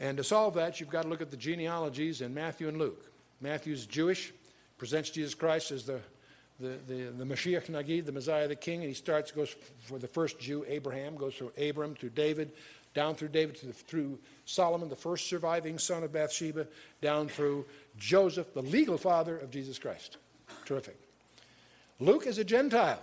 And 0.00 0.16
to 0.16 0.24
solve 0.24 0.54
that, 0.54 0.80
you've 0.80 0.90
got 0.90 1.02
to 1.02 1.08
look 1.08 1.20
at 1.20 1.30
the 1.30 1.36
genealogies 1.36 2.22
in 2.22 2.34
Matthew 2.34 2.66
and 2.66 2.78
Luke. 2.78 3.12
Matthew's 3.40 3.86
Jewish, 3.86 4.32
presents 4.78 5.10
Jesus 5.10 5.34
Christ 5.34 5.72
as 5.72 5.84
the, 5.84 6.00
the, 6.58 6.78
the, 6.88 6.94
the 7.18 7.24
Mashiach 7.24 7.66
Nagid, 7.66 8.06
the 8.06 8.12
Messiah, 8.12 8.48
the 8.48 8.56
King, 8.56 8.80
and 8.80 8.88
he 8.88 8.94
starts, 8.94 9.30
goes 9.30 9.54
for 9.82 9.98
the 9.98 10.08
first 10.08 10.40
Jew, 10.40 10.64
Abraham, 10.66 11.16
goes 11.16 11.34
from 11.34 11.50
Abram 11.62 11.94
to 11.96 12.08
David, 12.08 12.52
down 12.94 13.14
through 13.14 13.28
David 13.28 13.56
to 13.56 13.66
the, 13.66 13.72
through 13.74 14.18
Solomon, 14.46 14.88
the 14.88 14.96
first 14.96 15.28
surviving 15.28 15.78
son 15.78 16.02
of 16.02 16.14
Bathsheba, 16.14 16.66
down 17.02 17.28
through 17.28 17.66
Joseph, 17.98 18.54
the 18.54 18.62
legal 18.62 18.96
father 18.96 19.36
of 19.36 19.50
Jesus 19.50 19.78
Christ. 19.78 20.16
Terrific. 20.64 20.98
Luke 21.98 22.26
is 22.26 22.38
a 22.38 22.44
Gentile. 22.44 23.02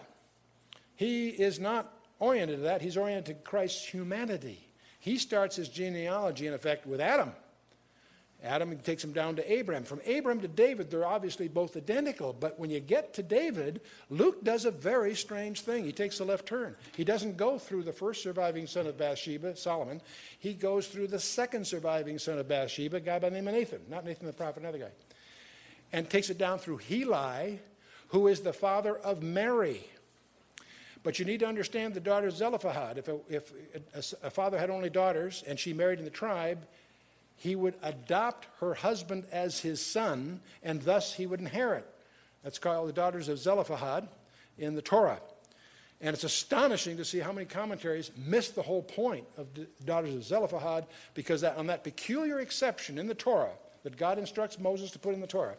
He 0.95 1.29
is 1.29 1.60
not 1.60 1.93
oriented 2.17 2.57
to 2.57 2.63
that, 2.63 2.81
he's 2.81 2.97
oriented 2.97 3.25
to 3.25 3.33
Christ's 3.43 3.86
humanity. 3.86 4.66
He 5.08 5.17
starts 5.17 5.56
his 5.56 5.70
genealogy, 5.70 6.48
in 6.48 6.54
effect, 6.54 6.86
with 6.86 7.00
Adam. 7.00 7.32
Adam 8.43 8.78
takes 8.80 9.02
him 9.02 9.13
down 9.13 9.38
to 9.38 9.52
Abraham. 9.52 9.86
From 9.86 10.02
Abraham 10.06 10.41
to 10.41 10.50
David, 10.50 10.91
they're 10.91 11.06
obviously 11.06 11.48
both 11.48 11.78
identical. 11.78 12.34
But 12.34 12.60
when 12.60 12.70
you 12.70 12.82
get 12.82 13.13
to 13.13 13.24
David, 13.24 13.80
Luke 14.10 14.43
does 14.43 14.65
a 14.65 14.72
very 14.72 15.15
strange 15.15 15.62
thing. 15.62 15.86
He 15.86 15.93
takes 15.93 16.20
a 16.20 16.26
left 16.26 16.46
turn. 16.46 16.76
He 16.98 17.06
doesn't 17.06 17.38
go 17.38 17.58
through 17.58 17.84
the 17.84 17.93
first 17.93 18.22
surviving 18.22 18.67
son 18.67 18.86
of 18.86 18.98
Bathsheba, 18.98 19.56
Solomon. 19.56 20.02
He 20.39 20.54
goes 20.54 20.88
through 20.88 21.08
the 21.08 21.20
second 21.20 21.65
surviving 21.65 22.20
son 22.20 22.38
of 22.38 22.50
Bathsheba, 22.50 22.98
a 22.98 23.00
guy 23.00 23.17
by 23.17 23.30
the 23.30 23.36
name 23.36 23.48
of 23.48 23.54
Nathan. 23.54 23.84
Not 23.89 24.04
Nathan 24.04 24.28
the 24.28 24.34
prophet, 24.34 24.62
another 24.62 24.80
guy. 24.80 24.91
And 25.93 26.10
takes 26.10 26.30
it 26.30 26.38
down 26.38 26.60
through 26.60 26.80
Heli, 26.80 27.62
who 28.10 28.28
is 28.28 28.41
the 28.41 28.52
father 28.52 28.98
of 28.98 29.24
Mary. 29.24 29.88
But 31.08 31.20
you 31.20 31.24
need 31.24 31.39
to 31.39 31.48
understand 31.48 31.93
the 31.93 32.02
daughter 32.02 32.28
of 32.28 32.36
Zelophehad. 32.36 32.98
If, 32.98 33.08
a, 33.08 33.17
if 33.30 33.54
a, 33.96 34.28
a 34.28 34.30
father 34.30 34.58
had 34.58 34.70
only 34.70 34.89
daughters 34.89 35.41
and 35.48 35.58
she 35.58 35.72
married 35.72 36.00
in 36.00 36.04
the 36.04 36.12
tribe, 36.12 36.67
he 37.38 37.56
would 37.56 37.76
adopt 37.82 38.46
her 38.60 38.74
husband 38.74 39.24
as 39.32 39.62
his 39.62 39.80
son, 39.80 40.41
and 40.62 40.82
thus 40.82 41.13
he 41.13 41.26
would 41.26 41.39
inherit. 41.39 41.88
That's 42.43 42.60
called 42.60 42.89
the 42.89 42.93
daughters 42.93 43.30
of 43.30 43.39
Zelophehad 43.39 44.10
in 44.58 44.76
the 44.76 44.82
Torah. 44.82 45.22
And 46.02 46.13
it's 46.13 46.26
astonishing 46.26 46.98
to 46.98 47.06
see 47.06 47.20
how 47.20 47.32
many 47.32 47.46
commentaries 47.46 48.12
miss 48.17 48.50
the 48.50 48.62
whole 48.62 48.84
point 48.84 49.28
of 49.38 49.54
the 49.54 49.65
daughters 49.86 50.13
of 50.13 50.26
Zelophehad 50.26 50.88
because 51.13 51.39
that, 51.39 51.56
on 51.56 51.67
that 51.67 51.86
peculiar 51.86 52.41
exception 52.41 52.98
in 52.98 53.08
the 53.08 53.15
Torah 53.15 53.54
that 53.84 53.96
God 53.96 54.20
instructs 54.20 54.60
Moses 54.60 54.91
to 54.91 55.00
put 55.00 55.13
in 55.13 55.22
the 55.22 55.28
Torah, 55.28 55.56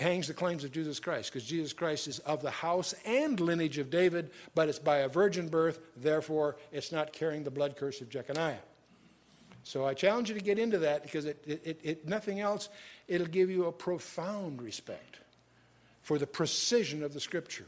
hangs 0.00 0.26
the 0.26 0.34
claims 0.34 0.64
of 0.64 0.72
Jesus 0.72 0.98
Christ 0.98 1.32
because 1.32 1.46
Jesus 1.46 1.72
Christ 1.72 2.08
is 2.08 2.18
of 2.20 2.42
the 2.42 2.50
house 2.50 2.94
and 3.04 3.38
lineage 3.38 3.78
of 3.78 3.90
David, 3.90 4.30
but 4.54 4.68
it's 4.68 4.78
by 4.78 4.98
a 4.98 5.08
virgin 5.08 5.48
birth, 5.48 5.78
therefore, 5.96 6.56
it's 6.72 6.90
not 6.90 7.12
carrying 7.12 7.44
the 7.44 7.50
blood 7.50 7.76
curse 7.76 8.00
of 8.00 8.08
Jeconiah. 8.08 8.58
So 9.62 9.86
I 9.86 9.94
challenge 9.94 10.30
you 10.30 10.34
to 10.34 10.40
get 10.40 10.58
into 10.58 10.78
that 10.78 11.02
because 11.02 11.26
it, 11.26 11.44
it, 11.46 11.80
it, 11.82 12.08
nothing 12.08 12.40
else, 12.40 12.68
it'll 13.06 13.26
give 13.26 13.50
you 13.50 13.66
a 13.66 13.72
profound 13.72 14.62
respect 14.62 15.18
for 16.02 16.18
the 16.18 16.26
precision 16.26 17.02
of 17.02 17.12
the 17.12 17.20
scripture 17.20 17.66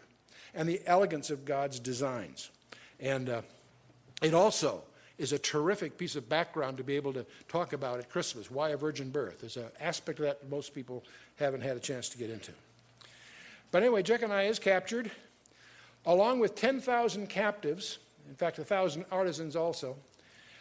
and 0.54 0.68
the 0.68 0.80
elegance 0.86 1.30
of 1.30 1.44
God's 1.44 1.78
designs. 1.78 2.50
And 2.98 3.28
uh, 3.28 3.42
it 4.22 4.34
also 4.34 4.82
is 5.18 5.32
a 5.32 5.38
terrific 5.38 5.98
piece 5.98 6.16
of 6.16 6.28
background 6.28 6.78
to 6.78 6.84
be 6.84 6.96
able 6.96 7.12
to 7.12 7.26
talk 7.48 7.72
about 7.72 7.98
at 7.98 8.08
Christmas. 8.08 8.50
Why 8.50 8.70
a 8.70 8.76
virgin 8.76 9.10
birth? 9.10 9.40
There's 9.40 9.56
an 9.56 9.66
aspect 9.80 10.18
of 10.18 10.26
that 10.26 10.48
most 10.50 10.74
people 10.74 11.04
haven't 11.36 11.62
had 11.62 11.76
a 11.76 11.80
chance 11.80 12.08
to 12.10 12.18
get 12.18 12.30
into. 12.30 12.52
But 13.70 13.82
anyway, 13.82 14.02
Jeconiah 14.02 14.48
is 14.48 14.58
captured, 14.58 15.10
along 16.04 16.40
with 16.40 16.54
10,000 16.54 17.28
captives, 17.28 17.98
in 18.28 18.34
fact, 18.34 18.58
1,000 18.58 19.04
artisans 19.10 19.56
also. 19.56 19.96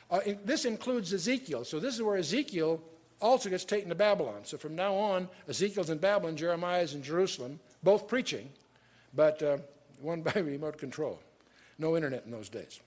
Uh, 0.09 0.19
this 0.43 0.65
includes 0.65 1.13
Ezekiel. 1.13 1.63
So 1.63 1.79
this 1.79 1.95
is 1.95 2.01
where 2.01 2.17
Ezekiel 2.17 2.81
also 3.21 3.49
gets 3.49 3.65
taken 3.65 3.89
to 3.89 3.95
Babylon. 3.95 4.41
So 4.43 4.57
from 4.57 4.75
now 4.75 4.95
on, 4.95 5.29
Ezekiel's 5.47 5.89
in 5.89 5.99
Babylon, 5.99 6.35
Jeremiah's 6.35 6.93
in 6.93 7.03
Jerusalem, 7.03 7.59
both 7.83 8.07
preaching, 8.07 8.49
but 9.13 9.41
uh, 9.41 9.57
one 10.01 10.21
by 10.21 10.31
remote 10.39 10.77
control. 10.77 11.19
No 11.77 11.95
internet 11.95 12.25
in 12.25 12.31
those 12.31 12.49
days. 12.49 12.79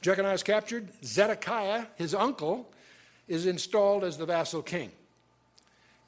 Jeconiah 0.00 0.34
is 0.34 0.42
captured. 0.42 0.88
Zedekiah, 1.04 1.86
his 1.96 2.14
uncle, 2.14 2.70
is 3.28 3.46
installed 3.46 4.04
as 4.04 4.16
the 4.16 4.26
vassal 4.26 4.62
king. 4.62 4.90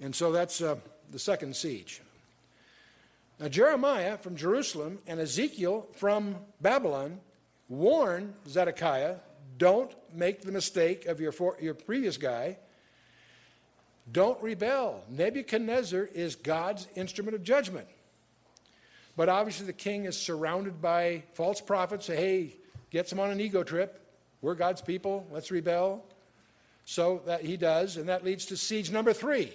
And 0.00 0.14
so 0.14 0.33
that's 0.33 0.61
uh, 0.61 0.76
the 1.11 1.18
second 1.18 1.55
siege. 1.55 2.00
Now, 3.38 3.48
Jeremiah 3.48 4.16
from 4.16 4.37
Jerusalem 4.37 4.98
and 5.07 5.20
Ezekiel 5.20 5.88
from 5.96 6.37
Babylon 6.61 7.20
warn 7.68 8.35
Zedekiah 8.48 9.16
don't 9.59 9.92
make 10.12 10.42
the 10.42 10.52
mistake 10.52 11.07
of 11.07 11.20
your, 11.20 11.33
for, 11.33 11.57
your 11.61 11.74
previous 11.74 12.16
guy. 12.16 12.59
Don't 14.11 14.42
rebel. 14.42 15.05
Nebuchadnezzar 15.09 16.09
is 16.12 16.35
God's 16.35 16.88
instrument 16.96 17.35
of 17.35 17.42
judgment. 17.42 17.87
But 19.16 19.28
obviously, 19.28 19.66
the 19.66 19.72
king 19.72 20.07
is 20.07 20.18
surrounded 20.18 20.81
by 20.81 21.22
false 21.35 21.61
prophets. 21.61 22.07
Hey, 22.07 22.57
gets 22.92 23.11
him 23.11 23.18
on 23.18 23.31
an 23.31 23.40
ego 23.40 23.64
trip. 23.64 23.98
We're 24.42 24.55
God's 24.55 24.83
people. 24.83 25.26
Let's 25.33 25.50
rebel. 25.50 26.05
So 26.85 27.22
that 27.26 27.42
he 27.42 27.57
does, 27.57 27.96
and 27.96 28.09
that 28.09 28.24
leads 28.24 28.46
to 28.46 28.57
siege 28.57 28.90
number 28.90 29.12
three. 29.12 29.52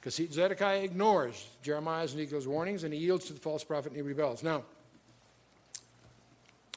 Because 0.00 0.14
Zedekiah 0.14 0.82
ignores 0.82 1.46
Jeremiah's 1.62 2.12
and 2.12 2.20
Ezekiel's 2.20 2.48
warnings, 2.48 2.84
and 2.84 2.94
he 2.94 3.00
yields 3.00 3.26
to 3.26 3.34
the 3.34 3.40
false 3.40 3.62
prophet 3.64 3.92
and 3.92 3.96
he 3.96 4.02
rebels. 4.02 4.42
Now, 4.42 4.62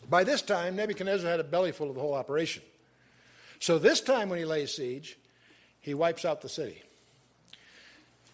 by 0.10 0.26
this 0.26 0.42
time, 0.42 0.76
Nebuchadnezzar 0.76 1.30
had 1.30 1.40
a 1.40 1.44
belly 1.46 1.72
full 1.72 1.90
of 1.90 1.96
the 1.96 2.02
whole 2.02 2.14
operation. 2.14 2.64
So 3.60 3.80
this 3.80 4.02
time, 4.02 4.28
when 4.28 4.40
he 4.40 4.46
lays 4.46 4.76
siege, 4.76 5.18
he 5.80 5.94
wipes 5.94 6.26
out 6.26 6.42
the 6.42 6.50
city. 6.50 6.84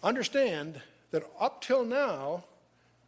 Understand 0.02 0.80
that 1.12 1.22
up 1.38 1.62
till 1.62 1.84
now, 1.84 2.44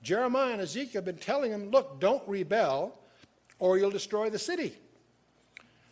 Jeremiah 0.05 0.53
and 0.53 0.61
Ezekiel 0.61 1.01
have 1.01 1.05
been 1.05 1.17
telling 1.17 1.51
him, 1.51 1.71
look, 1.71 2.01
don't 2.01 2.23
rebel 2.29 2.97
or 3.63 3.79
you'll 3.79 3.93
destroy 3.93 4.29
the 4.29 4.41
city. 4.41 4.75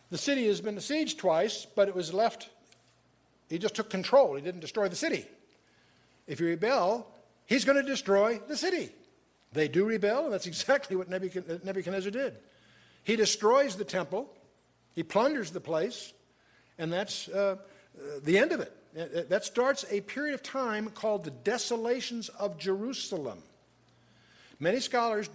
The 0.09 0.17
city 0.17 0.45
has 0.47 0.59
been 0.59 0.75
besieged 0.75 1.19
twice, 1.19 1.65
but 1.73 1.87
it 1.87 1.95
was 1.95 2.13
left, 2.13 2.49
he 3.47 3.57
just 3.57 3.75
took 3.75 3.89
control. 3.89 4.35
He 4.35 4.41
didn't 4.41 4.59
destroy 4.59 4.89
the 4.89 4.95
city. 4.97 5.25
If 6.27 6.41
you 6.41 6.47
rebel, 6.47 7.07
he's 7.45 7.63
going 7.63 7.77
to 7.77 7.89
destroy 7.89 8.41
the 8.45 8.57
city. 8.57 8.89
They 9.53 9.69
do 9.69 9.85
rebel, 9.85 10.25
and 10.25 10.33
that's 10.33 10.47
exactly 10.53 10.97
what 10.97 11.09
Nebuchadnezzar 11.09 12.11
did. 12.11 12.35
He 13.03 13.15
destroys 13.15 13.77
the 13.77 13.85
temple, 13.85 14.29
he 14.93 15.01
plunders 15.01 15.51
the 15.51 15.61
place, 15.61 16.11
and 16.77 16.91
that's 16.91 17.29
uh, 17.29 17.55
uh 17.55 18.01
the 18.21 18.37
end 18.37 18.51
of 18.51 18.59
it. 18.59 18.75
Uh, 18.99 19.21
that 19.29 19.45
starts 19.45 19.85
a 19.89 20.01
period 20.01 20.33
of 20.33 20.43
time 20.43 20.89
called 20.89 21.23
the 21.23 21.31
desolations 21.31 22.27
of 22.27 22.57
Jerusalem. 22.57 23.41
Many 24.59 24.81
scholars 24.81 25.29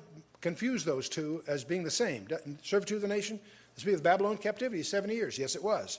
confuse 0.46 0.84
those 0.84 1.08
two 1.08 1.42
as 1.48 1.64
being 1.64 1.82
the 1.82 1.90
same. 1.90 2.24
Servitude 2.62 2.96
of 2.96 3.02
the 3.02 3.08
nation, 3.08 3.40
the 3.74 3.80
speak 3.80 3.94
of 3.94 4.02
Babylon 4.04 4.36
captivity, 4.36 4.84
70 4.84 5.12
years. 5.12 5.36
Yes, 5.36 5.56
it 5.56 5.64
was. 5.64 5.98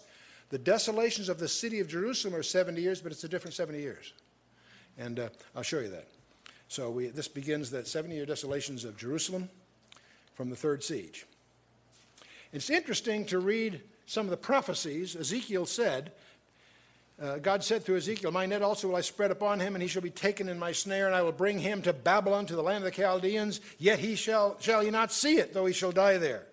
The 0.52 0.58
desolations 0.58 1.28
of 1.28 1.38
the 1.38 1.50
city 1.50 1.82
of 1.82 1.90
Jerusalem 1.90 2.34
are 2.34 2.44
70 2.44 2.82
years, 2.82 3.02
but 3.02 3.12
it's 3.12 3.26
a 3.26 3.28
different 3.28 3.56
70 3.56 3.78
years. 3.78 4.14
And 4.98 5.20
uh, 5.20 5.30
I'll 5.54 5.64
show 5.64 5.80
you 5.80 5.90
that. 5.90 6.08
So 6.70 6.90
we, 6.90 7.08
this 7.08 7.28
begins 7.28 7.70
the 7.70 7.84
70 7.84 8.16
year 8.16 8.26
desolations 8.26 8.86
of 8.86 8.96
Jerusalem 8.96 9.50
from 10.34 10.50
the 10.50 10.56
third 10.56 10.82
siege. 10.82 11.26
It's 12.54 12.70
interesting 12.70 13.26
to 13.26 13.40
read 13.40 13.82
some 14.06 14.28
of 14.28 14.30
the 14.30 14.38
prophecies. 14.38 15.18
Ezekiel 15.18 15.66
said, 15.66 16.14
uh, 17.22 17.38
God 17.38 17.64
said 17.64 17.84
through 17.84 17.98
Ezekiel, 17.98 18.32
My 18.32 18.46
net 18.46 18.62
also 18.62 18.88
will 18.88 18.96
I 18.96 19.02
spread 19.02 19.32
upon 19.32 19.60
him, 19.60 19.76
and 19.76 19.82
he 19.82 19.88
shall 19.88 20.04
be 20.04 20.12
taken 20.12 20.50
in 20.50 20.60
my 20.60 20.72
snare, 20.72 21.08
and 21.08 21.16
I 21.16 21.24
will 21.24 21.32
bring 21.32 21.58
him 21.58 21.82
to 21.82 21.94
Babylon, 21.94 22.46
to 22.46 22.56
the 22.56 22.62
land 22.62 22.84
of 22.84 22.92
the 22.94 23.02
Chaldeans, 23.02 23.60
yet 23.80 23.98
he 23.98 24.16
shall, 24.16 24.56
shall 24.60 24.82
he 24.82 24.92
not 24.92 25.12
see 25.12 25.38
it, 25.38 25.54
though 25.54 25.66
he 25.66 25.74
shall 25.74 25.92
die 25.92 26.18
there. 26.18 26.44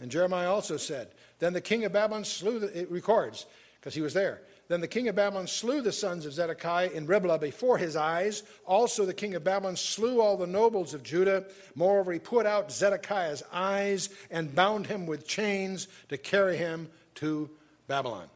And 0.00 0.10
Jeremiah 0.10 0.52
also 0.52 0.76
said, 0.76 1.08
Then 1.38 1.52
the 1.52 1.60
king 1.60 1.84
of 1.84 1.92
Babylon 1.92 2.24
slew, 2.24 2.58
the, 2.58 2.80
it 2.80 2.90
records, 2.90 3.46
because 3.78 3.94
he 3.94 4.00
was 4.00 4.14
there. 4.14 4.42
Then 4.66 4.80
the 4.80 4.88
king 4.88 5.08
of 5.08 5.16
Babylon 5.16 5.46
slew 5.46 5.82
the 5.82 5.92
sons 5.92 6.26
of 6.26 6.32
Zedekiah 6.32 6.90
in 6.90 7.06
Riblah 7.06 7.38
before 7.38 7.76
his 7.76 7.96
eyes. 7.96 8.44
Also 8.64 9.04
the 9.04 9.12
king 9.12 9.34
of 9.34 9.42
Babylon 9.42 9.74
slew 9.74 10.20
all 10.20 10.36
the 10.36 10.46
nobles 10.46 10.94
of 10.94 11.02
Judah. 11.02 11.44
Moreover, 11.74 12.12
he 12.12 12.20
put 12.20 12.46
out 12.46 12.70
Zedekiah's 12.70 13.42
eyes 13.52 14.10
and 14.30 14.54
bound 14.54 14.86
him 14.86 15.06
with 15.06 15.26
chains 15.26 15.88
to 16.08 16.16
carry 16.16 16.56
him 16.56 16.88
to 17.16 17.50
Babylon. 17.88 18.28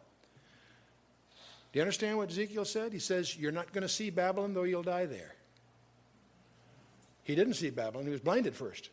Do 1.75 1.81
you 1.81 1.83
understand 1.83 2.19
what 2.19 2.31
Ezekiel 2.31 2.65
said? 2.65 2.93
He 2.93 3.01
says, 3.01 3.37
You're 3.37 3.51
not 3.51 3.73
going 3.73 3.83
to 3.83 3.89
see 3.89 4.09
Babylon, 4.09 4.55
though 4.55 4.63
you'll 4.63 4.85
die 4.85 5.07
there. 5.07 5.35
He 7.25 7.35
didn't 7.35 7.55
see 7.55 7.71
Babylon, 7.71 8.05
he 8.07 8.13
was 8.13 8.21
blinded 8.21 8.55
first. 8.55 8.91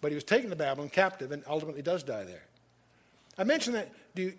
But 0.00 0.10
he 0.10 0.16
was 0.16 0.24
taken 0.24 0.50
to 0.50 0.56
Babylon 0.56 0.88
captive 0.88 1.30
and 1.30 1.44
ultimately 1.46 1.80
does 1.80 2.02
die 2.02 2.24
there. 2.24 2.42
I 3.38 3.44
mentioned 3.44 3.76
that 3.76 3.92
you, 4.16 4.32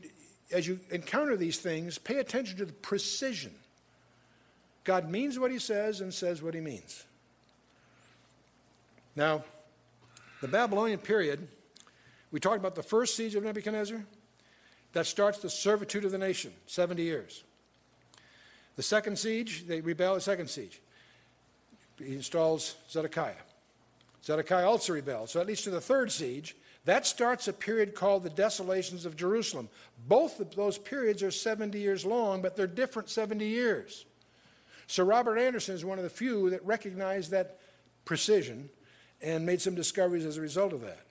as 0.52 0.67
you 0.67 0.82
encounter 0.89 1.38
these 1.38 1.58
things, 1.60 1.98
pay 1.98 2.17
attention 2.17 2.58
to 2.58 2.65
the 2.65 2.74
precision. 2.74 3.54
God 4.84 5.10
means 5.10 5.39
what 5.39 5.52
he 5.52 5.60
says 5.60 6.02
and 6.02 6.13
says 6.13 6.41
what 6.41 6.54
he 6.54 6.60
means. 6.60 7.06
Now, 9.15 9.46
the 10.41 10.50
Babylonian 10.50 11.00
period, 11.00 11.48
we 12.30 12.41
talked 12.41 12.58
about 12.58 12.76
the 12.76 12.84
first 12.84 13.15
siege 13.15 13.36
of 13.36 13.44
Nebuchadnezzar. 13.46 14.04
That 14.94 15.06
starts 15.06 15.40
the 15.40 15.50
servitude 15.50 16.06
of 16.06 16.12
the 16.12 16.18
nation, 16.18 16.54
70 16.68 17.02
years. 17.02 17.44
The 18.76 18.84
second 18.84 19.18
siege, 19.18 19.68
they 19.68 19.82
rebel 19.82 20.16
the 20.16 20.22
second 20.22 20.50
siege. 20.50 20.82
He 21.98 22.14
installs 22.16 22.76
Zedekiah. 22.90 23.34
Zedekiah 24.24 24.68
also 24.68 24.94
rebels. 24.94 25.32
So 25.32 25.40
that 25.40 25.48
leads 25.48 25.62
to 25.64 25.70
the 25.70 25.82
third 25.82 26.12
siege. 26.12 26.56
That 26.86 27.06
starts 27.06 27.48
a 27.48 27.54
period 27.54 27.96
called 27.96 28.24
the 28.24 28.30
desolations 28.30 29.06
of 29.06 29.16
Jerusalem. 29.16 29.70
Both 30.08 30.40
of 30.40 30.56
those 30.56 30.78
periods 30.78 31.22
are 31.22 31.32
70 31.32 31.78
years 31.78 32.06
long, 32.06 32.42
but 32.42 32.56
they're 32.56 32.68
different 32.68 33.10
70 33.10 33.46
years. 33.46 34.06
Sir 34.88 35.04
Robert 35.04 35.38
Anderson 35.38 35.76
is 35.76 35.86
one 35.86 36.00
of 36.00 36.04
the 36.04 36.10
few 36.10 36.50
that 36.50 36.66
recognized 36.66 37.32
that 37.32 37.60
precision 38.04 38.70
and 39.22 39.46
made 39.46 39.62
some 39.62 39.76
discoveries 39.76 40.26
as 40.26 40.38
a 40.38 40.42
result 40.42 40.74
of 40.74 40.82
that. 40.82 41.06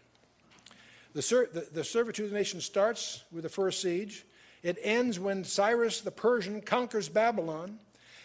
The, 1.12 1.22
ser- 1.22 1.48
the, 1.52 1.68
the 1.72 1.84
servitude 1.84 2.26
of 2.26 2.30
the 2.32 2.38
nation 2.38 2.60
starts 2.60 3.24
with 3.32 3.42
the 3.42 3.48
first 3.48 3.82
siege. 3.82 4.24
It 4.62 4.78
ends 4.82 5.18
when 5.18 5.44
Cyrus 5.44 6.00
the 6.00 6.10
Persian 6.10 6.60
conquers 6.60 7.08
Babylon. 7.08 7.78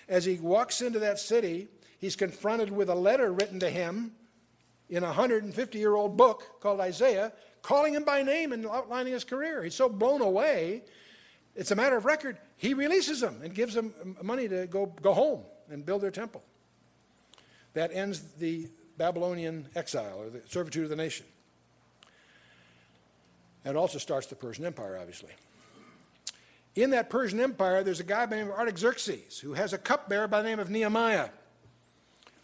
As 0.07 0.25
he 0.25 0.35
walks 0.35 0.81
into 0.81 0.99
that 0.99 1.17
city, 1.17 1.67
he's 1.99 2.15
confronted 2.15 2.69
with 2.69 2.89
a 2.89 2.95
letter 2.95 3.31
written 3.31 3.59
to 3.61 3.69
him 3.69 4.11
in 4.89 5.03
a 5.03 5.07
150 5.07 5.79
year 5.79 5.95
old 5.95 6.15
book 6.15 6.61
called 6.61 6.79
Isaiah, 6.79 7.31
calling 7.61 7.95
him 7.95 8.03
by 8.03 8.21
name 8.21 8.53
and 8.53 8.67
outlining 8.67 9.13
his 9.13 9.23
career. 9.23 9.63
He's 9.63 9.73
so 9.73 9.89
blown 9.89 10.21
away, 10.21 10.83
it's 11.55 11.71
a 11.71 11.75
matter 11.75 11.95
of 11.95 12.05
record. 12.05 12.37
He 12.57 12.73
releases 12.73 13.21
them 13.21 13.39
and 13.41 13.53
gives 13.53 13.73
them 13.73 14.17
money 14.21 14.47
to 14.47 14.67
go, 14.67 14.87
go 15.01 15.13
home 15.13 15.43
and 15.69 15.85
build 15.85 16.01
their 16.01 16.11
temple. 16.11 16.43
That 17.73 17.91
ends 17.93 18.21
the 18.37 18.67
Babylonian 18.97 19.67
exile 19.75 20.19
or 20.19 20.29
the 20.29 20.41
servitude 20.47 20.83
of 20.83 20.89
the 20.89 20.95
nation. 20.95 21.25
And 23.65 23.75
also 23.75 23.97
starts 23.97 24.27
the 24.27 24.35
Persian 24.35 24.65
Empire, 24.65 24.97
obviously. 24.99 25.31
In 26.75 26.91
that 26.91 27.09
Persian 27.09 27.39
Empire, 27.39 27.83
there's 27.83 27.99
a 27.99 28.03
guy 28.03 28.25
by 28.25 28.35
the 28.35 28.43
name 28.43 28.51
of 28.51 28.57
Artaxerxes 28.57 29.39
who 29.39 29.53
has 29.53 29.73
a 29.73 29.77
cupbearer 29.77 30.27
by 30.27 30.41
the 30.41 30.49
name 30.49 30.59
of 30.59 30.69
Nehemiah. 30.69 31.29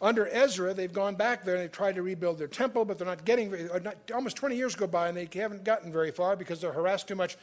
Under 0.01 0.27
Ezra, 0.27 0.73
they've 0.73 0.91
gone 0.91 1.15
back 1.15 1.43
there 1.43 1.55
and 1.55 1.63
they've 1.63 1.71
tried 1.71 1.95
to 1.95 2.01
rebuild 2.01 2.39
their 2.39 2.47
temple, 2.47 2.85
but 2.85 2.97
they're 2.97 3.05
not 3.05 3.23
getting 3.23 3.69
almost 4.13 4.35
20 4.35 4.55
years 4.55 4.75
go 4.75 4.87
by 4.87 5.09
and 5.09 5.17
they 5.17 5.29
haven't 5.39 5.63
gotten 5.63 5.91
very 5.91 6.09
far 6.09 6.35
because 6.35 6.59
they're 6.59 6.71
harassed 6.71 7.07
too 7.07 7.15
much. 7.15 7.37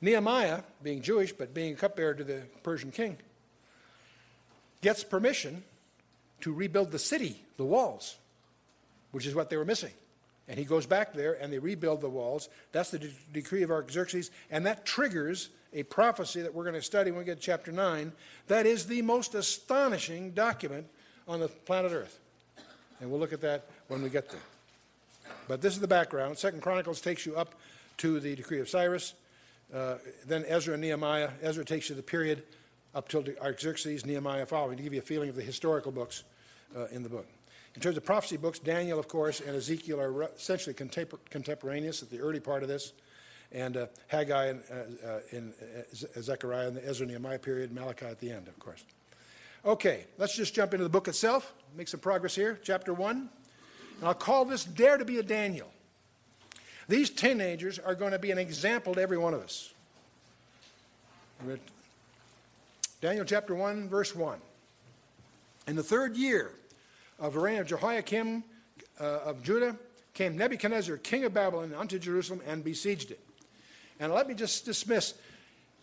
Nehemiah, 0.00 0.60
being 0.82 1.02
Jewish 1.02 1.32
but 1.32 1.52
being 1.52 1.72
a 1.72 1.76
cupbearer 1.76 2.14
to 2.14 2.22
the 2.22 2.42
Persian 2.62 2.92
king, 2.92 3.16
gets 4.82 5.02
permission 5.02 5.64
to 6.42 6.52
rebuild 6.52 6.92
the 6.92 6.98
city, 6.98 7.42
the 7.56 7.64
walls, 7.64 8.16
which 9.10 9.26
is 9.26 9.34
what 9.34 9.50
they 9.50 9.56
were 9.56 9.64
missing. 9.64 9.92
And 10.48 10.58
he 10.58 10.64
goes 10.64 10.86
back 10.86 11.12
there 11.12 11.34
and 11.40 11.52
they 11.52 11.58
rebuild 11.58 12.00
the 12.00 12.08
walls. 12.08 12.48
That's 12.72 12.90
the 12.90 13.00
de- 13.00 13.10
decree 13.32 13.62
of 13.62 13.70
Artaxerxes. 13.70 14.30
And 14.50 14.64
that 14.66 14.86
triggers 14.86 15.50
a 15.72 15.82
prophecy 15.82 16.42
that 16.42 16.54
we're 16.54 16.64
going 16.64 16.74
to 16.74 16.82
study 16.82 17.10
when 17.10 17.18
we 17.18 17.24
get 17.24 17.36
to 17.36 17.42
chapter 17.42 17.72
9. 17.72 18.12
That 18.46 18.64
is 18.66 18.86
the 18.86 19.02
most 19.02 19.34
astonishing 19.34 20.30
document 20.30 20.86
on 21.26 21.40
the 21.40 21.48
planet 21.48 21.92
Earth. 21.92 22.20
And 23.00 23.10
we'll 23.10 23.20
look 23.20 23.32
at 23.32 23.40
that 23.40 23.66
when 23.88 24.02
we 24.02 24.08
get 24.08 24.30
there. 24.30 24.40
But 25.48 25.60
this 25.60 25.74
is 25.74 25.80
the 25.80 25.88
background. 25.88 26.38
Second 26.38 26.62
Chronicles 26.62 27.00
takes 27.00 27.26
you 27.26 27.36
up 27.36 27.54
to 27.98 28.20
the 28.20 28.34
decree 28.36 28.60
of 28.60 28.68
Cyrus. 28.68 29.14
Uh, 29.74 29.96
then 30.26 30.44
Ezra 30.46 30.74
and 30.74 30.82
Nehemiah. 30.82 31.30
Ezra 31.42 31.64
takes 31.64 31.88
you 31.88 31.96
the 31.96 32.02
period 32.02 32.44
up 32.94 33.08
till 33.08 33.24
Artaxerxes, 33.42 34.06
Nehemiah 34.06 34.46
following, 34.46 34.76
to 34.76 34.82
give 34.82 34.92
you 34.92 35.00
a 35.00 35.02
feeling 35.02 35.28
of 35.28 35.34
the 35.34 35.42
historical 35.42 35.92
books 35.92 36.24
uh, 36.76 36.86
in 36.86 37.02
the 37.02 37.08
book. 37.08 37.26
In 37.76 37.82
terms 37.82 37.98
of 37.98 38.04
prophecy 38.06 38.38
books, 38.38 38.58
Daniel, 38.58 38.98
of 38.98 39.06
course, 39.06 39.40
and 39.40 39.54
Ezekiel 39.54 40.00
are 40.00 40.22
essentially 40.34 40.74
contemporaneous 40.74 42.02
at 42.02 42.08
the 42.08 42.18
early 42.20 42.40
part 42.40 42.62
of 42.62 42.70
this, 42.70 42.94
and 43.52 43.76
uh, 43.76 43.86
Haggai 44.06 44.46
and, 44.46 44.62
uh, 44.70 45.06
uh, 45.06 45.18
in 45.30 45.52
uh, 45.60 46.20
Zechariah 46.22 46.68
in 46.68 46.74
the 46.74 46.88
Ezra 46.88 47.06
Nehemiah 47.06 47.38
period, 47.38 47.72
Malachi 47.72 48.06
at 48.06 48.18
the 48.18 48.32
end, 48.32 48.48
of 48.48 48.58
course. 48.58 48.82
Okay, 49.64 50.06
let's 50.16 50.34
just 50.34 50.54
jump 50.54 50.72
into 50.72 50.84
the 50.84 50.90
book 50.90 51.06
itself, 51.06 51.52
make 51.76 51.86
some 51.86 52.00
progress 52.00 52.34
here. 52.34 52.58
Chapter 52.62 52.94
1. 52.94 53.28
And 53.98 54.08
I'll 54.08 54.14
call 54.14 54.46
this 54.46 54.64
Dare 54.64 54.96
to 54.96 55.04
be 55.04 55.18
a 55.18 55.22
Daniel. 55.22 55.70
These 56.88 57.10
teenagers 57.10 57.78
are 57.78 57.94
going 57.94 58.12
to 58.12 58.18
be 58.18 58.30
an 58.30 58.38
example 58.38 58.94
to 58.94 59.02
every 59.02 59.18
one 59.18 59.34
of 59.34 59.42
us. 59.42 59.72
Daniel 63.02 63.24
chapter 63.26 63.54
1, 63.54 63.88
verse 63.90 64.14
1. 64.14 64.38
In 65.66 65.76
the 65.76 65.82
third 65.82 66.16
year 66.16 66.52
of 67.18 67.34
the 67.34 67.40
reign 67.40 67.58
of 67.58 67.66
Jehoiakim 67.66 68.44
uh, 69.00 69.04
of 69.04 69.42
Judah 69.42 69.76
came 70.14 70.36
Nebuchadnezzar, 70.36 70.96
king 70.98 71.24
of 71.24 71.34
Babylon, 71.34 71.74
unto 71.74 71.98
Jerusalem 71.98 72.40
and 72.46 72.64
besieged 72.64 73.10
it. 73.10 73.20
And 74.00 74.12
let 74.12 74.28
me 74.28 74.34
just 74.34 74.64
dismiss 74.64 75.14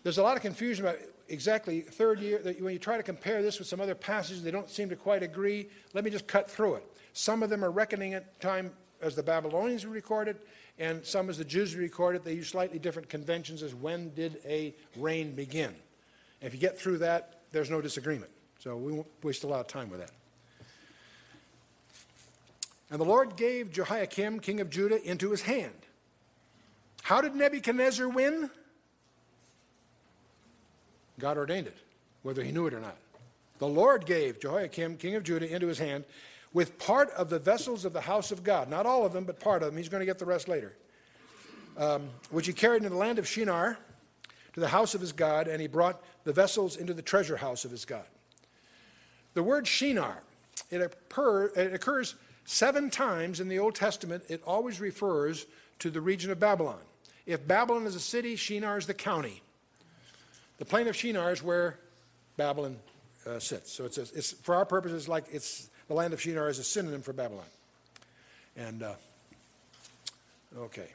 there's 0.03 0.17
a 0.17 0.23
lot 0.23 0.35
of 0.35 0.41
confusion 0.41 0.85
about 0.85 0.97
exactly 1.29 1.81
third 1.81 2.19
year. 2.19 2.39
When 2.59 2.73
you 2.73 2.79
try 2.79 2.97
to 2.97 3.03
compare 3.03 3.41
this 3.41 3.57
with 3.57 3.67
some 3.67 3.79
other 3.79 3.95
passages, 3.95 4.43
they 4.43 4.51
don't 4.51 4.69
seem 4.69 4.89
to 4.89 4.95
quite 4.95 5.23
agree. 5.23 5.69
Let 5.93 6.03
me 6.03 6.11
just 6.11 6.27
cut 6.27 6.51
through 6.51 6.75
it. 6.75 6.83
Some 7.13 7.41
of 7.41 7.49
them 7.49 7.63
are 7.63 7.71
reckoning 7.71 8.13
it 8.13 8.25
time 8.41 8.71
as 9.01 9.15
the 9.15 9.23
Babylonians 9.23 9.85
recorded, 9.85 10.37
and 10.77 11.05
some 11.05 11.29
as 11.29 11.37
the 11.37 11.45
Jews 11.45 11.75
recorded. 11.75 12.23
They 12.23 12.33
use 12.33 12.49
slightly 12.49 12.79
different 12.79 13.07
conventions 13.07 13.63
as 13.63 13.73
when 13.73 14.13
did 14.13 14.39
a 14.45 14.75
reign 14.97 15.35
begin. 15.35 15.73
If 16.41 16.53
you 16.53 16.59
get 16.59 16.77
through 16.77 16.97
that, 16.99 17.41
there's 17.51 17.69
no 17.69 17.79
disagreement. 17.79 18.31
So 18.59 18.75
we 18.75 18.91
won't 18.91 19.07
waste 19.23 19.43
a 19.43 19.47
lot 19.47 19.61
of 19.61 19.67
time 19.67 19.89
with 19.89 19.99
that. 19.99 20.11
And 22.93 23.01
the 23.01 23.05
Lord 23.05 23.35
gave 23.35 23.71
Jehoiakim, 23.71 24.39
king 24.39 24.59
of 24.59 24.69
Judah, 24.69 25.01
into 25.03 25.31
his 25.31 25.41
hand. 25.41 25.73
How 27.01 27.21
did 27.21 27.33
Nebuchadnezzar 27.33 28.07
win? 28.07 28.51
God 31.17 31.37
ordained 31.37 31.65
it, 31.65 31.77
whether 32.21 32.43
he 32.43 32.51
knew 32.51 32.67
it 32.67 32.73
or 32.75 32.79
not. 32.79 32.95
The 33.57 33.67
Lord 33.67 34.05
gave 34.05 34.39
Jehoiakim, 34.39 34.97
king 34.97 35.15
of 35.15 35.23
Judah, 35.23 35.51
into 35.51 35.65
his 35.65 35.79
hand 35.79 36.03
with 36.53 36.77
part 36.77 37.09
of 37.13 37.31
the 37.31 37.39
vessels 37.39 37.83
of 37.83 37.93
the 37.93 38.01
house 38.01 38.31
of 38.31 38.43
God. 38.43 38.69
Not 38.69 38.85
all 38.85 39.07
of 39.07 39.11
them, 39.11 39.23
but 39.23 39.39
part 39.39 39.63
of 39.63 39.69
them. 39.69 39.77
He's 39.77 39.89
going 39.89 40.01
to 40.01 40.05
get 40.05 40.19
the 40.19 40.25
rest 40.25 40.47
later. 40.47 40.77
Um, 41.75 42.09
which 42.29 42.45
he 42.45 42.53
carried 42.53 42.83
into 42.83 42.89
the 42.89 42.95
land 42.95 43.17
of 43.17 43.27
Shinar 43.27 43.79
to 44.53 44.59
the 44.59 44.67
house 44.67 44.93
of 44.93 45.01
his 45.01 45.13
God, 45.13 45.47
and 45.47 45.59
he 45.59 45.65
brought 45.65 45.99
the 46.25 46.33
vessels 46.33 46.77
into 46.77 46.93
the 46.93 47.01
treasure 47.01 47.37
house 47.37 47.65
of 47.65 47.71
his 47.71 47.85
God. 47.85 48.05
The 49.33 49.41
word 49.41 49.65
Shinar, 49.65 50.21
it, 50.69 50.79
occur, 50.79 51.45
it 51.55 51.73
occurs 51.73 52.13
seven 52.45 52.89
times 52.89 53.39
in 53.39 53.47
the 53.47 53.59
Old 53.59 53.75
Testament. 53.75 54.23
It 54.29 54.41
always 54.45 54.79
refers 54.79 55.45
to 55.79 55.89
the 55.89 56.01
region 56.01 56.31
of 56.31 56.39
Babylon. 56.39 56.79
If 57.25 57.47
Babylon 57.47 57.85
is 57.85 57.95
a 57.95 57.99
city, 57.99 58.35
Shinar 58.35 58.77
is 58.77 58.87
the 58.87 58.93
county. 58.93 59.41
The 60.57 60.65
plain 60.65 60.87
of 60.87 60.95
Shinar 60.95 61.31
is 61.31 61.41
where 61.41 61.79
Babylon 62.37 62.77
uh, 63.25 63.39
sits. 63.39 63.71
So 63.71 63.85
it's, 63.85 63.97
a, 63.97 64.01
it's, 64.01 64.31
for 64.31 64.55
our 64.55 64.65
purposes, 64.65 65.07
like 65.07 65.25
it's 65.31 65.69
the 65.87 65.93
land 65.93 66.13
of 66.13 66.21
Shinar 66.21 66.49
is 66.49 66.59
a 66.59 66.63
synonym 66.63 67.01
for 67.01 67.13
Babylon. 67.13 67.45
And 68.55 68.83
uh, 68.83 68.93
okay, 70.57 70.87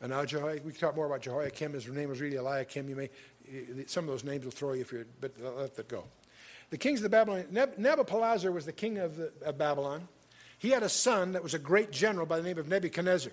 and 0.00 0.10
now 0.10 0.24
Jehoiakim, 0.24 0.64
we 0.64 0.72
can 0.72 0.80
talk 0.80 0.94
more 0.94 1.06
about 1.06 1.22
Jehoiakim. 1.22 1.72
His 1.72 1.88
name 1.88 2.08
was 2.08 2.20
really 2.20 2.36
Eliakim. 2.36 2.88
You 2.88 2.96
may 2.96 3.10
some 3.86 4.04
of 4.04 4.10
those 4.10 4.24
names 4.24 4.44
will 4.44 4.52
throw 4.52 4.72
you 4.72 4.82
if 4.82 4.92
you're, 4.92 5.06
but 5.20 5.32
let 5.40 5.74
that 5.76 5.88
go. 5.88 6.04
The 6.70 6.78
kings 6.78 7.00
of 7.00 7.04
the 7.04 7.08
Babylon. 7.10 7.44
Neb, 7.50 7.76
Nebuchadnezzar 7.76 8.50
was 8.50 8.64
the 8.64 8.72
king 8.72 8.98
of, 8.98 9.16
the, 9.16 9.32
of 9.44 9.58
Babylon. 9.58 10.08
He 10.62 10.70
had 10.70 10.84
a 10.84 10.88
son 10.88 11.32
that 11.32 11.42
was 11.42 11.54
a 11.54 11.58
great 11.58 11.90
general 11.90 12.24
by 12.24 12.36
the 12.36 12.44
name 12.44 12.56
of 12.56 12.68
Nebuchadnezzar. 12.68 13.32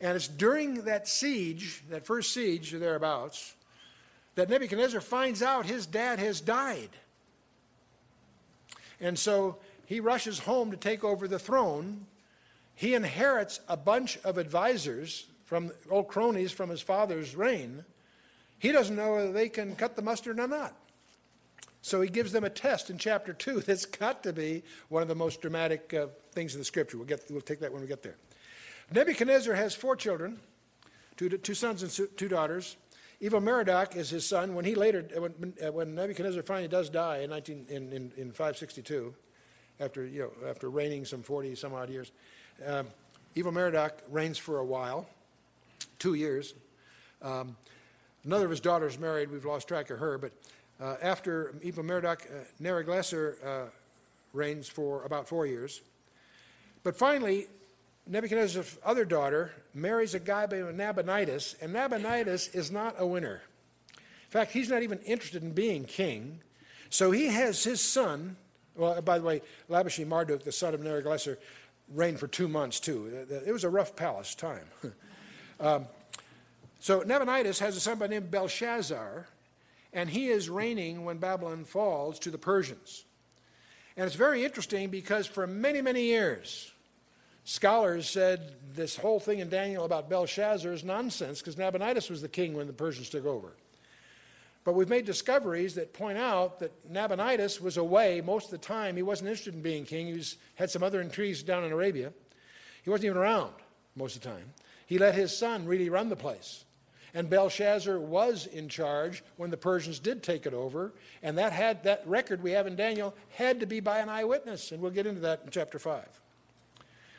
And 0.00 0.16
it's 0.16 0.26
during 0.26 0.82
that 0.86 1.06
siege, 1.06 1.84
that 1.88 2.04
first 2.04 2.34
siege 2.34 2.74
or 2.74 2.80
thereabouts, 2.80 3.54
that 4.34 4.50
Nebuchadnezzar 4.50 5.00
finds 5.00 5.40
out 5.40 5.66
his 5.66 5.86
dad 5.86 6.18
has 6.18 6.40
died. 6.40 6.88
And 9.00 9.16
so 9.16 9.58
he 9.86 10.00
rushes 10.00 10.40
home 10.40 10.72
to 10.72 10.76
take 10.76 11.04
over 11.04 11.28
the 11.28 11.38
throne. 11.38 12.06
He 12.74 12.96
inherits 12.96 13.60
a 13.68 13.76
bunch 13.76 14.18
of 14.24 14.36
advisors 14.36 15.26
from 15.44 15.70
old 15.88 16.08
cronies 16.08 16.50
from 16.50 16.70
his 16.70 16.82
father's 16.82 17.36
reign. 17.36 17.84
He 18.58 18.72
doesn't 18.72 18.96
know 18.96 19.12
whether 19.12 19.32
they 19.32 19.48
can 19.48 19.76
cut 19.76 19.94
the 19.94 20.02
mustard 20.02 20.40
or 20.40 20.48
not. 20.48 20.74
So 21.82 22.00
he 22.00 22.08
gives 22.08 22.32
them 22.32 22.44
a 22.44 22.50
test 22.50 22.90
in 22.90 22.98
chapter 22.98 23.32
2 23.32 23.60
that's 23.66 23.86
got 23.86 24.22
to 24.24 24.32
be 24.32 24.62
one 24.88 25.02
of 25.02 25.08
the 25.08 25.14
most 25.14 25.40
dramatic 25.40 25.94
uh, 25.94 26.06
things 26.32 26.54
in 26.54 26.60
the 26.60 26.64
scripture. 26.64 26.96
We'll, 26.96 27.06
get, 27.06 27.22
we'll 27.30 27.40
take 27.40 27.60
that 27.60 27.72
when 27.72 27.82
we 27.82 27.88
get 27.88 28.02
there. 28.02 28.16
Nebuchadnezzar 28.92 29.54
has 29.54 29.74
four 29.74 29.94
children, 29.94 30.40
two, 31.16 31.28
two 31.28 31.54
sons 31.54 31.82
and 31.82 32.08
two 32.16 32.28
daughters. 32.28 32.76
Evil 33.20 33.40
Merodach 33.40 33.96
is 33.96 34.10
his 34.10 34.26
son. 34.26 34.54
When 34.54 34.64
he 34.64 34.74
later, 34.74 35.02
when, 35.16 35.52
when 35.72 35.94
Nebuchadnezzar 35.94 36.42
finally 36.42 36.68
does 36.68 36.88
die 36.88 37.18
in, 37.18 37.30
19, 37.30 37.66
in, 37.68 37.92
in, 37.92 38.12
in 38.16 38.32
562, 38.32 39.14
after, 39.78 40.04
you 40.04 40.22
know, 40.22 40.48
after 40.48 40.70
reigning 40.70 41.04
some 41.04 41.22
40 41.22 41.54
some 41.54 41.74
odd 41.74 41.90
years, 41.90 42.12
um, 42.66 42.86
Merodach 43.36 43.92
reigns 44.10 44.38
for 44.38 44.58
a 44.58 44.64
while, 44.64 45.06
two 45.98 46.14
years. 46.14 46.54
Um, 47.22 47.56
another 48.24 48.46
of 48.46 48.50
his 48.50 48.60
daughters 48.60 48.98
married. 48.98 49.30
We've 49.30 49.44
lost 49.44 49.68
track 49.68 49.90
of 49.90 49.98
her. 49.98 50.18
But 50.18 50.32
uh, 50.80 50.96
after 51.02 51.54
Evil 51.62 51.84
Merodach, 51.84 52.22
uh, 52.26 53.46
uh, 53.46 53.66
reigns 54.32 54.68
for 54.68 55.02
about 55.04 55.28
four 55.28 55.46
years. 55.46 55.82
But 56.82 56.96
finally, 56.96 57.46
Nebuchadnezzar's 58.06 58.78
other 58.84 59.04
daughter 59.04 59.52
marries 59.74 60.14
a 60.14 60.20
guy 60.20 60.46
by 60.46 60.56
Nabonidus, 60.56 61.54
and 61.60 61.72
Nabonidus 61.72 62.54
is 62.54 62.70
not 62.70 62.94
a 62.98 63.06
winner. 63.06 63.42
In 63.96 64.30
fact, 64.30 64.52
he's 64.52 64.68
not 64.68 64.82
even 64.82 64.98
interested 65.00 65.42
in 65.42 65.52
being 65.52 65.84
king. 65.84 66.40
So 66.88 67.10
he 67.10 67.26
has 67.26 67.62
his 67.62 67.80
son, 67.80 68.36
well, 68.74 69.00
by 69.02 69.18
the 69.18 69.24
way, 69.24 69.42
Labashi 69.68 70.06
Marduk, 70.06 70.44
the 70.44 70.52
son 70.52 70.74
of 70.74 70.80
Neriglissar, 70.80 71.36
reigned 71.92 72.18
for 72.20 72.28
two 72.28 72.48
months 72.48 72.80
too. 72.80 73.26
It 73.46 73.52
was 73.52 73.64
a 73.64 73.68
rough 73.68 73.96
palace 73.96 74.34
time. 74.34 74.66
um, 75.60 75.86
so 76.78 77.00
Nabonidus 77.00 77.58
has 77.58 77.76
a 77.76 77.80
son 77.80 77.98
by 77.98 78.06
the 78.06 78.14
name 78.14 78.22
of 78.22 78.30
Belshazzar, 78.30 79.26
and 79.92 80.08
he 80.08 80.28
is 80.28 80.48
reigning 80.48 81.04
when 81.04 81.18
Babylon 81.18 81.64
falls 81.64 82.18
to 82.20 82.30
the 82.30 82.38
Persians. 82.38 83.04
And 83.96 84.06
it's 84.06 84.16
very 84.16 84.44
interesting 84.44 84.88
because 84.88 85.26
for 85.26 85.46
many, 85.46 85.82
many 85.82 86.04
years, 86.04 86.72
Scholars 87.44 88.08
said 88.08 88.54
this 88.74 88.96
whole 88.96 89.18
thing 89.18 89.40
in 89.40 89.48
Daniel 89.48 89.84
about 89.84 90.08
Belshazzar 90.08 90.72
is 90.72 90.84
nonsense 90.84 91.40
because 91.40 91.58
Nabonidus 91.58 92.08
was 92.08 92.22
the 92.22 92.28
king 92.28 92.54
when 92.54 92.66
the 92.66 92.72
Persians 92.72 93.08
took 93.08 93.26
over. 93.26 93.56
But 94.62 94.74
we've 94.74 94.88
made 94.88 95.06
discoveries 95.06 95.74
that 95.74 95.92
point 95.92 96.18
out 96.18 96.60
that 96.60 96.90
Nabonidus 96.90 97.60
was 97.60 97.76
away 97.76 98.20
most 98.20 98.46
of 98.46 98.50
the 98.52 98.58
time. 98.58 98.94
He 98.94 99.02
wasn't 99.02 99.30
interested 99.30 99.54
in 99.54 99.62
being 99.62 99.84
king. 99.84 100.06
He 100.06 100.12
was, 100.12 100.36
had 100.54 100.70
some 100.70 100.82
other 100.82 101.00
intrigues 101.00 101.42
down 101.42 101.64
in 101.64 101.72
Arabia. 101.72 102.12
He 102.84 102.90
wasn't 102.90 103.06
even 103.06 103.16
around 103.16 103.52
most 103.96 104.16
of 104.16 104.22
the 104.22 104.28
time. 104.28 104.52
He 104.86 104.98
let 104.98 105.14
his 105.14 105.36
son 105.36 105.66
really 105.66 105.88
run 105.88 106.08
the 106.08 106.16
place. 106.16 106.64
And 107.14 107.28
Belshazzar 107.28 107.98
was 107.98 108.46
in 108.46 108.68
charge 108.68 109.24
when 109.36 109.50
the 109.50 109.56
Persians 109.56 109.98
did 109.98 110.22
take 110.22 110.46
it 110.46 110.54
over. 110.54 110.92
And 111.22 111.38
that 111.38 111.52
had 111.52 111.84
that 111.84 112.06
record 112.06 112.42
we 112.42 112.52
have 112.52 112.66
in 112.66 112.76
Daniel 112.76 113.14
had 113.30 113.60
to 113.60 113.66
be 113.66 113.80
by 113.80 113.98
an 113.98 114.08
eyewitness. 114.08 114.72
And 114.72 114.80
we'll 114.80 114.92
get 114.92 115.06
into 115.06 115.22
that 115.22 115.42
in 115.44 115.50
chapter 115.50 115.78
5. 115.78 116.08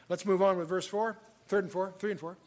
Let's 0.08 0.26
move 0.26 0.42
on 0.42 0.58
with 0.58 0.68
verse 0.68 0.88
4, 0.88 1.18
third 1.48 1.66
and 1.66 1.72
4, 1.72 1.94
3 1.98 2.12
and 2.12 2.20
4. 2.20 2.38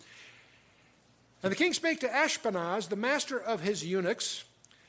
And 1.43 1.53
the 1.53 1.57
king 1.57 1.75
spake 1.75 2.01
to 2.01 2.09
Ashpenaz, 2.09 2.89
the 2.89 2.97
master 2.97 3.39
of 3.39 3.61
his 3.61 3.85
eunuchs, 3.85 4.45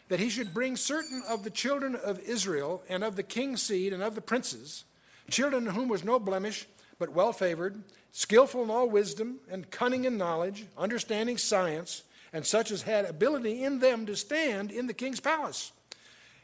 that 0.08 0.20
he 0.20 0.30
should 0.30 0.54
bring 0.54 0.78
certain 0.78 1.22
of 1.28 1.44
the 1.44 1.50
children 1.50 1.96
of 1.96 2.20
Israel, 2.22 2.84
and 2.88 3.04
of 3.04 3.16
the 3.16 3.24
king's 3.24 3.62
seed, 3.62 3.92
and 3.92 4.04
of 4.04 4.16
the 4.16 4.22
princes, 4.22 4.86
children 5.30 5.68
in 5.68 5.74
whom 5.74 5.90
was 5.90 6.04
no 6.04 6.20
blemish, 6.20 6.68
but 7.00 7.10
well 7.10 7.34
favored, 7.34 7.82
skillful 8.12 8.64
in 8.64 8.70
all 8.70 8.88
wisdom, 8.88 9.40
and 9.50 9.70
cunning 9.72 10.06
in 10.06 10.18
knowledge, 10.18 10.66
understanding 10.78 11.38
science, 11.38 12.04
and 12.36 12.46
such 12.46 12.70
as 12.70 12.82
had 12.82 13.06
ability 13.06 13.64
in 13.64 13.80
them 13.80 14.06
to 14.06 14.14
stand 14.14 14.70
in 14.70 14.88
the 14.88 14.94
king's 14.94 15.22
palace, 15.22 15.72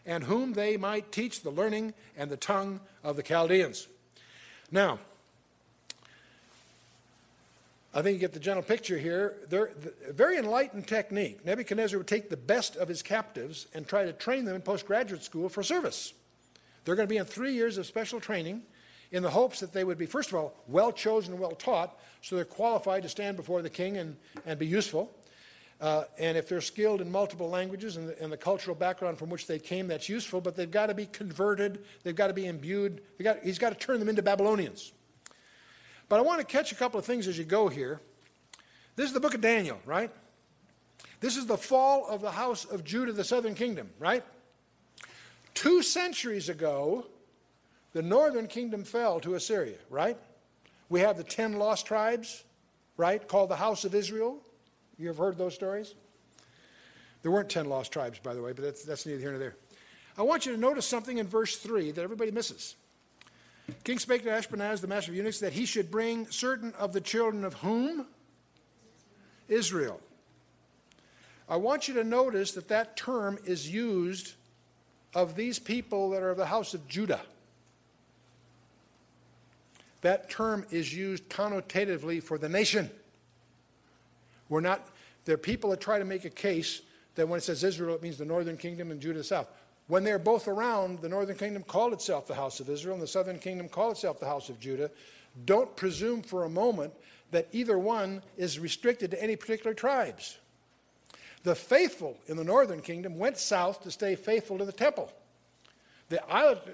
and 0.06 0.24
whom 0.24 0.54
they 0.54 0.78
might 0.78 1.12
teach 1.12 1.42
the 1.42 1.50
learning 1.50 1.94
and 2.16 2.32
the 2.32 2.38
tongue 2.38 2.80
of 3.04 3.18
the 3.18 3.22
Chaldeans. 3.22 3.90
Now, 4.72 5.00
I 7.94 8.02
think 8.02 8.14
you 8.14 8.20
get 8.22 8.32
the 8.32 8.40
general 8.40 8.64
picture 8.64 8.98
here. 8.98 9.36
They're, 9.50 9.72
very 10.12 10.38
enlightened 10.38 10.88
technique. 10.88 11.46
Nebuchadnezzar 11.46 11.98
would 11.98 12.08
take 12.08 12.30
the 12.30 12.38
best 12.38 12.78
of 12.78 12.88
his 12.88 13.02
captives 13.02 13.68
and 13.74 13.86
try 13.86 14.06
to 14.06 14.14
train 14.14 14.46
them 14.46 14.56
in 14.56 14.62
postgraduate 14.62 15.26
school 15.26 15.50
for 15.50 15.62
service. 15.62 16.14
They're 16.86 16.96
going 16.96 17.10
to 17.10 17.14
be 17.14 17.18
in 17.18 17.26
three 17.26 17.52
years 17.52 17.78
of 17.78 17.86
special 17.86 18.22
training 18.22 18.62
in 19.12 19.24
the 19.24 19.30
hopes 19.30 19.60
that 19.60 19.74
they 19.74 19.84
would 19.84 19.98
be, 19.98 20.06
first 20.06 20.30
of 20.30 20.36
all, 20.36 20.54
well 20.70 20.94
chosen 20.94 21.34
and 21.34 21.42
well 21.42 21.52
taught, 21.52 22.00
so 22.22 22.38
they're 22.38 22.46
qualified 22.46 23.04
to 23.04 23.10
stand 23.10 23.36
before 23.36 23.62
the 23.62 23.70
king 23.70 23.98
and, 23.98 24.16
and 24.46 24.58
be 24.58 24.66
useful. 24.66 25.14
Uh, 25.82 26.04
and 26.20 26.38
if 26.38 26.48
they're 26.48 26.62
skilled 26.62 27.02
in 27.02 27.12
multiple 27.12 27.50
languages 27.50 27.98
and 27.98 28.10
the, 28.10 28.24
and 28.24 28.32
the, 28.32 28.38
cultural 28.38 28.76
background 28.76 29.18
from 29.18 29.32
which 29.32 29.48
they 29.48 29.58
came, 29.58 29.88
that's 29.88 30.08
useful, 30.08 30.40
but 30.40 30.56
they've 30.56 30.70
got 30.70 30.88
to 30.88 30.94
be 30.94 31.08
converted, 31.08 31.84
they've 32.04 32.16
got 32.16 32.28
to 32.28 32.34
be 32.34 32.46
imbued, 32.46 33.02
got, 33.20 33.40
he's 33.44 33.58
got 33.58 33.70
to 33.70 33.76
turn 33.76 34.00
them 34.00 34.08
into 34.08 34.22
Babylonians. 34.22 34.94
But 36.08 36.20
I 36.20 36.22
want 36.22 36.40
to 36.40 36.46
catch 36.46 36.72
a 36.72 36.76
couple 36.76 37.00
of 37.00 37.06
things 37.06 37.28
as 37.28 37.36
you 37.36 37.46
go 37.46 37.68
here. 37.68 38.00
This 38.96 39.08
is 39.08 39.14
the 39.14 39.20
book 39.20 39.34
of 39.34 39.42
Daniel, 39.42 39.80
right? 39.84 40.12
This 41.20 41.36
is 41.36 41.48
the 41.48 41.58
fall 41.58 42.06
of 42.08 42.22
the 42.22 42.32
house 42.32 42.64
of 42.64 42.84
Judah, 42.84 43.12
the 43.12 43.24
southern 43.24 43.56
kingdom, 43.56 43.90
right? 43.98 44.24
Two 45.56 45.82
centuries 45.82 46.48
ago, 46.48 47.08
the 47.94 48.04
northern 48.04 48.46
kingdom 48.46 48.84
fell 48.84 49.20
to 49.22 49.34
Assyria, 49.34 49.78
right? 49.90 50.18
We 50.90 51.00
have 51.00 51.18
the 51.18 51.24
ten 51.24 51.54
lost 51.54 51.88
tribes, 51.88 52.44
right, 52.98 53.28
called 53.28 53.50
the 53.50 53.56
house 53.56 53.84
of 53.84 53.96
Israel. 53.96 54.44
You 55.02 55.08
have 55.08 55.18
heard 55.18 55.36
those 55.36 55.56
stories? 55.56 55.96
There 57.24 57.32
weren't 57.32 57.50
10 57.50 57.66
lost 57.66 57.92
tribes, 57.92 58.20
by 58.20 58.36
the 58.36 58.42
way, 58.42 58.54
but 58.54 58.64
that's, 58.64 58.84
that's 58.84 59.08
neither 59.08 59.20
here 59.20 59.32
nor 59.32 59.40
there. 59.40 59.56
I 60.16 60.22
want 60.22 60.46
you 60.46 60.52
to 60.52 60.60
notice 60.60 60.86
something 60.86 61.18
in 61.18 61.26
verse 61.26 61.58
3 61.58 61.90
that 61.92 62.04
everybody 62.04 62.30
misses. 62.30 62.76
King 63.84 63.98
spake 63.98 64.22
to 64.24 64.30
Ashpenaz, 64.30 64.80
the 64.80 64.88
master 64.88 65.10
of 65.12 65.18
eunuchs, 65.18 65.40
that 65.40 65.54
he 65.54 65.66
should 65.66 65.90
bring 65.90 66.28
certain 66.28 66.72
of 66.78 66.94
the 66.94 67.02
children 67.02 67.44
of 67.44 67.56
whom? 67.56 68.06
Israel. 69.48 70.00
I 71.50 71.56
want 71.56 71.88
you 71.88 71.96
to 71.96 72.04
notice 72.04 72.52
that 72.52 72.68
that 72.68 72.96
term 72.96 73.40
is 73.44 73.74
used 73.74 74.34
of 75.16 75.36
these 75.36 75.58
people 75.58 76.12
that 76.12 76.22
are 76.22 76.30
of 76.30 76.38
the 76.38 76.46
house 76.46 76.76
of 76.76 76.88
Judah. 76.88 77.22
That 80.02 80.30
term 80.30 80.64
is 80.70 80.94
used 80.94 81.28
connotatively 81.28 82.22
for 82.22 82.38
the 82.38 82.50
nation. 82.50 82.92
We're 84.52 84.60
not, 84.60 84.86
there 85.24 85.36
are 85.36 85.38
people 85.38 85.70
that 85.70 85.80
try 85.80 85.98
to 85.98 86.04
make 86.04 86.26
a 86.26 86.30
case 86.30 86.82
that 87.16 87.26
when 87.26 87.38
it 87.38 87.42
says 87.42 87.64
Israel, 87.64 87.96
it 87.96 88.04
means 88.04 88.18
the 88.18 88.26
northern 88.26 88.58
kingdom 88.58 88.92
and 88.92 89.00
Judah 89.00 89.24
south. 89.24 89.48
When 89.88 90.04
they're 90.04 90.20
both 90.20 90.50
around, 90.50 91.00
the 91.00 91.08
northern 91.08 91.38
kingdom 91.38 91.64
called 91.64 91.94
itself 91.94 92.28
the 92.28 92.36
house 92.36 92.60
of 92.60 92.70
Israel, 92.70 92.96
and 92.96 93.02
the 93.02 93.08
southern 93.08 93.40
kingdom 93.40 93.70
called 93.70 93.94
itself 93.94 94.20
the 94.20 94.26
house 94.26 94.50
of 94.50 94.60
Judah. 94.60 94.92
Don't 95.46 95.74
presume 95.78 96.22
for 96.22 96.44
a 96.44 96.50
moment 96.50 96.94
that 97.32 97.48
either 97.54 97.80
one 97.80 98.22
is 98.36 98.60
restricted 98.60 99.12
to 99.12 99.24
any 99.24 99.38
particular 99.38 99.74
tribes. 99.74 100.38
The 101.44 101.56
faithful 101.56 102.18
in 102.28 102.36
the 102.36 102.44
northern 102.44 102.82
kingdom 102.82 103.18
went 103.18 103.38
south 103.38 103.82
to 103.84 103.92
stay 103.92 104.16
faithful 104.16 104.58
to 104.58 104.66
the 104.66 104.74
temple. 104.74 105.14
The 106.10 106.22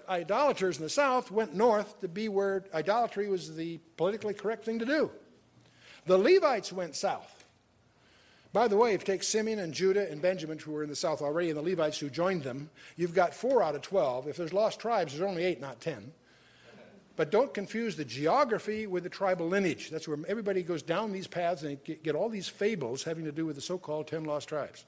idolaters 0.09 0.77
in 0.77 0.83
the 0.83 0.89
south 0.89 1.29
went 1.29 1.53
north 1.53 2.01
to 2.01 2.07
be 2.07 2.27
where 2.27 2.65
idolatry 2.73 3.29
was 3.29 3.55
the 3.55 3.77
politically 3.97 4.33
correct 4.33 4.65
thing 4.65 4.79
to 4.79 4.85
do. 4.85 5.11
The 6.07 6.17
Levites 6.17 6.73
went 6.73 6.95
south 6.95 7.36
by 8.57 8.67
the 8.67 8.75
way, 8.75 8.95
if 8.95 9.01
you 9.01 9.05
take 9.05 9.21
Simeon 9.21 9.59
and 9.59 9.71
Judah 9.71 10.09
and 10.09 10.19
Benjamin, 10.19 10.57
who 10.57 10.71
were 10.71 10.81
in 10.81 10.89
the 10.89 10.95
south 10.95 11.21
already, 11.21 11.49
and 11.49 11.57
the 11.59 11.61
Levites 11.61 11.99
who 11.99 12.09
joined 12.09 12.41
them, 12.41 12.71
you've 12.95 13.13
got 13.13 13.35
four 13.35 13.61
out 13.61 13.75
of 13.75 13.83
12. 13.83 14.27
If 14.27 14.37
there's 14.37 14.51
lost 14.51 14.79
tribes, 14.79 15.13
there's 15.13 15.29
only 15.29 15.43
eight, 15.43 15.61
not 15.61 15.79
10. 15.79 16.11
But 17.15 17.29
don't 17.29 17.53
confuse 17.53 17.95
the 17.95 18.03
geography 18.03 18.87
with 18.87 19.03
the 19.03 19.11
tribal 19.11 19.47
lineage. 19.47 19.91
That's 19.91 20.07
where 20.07 20.17
everybody 20.27 20.63
goes 20.63 20.81
down 20.81 21.11
these 21.11 21.27
paths 21.27 21.61
and 21.61 21.77
get 21.83 22.15
all 22.15 22.29
these 22.29 22.47
fables 22.47 23.03
having 23.03 23.25
to 23.25 23.31
do 23.31 23.45
with 23.45 23.57
the 23.57 23.61
so 23.61 23.77
called 23.77 24.07
10 24.07 24.23
lost 24.23 24.49
tribes. 24.49 24.85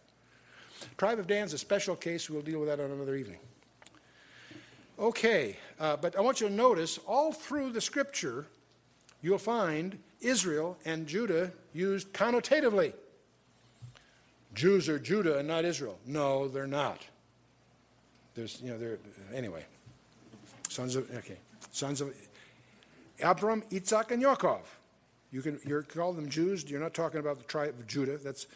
Tribe 0.97 1.19
of 1.19 1.27
Dan's 1.27 1.53
a 1.53 1.59
special 1.59 1.95
case. 1.95 2.27
We'll 2.27 2.41
deal 2.41 2.61
with 2.61 2.69
that 2.69 2.79
on 2.79 2.89
another 2.89 3.13
evening. 3.13 3.37
Okay, 4.97 5.57
uh, 5.79 5.95
but 5.95 6.15
I 6.15 6.21
want 6.21 6.41
you 6.41 6.47
to 6.47 6.53
notice 6.55 6.97
all 7.05 7.31
through 7.31 7.69
the 7.69 7.81
scripture, 7.81 8.47
you'll 9.21 9.37
find 9.37 9.99
Israel 10.21 10.75
and 10.85 11.05
Judah 11.05 11.51
used 11.71 12.11
connotatively. 12.13 12.93
Jews 14.53 14.89
are 14.89 14.99
Judah 14.99 15.37
and 15.37 15.47
not 15.47 15.65
Israel. 15.65 15.97
No, 16.05 16.47
they're 16.47 16.67
not. 16.67 17.05
There's, 18.35 18.61
you 18.61 18.71
know, 18.71 18.77
they're, 18.77 18.97
anyway. 19.33 19.65
Sons 20.69 20.95
of, 20.95 21.09
okay. 21.15 21.37
Sons 21.71 22.01
of 22.01 22.13
Abram, 23.21 23.63
Isaac, 23.73 24.11
and 24.11 24.23
Yaakov. 24.23 24.61
You 25.31 25.41
can, 25.41 25.59
you're 25.65 25.83
calling 25.83 26.15
them 26.15 26.29
Jews. 26.29 26.69
You're 26.69 26.79
not 26.79 26.93
talking 26.93 27.19
about 27.19 27.37
the 27.37 27.43
tribe 27.43 27.75
of 27.77 27.87
Judah. 27.87 28.17
That's 28.17 28.47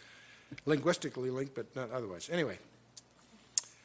linguistically 0.65 1.29
linked, 1.29 1.53
but 1.53 1.75
not 1.75 1.91
otherwise. 1.91 2.29
Anyway. 2.31 2.57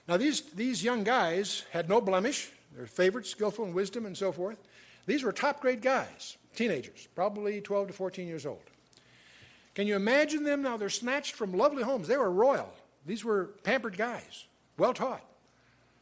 Now, 0.07 0.17
these, 0.17 0.41
these 0.41 0.83
young 0.83 1.05
guys 1.05 1.65
had 1.71 1.89
no 1.89 2.01
blemish. 2.01 2.51
They're 2.75 2.87
favorites, 2.87 3.31
skillful 3.31 3.67
in 3.67 3.75
wisdom, 3.75 4.07
and 4.07 4.17
so 4.17 4.33
forth. 4.33 4.59
These 5.07 5.23
were 5.23 5.33
top 5.33 5.61
grade 5.61 5.83
guys, 5.83 6.37
teenagers, 6.55 7.09
probably 7.15 7.61
12 7.61 7.89
to 7.89 7.93
14 7.93 8.27
years 8.27 8.47
old. 8.47 8.61
Can 9.79 9.87
you 9.87 9.95
imagine 9.95 10.43
them 10.43 10.63
now? 10.63 10.77
They're 10.77 10.91
snatched 10.91 11.37
from 11.37 11.53
lovely 11.53 11.85
homes. 11.85 12.09
They 12.09 12.17
were 12.17 12.33
royal. 12.33 12.69
These 13.07 13.25
were 13.25 13.51
pampered 13.63 13.97
guys, 13.97 14.47
well 14.77 14.93
taught. 14.93 15.25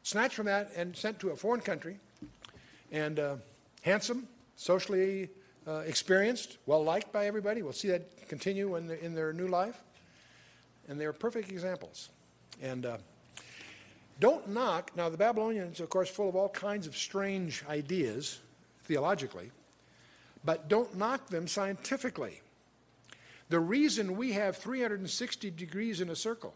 Snatched 0.02 0.34
from 0.34 0.46
that 0.46 0.70
and 0.74 0.96
sent 0.96 1.20
to 1.20 1.28
a 1.28 1.36
foreign 1.36 1.60
country. 1.60 1.98
And 2.90 3.18
uh, 3.18 3.36
handsome, 3.82 4.28
socially 4.56 5.28
uh, 5.68 5.80
experienced, 5.80 6.56
well 6.64 6.82
liked 6.82 7.12
by 7.12 7.26
everybody. 7.26 7.60
We'll 7.60 7.74
see 7.74 7.88
that 7.88 8.26
continue 8.28 8.76
in, 8.76 8.86
the, 8.86 9.04
in 9.04 9.14
their 9.14 9.34
new 9.34 9.46
life. 9.46 9.78
And 10.88 10.98
they're 10.98 11.12
perfect 11.12 11.52
examples. 11.52 12.08
And 12.62 12.86
uh, 12.86 12.96
don't 14.20 14.48
knock, 14.48 14.92
now 14.96 15.10
the 15.10 15.18
Babylonians, 15.18 15.80
of 15.80 15.90
course, 15.90 16.08
full 16.08 16.30
of 16.30 16.34
all 16.34 16.48
kinds 16.48 16.86
of 16.86 16.96
strange 16.96 17.62
ideas 17.68 18.40
theologically, 18.84 19.50
but 20.46 20.66
don't 20.70 20.96
knock 20.96 21.26
them 21.26 21.46
scientifically. 21.46 22.40
The 23.48 23.60
reason 23.60 24.16
we 24.16 24.32
have 24.32 24.56
360 24.56 25.50
degrees 25.52 26.00
in 26.00 26.10
a 26.10 26.16
circle, 26.16 26.54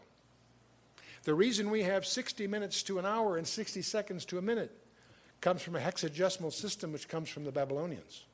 the 1.23 1.33
reason 1.33 1.69
we 1.69 1.83
have 1.83 2.05
60 2.05 2.47
minutes 2.47 2.83
to 2.83 2.99
an 2.99 3.05
hour 3.05 3.37
and 3.37 3.47
60 3.47 3.81
seconds 3.81 4.25
to 4.25 4.37
a 4.37 4.41
minute, 4.41 4.75
comes 5.39 5.61
from 5.61 5.75
a 5.75 5.79
hexadecimal 5.79 6.53
system 6.53 6.91
which 6.91 7.07
comes 7.07 7.29
from 7.29 7.45
the 7.45 7.51
Babylonians. 7.51 8.25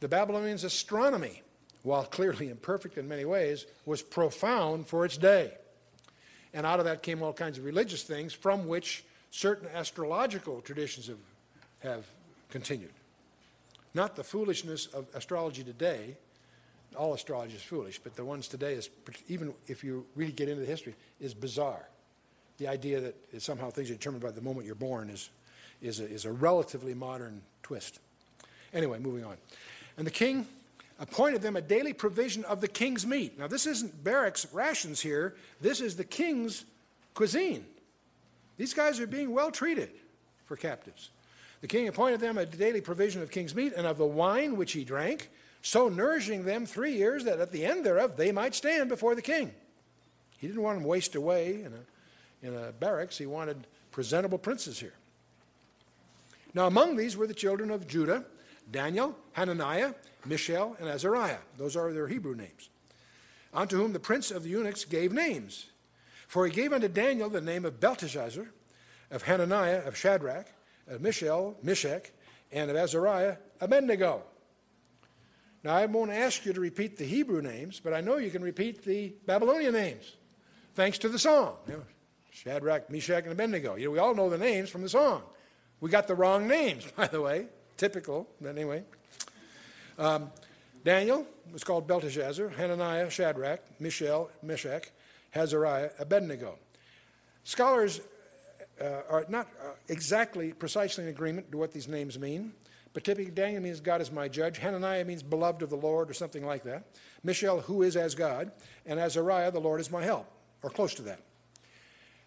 The 0.00 0.08
Babylonians' 0.08 0.64
astronomy, 0.64 1.42
while 1.82 2.04
clearly 2.04 2.48
imperfect 2.50 2.98
in 2.98 3.08
many 3.08 3.24
ways, 3.24 3.66
was 3.84 4.02
profound 4.02 4.86
for 4.86 5.04
its 5.04 5.16
day. 5.16 5.52
And 6.52 6.64
out 6.64 6.78
of 6.78 6.84
that 6.84 7.02
came 7.02 7.22
all 7.22 7.32
kinds 7.32 7.58
of 7.58 7.64
religious 7.64 8.04
things 8.04 8.32
from 8.32 8.68
which 8.68 9.04
certain 9.30 9.68
astrological 9.74 10.60
traditions 10.60 11.08
have, 11.08 11.18
have 11.80 12.06
continued. 12.48 12.92
Not 13.92 14.14
the 14.14 14.24
foolishness 14.24 14.86
of 14.86 15.06
astrology 15.14 15.64
today, 15.64 16.16
all 16.96 17.14
astrology 17.14 17.54
is 17.54 17.62
foolish, 17.62 17.98
but 17.98 18.14
the 18.16 18.24
ones 18.24 18.48
today 18.48 18.74
is, 18.74 18.90
even 19.28 19.54
if 19.66 19.84
you 19.84 20.06
really 20.14 20.32
get 20.32 20.48
into 20.48 20.60
the 20.60 20.66
history, 20.66 20.94
is 21.20 21.34
bizarre. 21.34 21.88
The 22.58 22.68
idea 22.68 23.00
that 23.00 23.42
somehow 23.42 23.70
things 23.70 23.90
are 23.90 23.94
determined 23.94 24.22
by 24.22 24.30
the 24.30 24.40
moment 24.40 24.66
you're 24.66 24.74
born 24.74 25.10
is, 25.10 25.30
is, 25.82 26.00
a, 26.00 26.04
is 26.08 26.24
a 26.24 26.32
relatively 26.32 26.94
modern 26.94 27.42
twist. 27.62 27.98
Anyway, 28.72 28.98
moving 28.98 29.24
on. 29.24 29.36
And 29.96 30.06
the 30.06 30.12
king 30.12 30.46
appointed 30.98 31.42
them 31.42 31.56
a 31.56 31.60
daily 31.60 31.92
provision 31.92 32.44
of 32.44 32.60
the 32.60 32.68
king's 32.68 33.06
meat. 33.06 33.38
Now, 33.38 33.48
this 33.48 33.66
isn't 33.66 34.04
barracks 34.04 34.46
rations 34.52 35.00
here, 35.00 35.34
this 35.60 35.80
is 35.80 35.96
the 35.96 36.04
king's 36.04 36.64
cuisine. 37.14 37.66
These 38.56 38.74
guys 38.74 39.00
are 39.00 39.06
being 39.06 39.32
well 39.32 39.50
treated 39.50 39.90
for 40.46 40.56
captives. 40.56 41.10
The 41.60 41.68
king 41.68 41.88
appointed 41.88 42.20
them 42.20 42.38
a 42.38 42.46
daily 42.46 42.80
provision 42.80 43.22
of 43.22 43.30
king's 43.30 43.54
meat 43.54 43.72
and 43.76 43.86
of 43.86 43.98
the 43.98 44.06
wine 44.06 44.56
which 44.56 44.72
he 44.72 44.84
drank 44.84 45.30
so 45.64 45.88
nourishing 45.88 46.44
them 46.44 46.66
three 46.66 46.92
years 46.92 47.24
that 47.24 47.40
at 47.40 47.50
the 47.50 47.64
end 47.64 47.86
thereof 47.86 48.18
they 48.18 48.30
might 48.30 48.54
stand 48.54 48.90
before 48.90 49.14
the 49.14 49.22
king. 49.22 49.50
He 50.38 50.46
didn't 50.46 50.62
want 50.62 50.78
them 50.78 50.86
waste 50.86 51.14
away 51.14 51.62
in 51.62 51.72
a, 51.72 52.46
in 52.46 52.54
a 52.54 52.72
barracks, 52.72 53.16
he 53.16 53.24
wanted 53.24 53.66
presentable 53.90 54.36
princes 54.36 54.78
here. 54.78 54.92
Now, 56.52 56.66
among 56.66 56.96
these 56.96 57.16
were 57.16 57.26
the 57.26 57.34
children 57.34 57.70
of 57.70 57.88
Judah 57.88 58.26
Daniel, 58.70 59.16
Hananiah, 59.32 59.94
Mishael, 60.26 60.76
and 60.78 60.88
Azariah. 60.88 61.38
Those 61.56 61.76
are 61.76 61.92
their 61.92 62.08
Hebrew 62.08 62.34
names. 62.34 62.68
Unto 63.52 63.76
whom 63.76 63.92
the 63.92 64.00
prince 64.00 64.30
of 64.30 64.42
the 64.42 64.50
eunuchs 64.50 64.84
gave 64.84 65.12
names. 65.12 65.66
For 66.28 66.46
he 66.46 66.52
gave 66.52 66.72
unto 66.72 66.88
Daniel 66.88 67.28
the 67.28 67.40
name 67.40 67.64
of 67.64 67.80
Belteshazzar, 67.80 68.46
of 69.10 69.22
Hananiah, 69.22 69.82
of 69.86 69.96
Shadrach, 69.96 70.46
of 70.88 71.00
Mishael, 71.00 71.56
Meshach, 71.62 72.10
and 72.52 72.70
of 72.70 72.76
Azariah, 72.76 73.36
Abednego. 73.60 74.22
Now, 75.64 75.76
I 75.76 75.86
won't 75.86 76.10
ask 76.10 76.44
you 76.44 76.52
to 76.52 76.60
repeat 76.60 76.98
the 76.98 77.04
Hebrew 77.04 77.40
names, 77.40 77.80
but 77.82 77.94
I 77.94 78.02
know 78.02 78.18
you 78.18 78.30
can 78.30 78.42
repeat 78.42 78.84
the 78.84 79.14
Babylonian 79.24 79.72
names, 79.72 80.14
thanks 80.74 80.98
to 80.98 81.08
the 81.08 81.18
song. 81.18 81.56
You 81.66 81.72
know, 81.74 81.82
Shadrach, 82.30 82.90
Meshach, 82.90 83.22
and 83.22 83.32
Abednego. 83.32 83.76
You 83.76 83.86
know, 83.86 83.90
we 83.92 83.98
all 83.98 84.14
know 84.14 84.28
the 84.28 84.36
names 84.36 84.68
from 84.68 84.82
the 84.82 84.90
song. 84.90 85.22
We 85.80 85.88
got 85.88 86.06
the 86.06 86.14
wrong 86.14 86.46
names, 86.46 86.84
by 86.96 87.06
the 87.06 87.20
way. 87.20 87.46
Typical, 87.78 88.28
but 88.42 88.50
anyway. 88.50 88.84
Um, 89.98 90.30
Daniel 90.84 91.26
was 91.50 91.64
called 91.64 91.86
Belteshazzar, 91.86 92.50
Hananiah, 92.50 93.08
Shadrach, 93.08 93.60
Mishael, 93.80 94.30
Meshach, 94.42 94.90
Azariah, 95.34 95.90
Abednego. 95.98 96.58
Scholars 97.44 98.02
uh, 98.80 98.84
are 99.08 99.24
not 99.30 99.48
uh, 99.62 99.70
exactly 99.88 100.52
precisely 100.52 101.04
in 101.04 101.10
agreement 101.10 101.50
to 101.52 101.58
what 101.58 101.72
these 101.72 101.88
names 101.88 102.18
mean. 102.18 102.52
But 102.94 103.02
typically 103.02 103.32
Daniel 103.32 103.60
means 103.60 103.80
God 103.80 104.00
is 104.00 104.10
my 104.10 104.28
judge. 104.28 104.58
Hananiah 104.58 105.04
means 105.04 105.22
beloved 105.22 105.62
of 105.62 105.68
the 105.68 105.76
Lord 105.76 106.08
or 106.08 106.14
something 106.14 106.46
like 106.46 106.62
that. 106.62 106.84
Mishael, 107.24 107.60
who 107.60 107.82
is 107.82 107.96
as 107.96 108.14
God. 108.14 108.52
And 108.86 108.98
Azariah, 109.00 109.50
the 109.50 109.60
Lord 109.60 109.80
is 109.80 109.90
my 109.90 110.04
help, 110.04 110.26
or 110.62 110.70
close 110.70 110.94
to 110.94 111.02
that. 111.02 111.20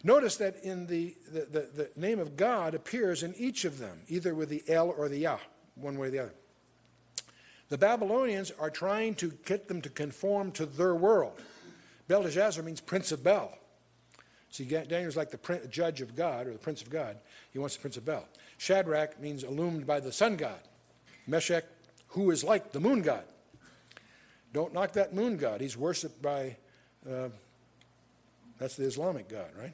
Notice 0.04 0.36
that 0.38 0.64
in 0.64 0.86
the, 0.86 1.16
the, 1.32 1.40
the, 1.40 1.70
the 1.74 1.90
name 1.96 2.20
of 2.20 2.36
God 2.36 2.76
appears 2.76 3.24
in 3.24 3.34
each 3.36 3.66
of 3.66 3.80
them, 3.80 4.02
either 4.08 4.36
with 4.36 4.50
the 4.50 4.62
El 4.68 4.90
or 4.90 5.10
the 5.10 5.20
Yah, 5.20 5.40
one 5.76 5.98
way 5.98 6.08
or 6.08 6.12
the 6.12 6.20
other. 6.20 6.34
The 7.70 7.78
Babylonians 7.78 8.52
are 8.52 8.70
trying 8.70 9.16
to 9.16 9.32
get 9.46 9.68
them 9.68 9.82
to 9.82 9.90
conform 9.90 10.52
to 10.54 10.66
their 10.66 10.96
world. 10.96 11.40
Belteshazzar 12.08 12.64
means 12.64 12.80
prince 12.80 13.12
of 13.12 13.24
Bel. 13.24 13.58
See, 14.50 14.64
Daniel's 14.66 15.18
like 15.18 15.32
the 15.32 15.68
judge 15.70 16.02
of 16.02 16.16
God 16.16 16.48
or 16.48 16.54
the 16.54 16.60
prince 16.60 16.82
of 16.82 16.90
God. 16.90 17.18
He 17.52 17.60
wants 17.60 17.76
the 17.76 17.82
prince 17.82 17.98
of 17.98 18.06
Bel. 18.06 18.28
Shadrach 18.58 19.20
means 19.20 19.44
illumined 19.44 19.86
by 19.86 20.00
the 20.00 20.12
sun 20.12 20.36
god. 20.36 20.60
Meshach, 21.28 21.66
who 22.10 22.32
is 22.32 22.44
like 22.44 22.72
the 22.72 22.80
moon 22.80 23.02
god. 23.02 23.26
Don't 24.54 24.74
knock 24.74 24.94
that 24.94 25.14
moon 25.14 25.38
god. 25.38 25.62
He's 25.62 25.78
worshipped 25.78 26.22
by, 26.22 26.58
uh, 27.10 27.30
that's 28.58 28.76
the 28.76 28.86
Islamic 28.86 29.30
god, 29.30 29.52
right? 29.60 29.74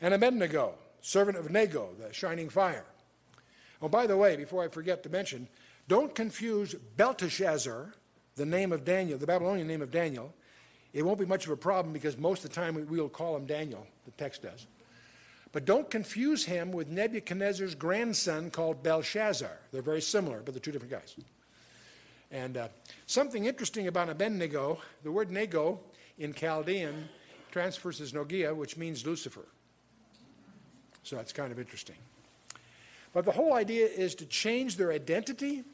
And 0.00 0.14
Abednego, 0.14 0.74
servant 1.00 1.38
of 1.38 1.50
Nego, 1.50 1.90
the 1.98 2.12
shining 2.12 2.48
fire. 2.48 2.84
Oh, 3.80 3.88
by 3.88 4.06
the 4.06 4.16
way, 4.16 4.36
before 4.36 4.62
I 4.62 4.68
forget 4.68 5.02
to 5.02 5.08
mention, 5.08 5.48
don't 5.88 6.14
confuse 6.14 6.74
Belteshazzar, 6.74 7.92
the 8.36 8.46
name 8.46 8.72
of 8.72 8.84
Daniel, 8.84 9.18
the 9.18 9.26
Babylonian 9.26 9.66
name 9.66 9.82
of 9.82 9.90
Daniel. 9.90 10.32
It 10.92 11.02
won't 11.02 11.18
be 11.18 11.26
much 11.26 11.46
of 11.46 11.52
a 11.52 11.56
problem 11.56 11.92
because 11.92 12.16
most 12.16 12.44
of 12.44 12.50
the 12.50 12.54
time 12.54 12.86
we'll 12.88 13.08
call 13.08 13.36
him 13.36 13.46
Daniel, 13.46 13.86
the 14.04 14.12
text 14.12 14.42
does. 14.42 14.66
But 15.52 15.66
don't 15.66 15.90
confuse 15.90 16.46
him 16.46 16.72
with 16.72 16.88
Nebuchadnezzar's 16.88 17.74
grandson 17.74 18.50
called 18.50 18.82
Belshazzar. 18.82 19.60
They're 19.70 19.82
very 19.82 20.00
similar, 20.00 20.40
but 20.42 20.54
they're 20.54 20.60
two 20.60 20.72
different 20.72 20.92
guys. 20.92 21.14
And 22.30 22.56
uh, 22.56 22.68
something 23.06 23.44
interesting 23.44 23.86
about 23.86 24.08
Abednego, 24.08 24.80
the 25.02 25.12
word 25.12 25.30
nego 25.30 25.80
in 26.18 26.32
Chaldean 26.32 27.10
transfers 27.50 28.00
as 28.00 28.12
Nogah, 28.12 28.56
which 28.56 28.78
means 28.78 29.06
Lucifer. 29.06 29.46
So 31.02 31.16
that's 31.16 31.34
kind 31.34 31.52
of 31.52 31.58
interesting. 31.58 31.96
But 33.12 33.26
the 33.26 33.32
whole 33.32 33.52
idea 33.52 33.86
is 33.86 34.14
to 34.16 34.26
change 34.26 34.76
their 34.76 34.90
identity 34.90 35.64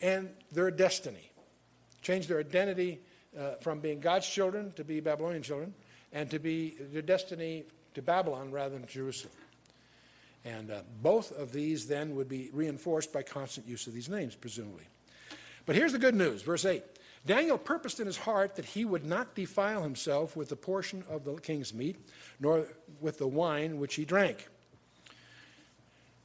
and 0.00 0.30
their 0.52 0.70
destiny. 0.70 1.32
Change 2.02 2.28
their 2.28 2.38
identity 2.38 3.00
uh, 3.36 3.54
from 3.60 3.80
being 3.80 3.98
God's 3.98 4.28
children 4.28 4.72
to 4.76 4.84
be 4.84 5.00
Babylonian 5.00 5.42
children, 5.42 5.74
and 6.12 6.30
to 6.30 6.38
be 6.38 6.76
their 6.92 7.02
destiny 7.02 7.64
to 7.94 8.02
Babylon 8.02 8.50
rather 8.50 8.78
than 8.78 8.86
Jerusalem. 8.86 9.32
And 10.44 10.70
uh, 10.70 10.80
both 11.02 11.32
of 11.32 11.52
these 11.52 11.86
then 11.86 12.14
would 12.16 12.28
be 12.28 12.50
reinforced 12.52 13.12
by 13.12 13.22
constant 13.22 13.66
use 13.66 13.86
of 13.86 13.94
these 13.94 14.08
names, 14.08 14.34
presumably. 14.34 14.84
But 15.64 15.76
here's 15.76 15.92
the 15.92 15.98
good 15.98 16.14
news, 16.14 16.42
verse 16.42 16.64
8. 16.64 16.82
Daniel 17.26 17.56
purposed 17.56 18.00
in 18.00 18.06
his 18.06 18.18
heart 18.18 18.56
that 18.56 18.66
he 18.66 18.84
would 18.84 19.04
not 19.04 19.34
defile 19.34 19.82
himself 19.82 20.36
with 20.36 20.50
the 20.50 20.56
portion 20.56 21.02
of 21.08 21.24
the 21.24 21.36
king's 21.36 21.72
meat, 21.72 21.96
nor 22.38 22.66
with 23.00 23.16
the 23.16 23.26
wine 23.26 23.78
which 23.78 23.94
he 23.94 24.04
drank. 24.04 24.48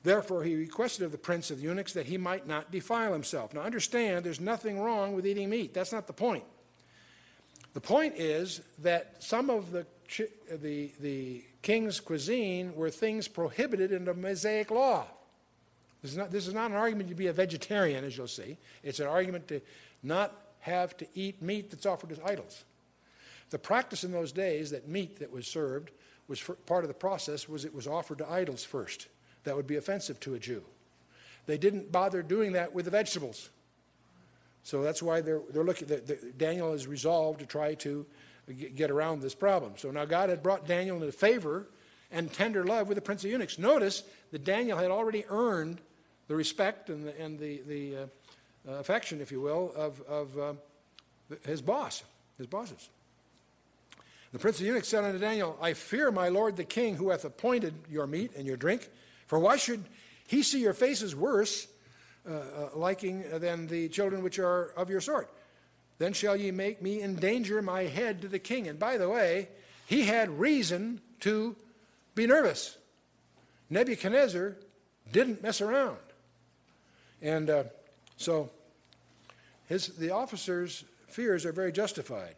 Therefore, 0.04 0.44
he 0.44 0.56
requested 0.56 1.04
of 1.04 1.12
the 1.12 1.18
prince 1.18 1.52
of 1.52 1.58
the 1.58 1.64
eunuchs 1.64 1.94
that 1.94 2.06
he 2.06 2.18
might 2.18 2.48
not 2.48 2.72
defile 2.72 3.14
himself. 3.14 3.54
Now, 3.54 3.62
understand, 3.62 4.26
there's 4.26 4.40
nothing 4.40 4.80
wrong 4.80 5.14
with 5.14 5.26
eating 5.26 5.50
meat. 5.50 5.74
That's 5.74 5.92
not 5.92 6.08
the 6.08 6.14
point. 6.14 6.44
The 7.74 7.82
point 7.82 8.16
is 8.18 8.62
that 8.80 9.22
some 9.22 9.50
of 9.50 9.72
the, 9.72 9.86
the, 10.50 10.92
the 11.00 11.44
king's 11.62 11.99
cuisine 11.99 12.76
were 12.76 12.89
things 12.89 13.28
prohibited 13.28 13.91
in 13.91 14.05
the 14.05 14.14
Mosaic 14.14 14.72
law. 14.72 15.05
This 16.01 16.12
is, 16.12 16.18
not, 16.18 16.32
this 16.32 16.47
is 16.47 16.53
not 16.53 16.72
an 16.72 16.78
argument 16.78 17.10
to 17.10 17.16
be 17.16 17.28
a 17.28 17.34
vegetarian, 17.34 18.05
as 18.05 18.18
you'll 18.18 18.28
see. 18.28 18.57
It's 18.84 18.99
an 18.99 19.07
argument 19.07 19.47
to 19.49 19.62
not 20.01 20.34
have 20.62 20.95
to 20.97 21.07
eat 21.14 21.41
meat 21.41 21.72
that's 21.72 21.86
offered 21.86 22.12
as 22.12 22.20
idols. 22.26 22.64
The 23.49 23.60
practice 23.60 24.03
in 24.03 24.12
those 24.12 24.32
days 24.32 24.72
that 24.72 24.88
meat 24.88 25.20
that 25.20 25.32
was 25.32 25.47
served 25.47 25.91
was 26.28 26.41
part 26.66 26.84
of 26.84 26.88
the 26.88 26.93
process 26.93 27.49
was 27.49 27.66
it 27.66 27.74
was 27.74 27.88
offered 27.88 28.20
to 28.20 28.32
idols 28.32 28.64
first. 28.64 29.07
That 29.43 29.55
would 29.55 29.68
be 29.68 29.78
offensive 29.78 30.20
to 30.22 30.36
a 30.36 30.39
Jew. 30.39 30.64
They 31.47 31.57
didn't 31.57 31.91
bother 31.91 32.22
doing 32.22 32.53
that 32.53 32.74
with 32.74 32.86
the 32.86 32.91
vegetables. 32.91 33.49
So 34.64 34.84
that's 34.84 35.01
why 35.01 35.22
they're, 35.22 35.41
they're 35.49 35.64
looking, 35.64 35.88
the, 35.88 35.97
the, 35.97 36.34
Daniel 36.38 36.74
is 36.74 36.86
resolved 36.86 37.39
to 37.39 37.45
try 37.45 37.74
to 37.76 38.05
get 38.54 38.91
around 38.91 39.22
this 39.22 39.36
problem. 39.36 39.74
So 39.78 39.91
now 39.91 40.06
God 40.06 40.30
had 40.30 40.43
brought 40.43 40.68
Daniel 40.68 40.97
into 40.97 41.12
favor 41.12 41.68
and 42.12 42.32
tender 42.32 42.64
love 42.64 42.88
with 42.88 42.95
the 42.95 43.02
prince 43.02 43.24
of 43.24 43.32
eunuchs. 43.32 43.60
Notice 43.60 44.04
that 44.32 44.43
Daniel 44.43 44.78
had 44.78 44.91
already 44.91 45.26
earned 45.30 45.80
the 46.28 46.36
respect 46.36 46.89
and 46.89 47.06
the, 47.06 47.22
and 47.22 47.39
the, 47.39 47.62
the 47.68 47.95
uh, 47.95 48.06
uh, 48.68 48.72
affection, 48.74 49.22
if 49.22 49.32
you 49.32 49.41
will, 49.41 49.72
of, 49.76 50.02
of 50.02 50.38
uh, 50.38 50.54
his 51.45 51.62
boss, 51.62 52.04
his 52.38 52.47
bosses. 52.47 52.89
The 54.32 54.39
prince 54.39 54.60
of 54.60 54.66
eunuchs 54.66 54.88
said 54.88 55.04
unto 55.04 55.18
Daniel, 55.18 55.58
I 55.60 55.74
fear 55.74 56.12
my 56.12 56.30
lord 56.30 56.56
the 56.56 56.64
king 56.64 56.95
who 56.95 57.10
hath 57.10 57.26
appointed 57.26 57.74
your 57.89 58.06
meat 58.06 58.32
and 58.38 58.45
your 58.45 58.58
drink, 58.58 58.89
for 59.26 59.39
why 59.39 59.58
should 59.58 59.84
he 60.28 60.43
see 60.43 60.62
your 60.62 60.74
faces 60.74 61.16
worse 61.16 61.68
uh, 62.30 62.34
uh, 62.34 62.70
liking 62.76 63.24
than 63.39 63.66
the 63.66 63.89
children 63.89 64.22
which 64.22 64.38
are 64.38 64.66
of 64.78 64.89
your 64.89 65.02
sort? 65.02 65.32
Then 66.00 66.14
shall 66.14 66.36
ye 66.36 66.50
make 66.50 66.82
me 66.82 67.02
endanger 67.02 67.62
my 67.62 67.84
head 67.84 68.22
to 68.22 68.28
the 68.28 68.39
king. 68.39 68.68
And 68.68 68.80
by 68.80 68.97
the 68.97 69.10
way, 69.10 69.50
he 69.86 70.04
had 70.04 70.39
reason 70.39 71.02
to 71.20 71.56
be 72.16 72.26
nervous. 72.26 72.78
Nebuchadnezzar 73.70 74.56
didn't 75.12 75.43
mess 75.43 75.62
around. 75.62 75.97
And 77.22 77.50
uh, 77.50 77.64
so 78.18 78.50
his, 79.68 79.88
the 79.88 80.12
officers' 80.12 80.86
fears 81.08 81.45
are 81.45 81.52
very 81.52 81.72
justified. 81.72 82.36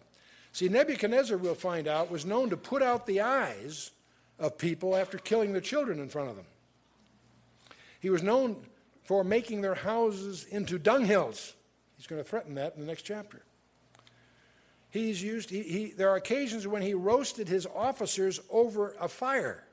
See, 0.53 0.67
Nebuchadnezzar, 0.67 1.37
we'll 1.37 1.55
find 1.55 1.87
out, 1.87 2.11
was 2.11 2.25
known 2.25 2.49
to 2.49 2.57
put 2.57 2.81
out 2.81 3.05
the 3.05 3.21
eyes 3.21 3.91
of 4.39 4.57
people 4.57 4.95
after 4.95 5.17
killing 5.17 5.51
their 5.51 5.61
children 5.61 5.99
in 5.99 6.09
front 6.09 6.29
of 6.29 6.35
them. 6.35 6.45
He 7.99 8.09
was 8.09 8.23
known 8.23 8.57
for 9.03 9.23
making 9.23 9.61
their 9.61 9.75
houses 9.75 10.45
into 10.45 10.79
dunghills. 10.79 11.53
He's 11.95 12.07
going 12.07 12.21
to 12.21 12.27
threaten 12.27 12.55
that 12.55 12.73
in 12.75 12.81
the 12.81 12.87
next 12.87 13.03
chapter. 13.03 13.43
He's 14.91 15.23
used, 15.23 15.49
he, 15.49 15.63
he, 15.63 15.91
there 15.91 16.09
are 16.09 16.17
occasions 16.17 16.67
when 16.67 16.81
he 16.81 16.93
roasted 16.93 17.47
his 17.47 17.65
officers 17.65 18.41
over 18.49 18.93
a 18.99 19.07
fire. 19.07 19.63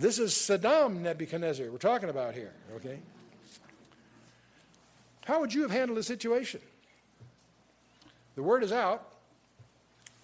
This 0.00 0.18
is 0.18 0.32
Saddam 0.32 1.00
Nebuchadnezzar 1.00 1.70
we're 1.70 1.78
talking 1.78 2.08
about 2.08 2.34
here, 2.34 2.52
okay? 2.76 2.98
How 5.24 5.40
would 5.40 5.54
you 5.54 5.62
have 5.62 5.70
handled 5.70 5.98
the 5.98 6.02
situation? 6.02 6.60
The 8.34 8.42
word 8.42 8.64
is 8.64 8.72
out. 8.72 9.12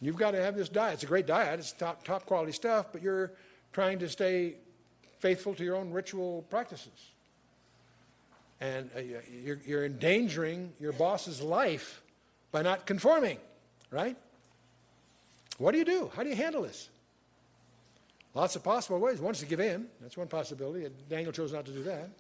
You've 0.01 0.17
got 0.17 0.33
to 0.33 0.43
have 0.43 0.57
this 0.57 0.69
diet. 0.69 0.95
It's 0.95 1.03
a 1.05 1.07
great 1.07 1.27
diet, 1.27 1.61
it's 1.61 1.73
top, 1.73 2.05
top 2.05 2.27
quality 2.27 2.53
stuff, 2.53 2.87
but 2.93 3.01
you're 3.01 3.33
trying 3.73 4.01
to 4.01 4.09
stay 4.09 4.57
faithful 5.21 5.55
to 5.55 5.65
your 5.65 5.77
own 5.77 5.93
ritual 5.93 6.43
practices. 6.51 7.11
And 8.61 8.91
uh, 8.97 9.01
you're, 9.43 9.61
you're 9.65 9.85
endangering 9.85 10.73
your 10.81 10.93
boss's 10.93 11.41
life 11.41 12.03
by 12.55 12.63
not 12.63 12.87
conforming, 12.87 13.39
right? 13.91 14.17
What 15.59 15.73
do 15.73 15.79
you 15.79 15.85
do? 15.85 16.09
How 16.15 16.23
do 16.23 16.29
you 16.29 16.37
handle 16.37 16.63
this? 16.63 16.89
Lots 18.33 18.55
of 18.55 18.63
possible 18.63 19.01
ways. 19.01 19.21
One 19.21 19.35
is 19.35 19.41
to 19.41 19.47
give 19.47 19.59
in. 19.59 19.89
That's 20.01 20.17
one 20.17 20.29
possibility. 20.29 20.89
Daniel 21.11 21.33
chose 21.33 21.53
not 21.53 21.67
to 21.67 21.73
do 21.73 21.83
that. 21.83 22.11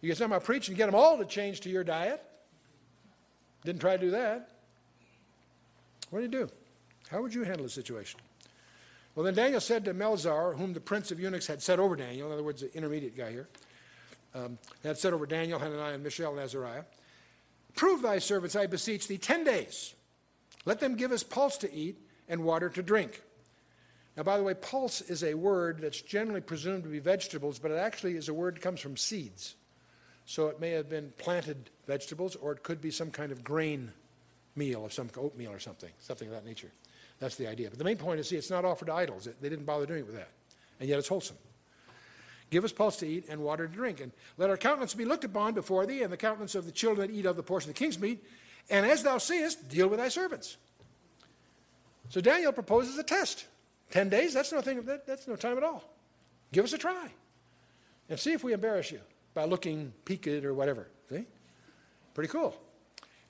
You 0.00 0.06
get 0.06 0.18
somebody 0.18 0.44
preaching, 0.44 0.76
get 0.76 0.86
them 0.86 0.94
all 0.94 1.18
to 1.18 1.24
change 1.24 1.62
to 1.62 1.68
your 1.68 1.82
diet. 1.82 2.22
Didn't 3.64 3.80
try 3.80 3.96
to 3.96 4.00
do 4.00 4.12
that. 4.12 4.50
What 6.10 6.20
do 6.20 6.22
you 6.22 6.30
do? 6.30 6.48
How 7.10 7.22
would 7.22 7.34
you 7.34 7.42
handle 7.42 7.64
the 7.64 7.70
situation? 7.70 8.20
Well, 9.16 9.24
then 9.24 9.34
Daniel 9.34 9.60
said 9.60 9.84
to 9.86 9.94
Melzar, 9.94 10.56
whom 10.56 10.74
the 10.74 10.80
prince 10.80 11.10
of 11.10 11.18
eunuchs 11.18 11.48
had 11.48 11.60
set 11.60 11.80
over 11.80 11.96
Daniel, 11.96 12.28
in 12.28 12.34
other 12.34 12.44
words, 12.44 12.60
the 12.60 12.72
intermediate 12.76 13.16
guy 13.16 13.32
here, 13.32 13.48
um, 14.32 14.58
had 14.84 14.96
set 14.96 15.12
over 15.12 15.26
Daniel, 15.26 15.58
Hananiah, 15.58 15.94
and 15.94 16.04
Mishael, 16.04 16.30
and 16.30 16.38
Azariah, 16.38 16.84
Prove 17.74 18.02
thy 18.02 18.18
servants, 18.18 18.56
I 18.56 18.66
beseech 18.66 19.08
thee, 19.08 19.18
ten 19.18 19.44
days. 19.44 19.94
Let 20.64 20.80
them 20.80 20.96
give 20.96 21.12
us 21.12 21.22
pulse 21.22 21.56
to 21.58 21.72
eat 21.72 21.98
and 22.28 22.44
water 22.44 22.68
to 22.68 22.82
drink. 22.82 23.22
Now, 24.16 24.24
by 24.24 24.36
the 24.36 24.42
way, 24.42 24.54
pulse 24.54 25.00
is 25.00 25.22
a 25.24 25.34
word 25.34 25.78
that's 25.80 26.02
generally 26.02 26.40
presumed 26.40 26.82
to 26.82 26.88
be 26.88 26.98
vegetables, 26.98 27.58
but 27.58 27.70
it 27.70 27.78
actually 27.78 28.16
is 28.16 28.28
a 28.28 28.34
word 28.34 28.56
that 28.56 28.60
comes 28.60 28.80
from 28.80 28.96
seeds. 28.96 29.54
So 30.26 30.48
it 30.48 30.60
may 30.60 30.70
have 30.70 30.88
been 30.88 31.12
planted 31.16 31.70
vegetables, 31.86 32.36
or 32.36 32.52
it 32.52 32.62
could 32.62 32.80
be 32.80 32.90
some 32.90 33.10
kind 33.10 33.32
of 33.32 33.42
grain 33.42 33.92
meal 34.56 34.84
of 34.84 34.92
some 34.92 35.08
oatmeal 35.16 35.52
or 35.52 35.58
something, 35.58 35.90
something 35.98 36.28
of 36.28 36.34
that 36.34 36.44
nature. 36.44 36.70
That's 37.18 37.36
the 37.36 37.46
idea. 37.46 37.70
But 37.70 37.78
the 37.78 37.84
main 37.84 37.96
point 37.96 38.20
is, 38.20 38.28
see, 38.28 38.36
it's 38.36 38.50
not 38.50 38.64
offered 38.64 38.86
to 38.86 38.94
idols. 38.94 39.28
They 39.40 39.48
didn't 39.48 39.64
bother 39.64 39.86
doing 39.86 40.00
it 40.00 40.06
with 40.06 40.16
that. 40.16 40.30
And 40.78 40.88
yet 40.88 40.98
it's 40.98 41.08
wholesome. 41.08 41.36
Give 42.50 42.64
us 42.64 42.72
pulse 42.72 42.96
to 42.98 43.06
eat 43.06 43.26
and 43.28 43.40
water 43.40 43.66
to 43.66 43.72
drink. 43.72 44.00
And 44.00 44.12
let 44.36 44.50
our 44.50 44.56
countenance 44.56 44.94
be 44.94 45.04
looked 45.04 45.24
upon 45.24 45.54
before 45.54 45.86
thee, 45.86 46.02
and 46.02 46.12
the 46.12 46.16
countenance 46.16 46.54
of 46.54 46.66
the 46.66 46.72
children 46.72 47.08
that 47.08 47.16
eat 47.16 47.26
of 47.26 47.36
the 47.36 47.42
portion 47.42 47.70
of 47.70 47.76
the 47.76 47.78
king's 47.78 47.98
meat. 47.98 48.24
And 48.68 48.84
as 48.84 49.02
thou 49.02 49.18
seest, 49.18 49.68
deal 49.68 49.88
with 49.88 49.98
thy 49.98 50.08
servants. 50.08 50.56
So 52.08 52.20
Daniel 52.20 52.52
proposes 52.52 52.98
a 52.98 53.04
test. 53.04 53.46
Ten 53.90 54.08
days, 54.08 54.34
that's, 54.34 54.52
nothing, 54.52 54.82
that, 54.82 55.06
that's 55.06 55.26
no 55.26 55.36
time 55.36 55.56
at 55.56 55.64
all. 55.64 55.84
Give 56.52 56.64
us 56.64 56.72
a 56.72 56.78
try. 56.78 57.08
and 58.08 58.18
see 58.18 58.32
if 58.32 58.42
we 58.42 58.52
embarrass 58.52 58.90
you 58.90 59.00
by 59.34 59.44
looking 59.44 59.92
peaked 60.04 60.26
or 60.44 60.52
whatever. 60.52 60.88
See? 61.08 61.24
Pretty 62.14 62.30
cool. 62.30 62.56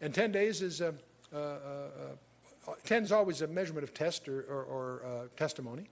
And 0.01 0.15
10 0.15 0.33
days 0.33 0.63
is, 0.63 0.81
uh, 0.81 0.93
uh, 1.33 1.37
uh, 1.37 2.73
10 2.85 3.05
is 3.05 3.13
always 3.13 3.43
a 3.43 3.47
measurement 3.47 3.85
of 3.85 3.93
test 3.93 4.29
or, 4.29 4.41
or, 4.43 4.65
or 4.65 5.03
uh, 5.05 5.29
testimony. 5.37 5.89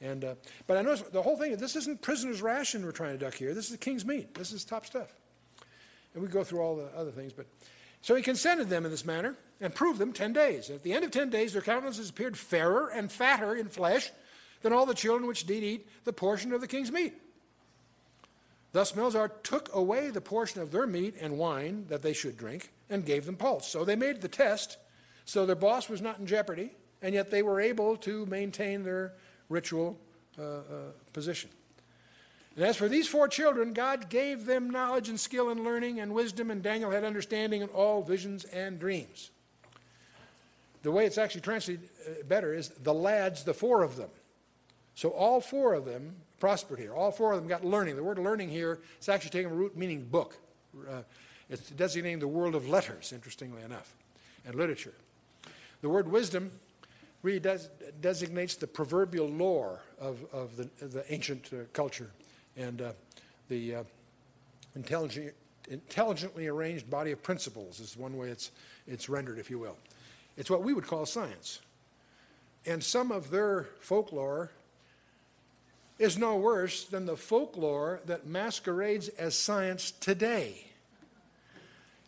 And, 0.00 0.24
uh, 0.24 0.34
but 0.66 0.76
I 0.76 0.82
notice 0.82 1.02
the 1.02 1.22
whole 1.22 1.36
thing, 1.36 1.56
this 1.56 1.76
isn't 1.76 2.02
prisoner's 2.02 2.42
ration 2.42 2.84
we're 2.84 2.92
trying 2.92 3.12
to 3.12 3.24
duck 3.24 3.34
here. 3.34 3.54
This 3.54 3.66
is 3.66 3.72
the 3.72 3.78
king's 3.78 4.04
meat. 4.04 4.34
This 4.34 4.52
is 4.52 4.64
top 4.64 4.84
stuff. 4.84 5.14
And 6.12 6.22
we 6.22 6.28
go 6.28 6.44
through 6.44 6.60
all 6.60 6.76
the 6.76 6.88
other 6.96 7.10
things. 7.10 7.32
But 7.32 7.46
So 8.02 8.14
he 8.14 8.22
consented 8.22 8.68
them 8.68 8.84
in 8.84 8.90
this 8.90 9.04
manner 9.04 9.36
and 9.60 9.74
proved 9.74 9.98
them 9.98 10.12
10 10.12 10.32
days. 10.32 10.70
At 10.70 10.82
the 10.82 10.92
end 10.92 11.04
of 11.04 11.10
10 11.10 11.30
days, 11.30 11.52
their 11.52 11.62
countenances 11.62 12.10
appeared 12.10 12.36
fairer 12.36 12.88
and 12.88 13.10
fatter 13.10 13.54
in 13.54 13.68
flesh 13.68 14.10
than 14.62 14.72
all 14.72 14.86
the 14.86 14.94
children 14.94 15.26
which 15.28 15.46
did 15.46 15.62
eat 15.62 15.86
the 16.04 16.12
portion 16.12 16.52
of 16.52 16.60
the 16.60 16.66
king's 16.66 16.90
meat. 16.90 17.14
Thus 18.72 18.92
Melzar 18.92 19.30
took 19.44 19.72
away 19.72 20.10
the 20.10 20.20
portion 20.20 20.60
of 20.60 20.72
their 20.72 20.86
meat 20.86 21.14
and 21.20 21.38
wine 21.38 21.86
that 21.88 22.02
they 22.02 22.12
should 22.12 22.36
drink 22.36 22.72
and 22.90 23.06
gave 23.06 23.24
them 23.24 23.36
pulse. 23.36 23.68
So 23.68 23.84
they 23.84 23.94
made 23.94 24.20
the 24.20 24.28
test, 24.28 24.78
so 25.24 25.46
their 25.46 25.54
boss 25.54 25.88
was 25.88 26.02
not 26.02 26.18
in 26.18 26.26
jeopardy, 26.26 26.72
and 27.00 27.14
yet 27.14 27.30
they 27.30 27.42
were 27.42 27.60
able 27.60 27.96
to 27.98 28.26
maintain 28.26 28.82
their 28.82 29.12
ritual 29.54 29.96
uh, 30.38 30.42
uh, 30.42 30.60
position. 31.12 31.48
And 32.56 32.64
as 32.64 32.76
for 32.76 32.88
these 32.88 33.08
four 33.08 33.28
children, 33.28 33.72
God 33.72 34.08
gave 34.08 34.46
them 34.46 34.70
knowledge 34.70 35.08
and 35.08 35.18
skill 35.18 35.48
and 35.48 35.64
learning 35.64 36.00
and 36.00 36.12
wisdom, 36.12 36.50
and 36.50 36.62
Daniel 36.62 36.90
had 36.90 37.04
understanding 37.04 37.62
in 37.62 37.68
all 37.68 38.02
visions 38.02 38.44
and 38.44 38.78
dreams. 38.78 39.30
The 40.82 40.90
way 40.90 41.06
it's 41.06 41.18
actually 41.18 41.40
translated 41.40 41.88
uh, 42.06 42.24
better 42.28 42.52
is 42.52 42.68
the 42.68 42.92
lads, 42.92 43.44
the 43.44 43.54
four 43.54 43.82
of 43.82 43.96
them. 43.96 44.10
So 44.94 45.08
all 45.10 45.40
four 45.40 45.74
of 45.74 45.84
them 45.84 46.14
prospered 46.38 46.78
here. 46.78 46.92
All 46.92 47.10
four 47.10 47.32
of 47.32 47.38
them 47.40 47.48
got 47.48 47.64
learning. 47.64 47.96
The 47.96 48.04
word 48.04 48.18
learning 48.18 48.50
here 48.50 48.80
is 49.00 49.08
actually 49.08 49.30
taking 49.30 49.50
a 49.50 49.54
root 49.54 49.76
meaning 49.76 50.04
book. 50.04 50.36
Uh, 50.88 51.02
it's 51.48 51.70
designating 51.70 52.18
the 52.18 52.28
world 52.28 52.54
of 52.54 52.68
letters, 52.68 53.12
interestingly 53.12 53.62
enough, 53.62 53.94
and 54.46 54.54
literature. 54.54 54.94
The 55.80 55.88
word 55.88 56.08
wisdom 56.08 56.50
designates 58.00 58.56
the 58.56 58.66
proverbial 58.66 59.28
lore 59.28 59.80
of, 59.98 60.24
of 60.32 60.56
the, 60.56 60.68
the 60.86 61.12
ancient 61.12 61.50
uh, 61.52 61.64
culture 61.72 62.10
and 62.56 62.82
uh, 62.82 62.92
the 63.48 63.76
uh, 63.76 63.84
intelligent, 64.74 65.32
intelligently 65.68 66.46
arranged 66.46 66.90
body 66.90 67.12
of 67.12 67.22
principles 67.22 67.80
is 67.80 67.96
one 67.96 68.16
way 68.16 68.28
it's, 68.28 68.50
it's 68.86 69.08
rendered, 69.08 69.38
if 69.38 69.50
you 69.50 69.58
will. 69.58 69.76
It's 70.36 70.50
what 70.50 70.62
we 70.62 70.74
would 70.74 70.86
call 70.86 71.06
science. 71.06 71.60
And 72.66 72.82
some 72.82 73.10
of 73.10 73.30
their 73.30 73.68
folklore 73.80 74.50
is 75.98 76.18
no 76.18 76.36
worse 76.36 76.84
than 76.84 77.06
the 77.06 77.16
folklore 77.16 78.00
that 78.06 78.26
masquerades 78.26 79.08
as 79.08 79.34
science 79.34 79.92
today. 79.92 80.66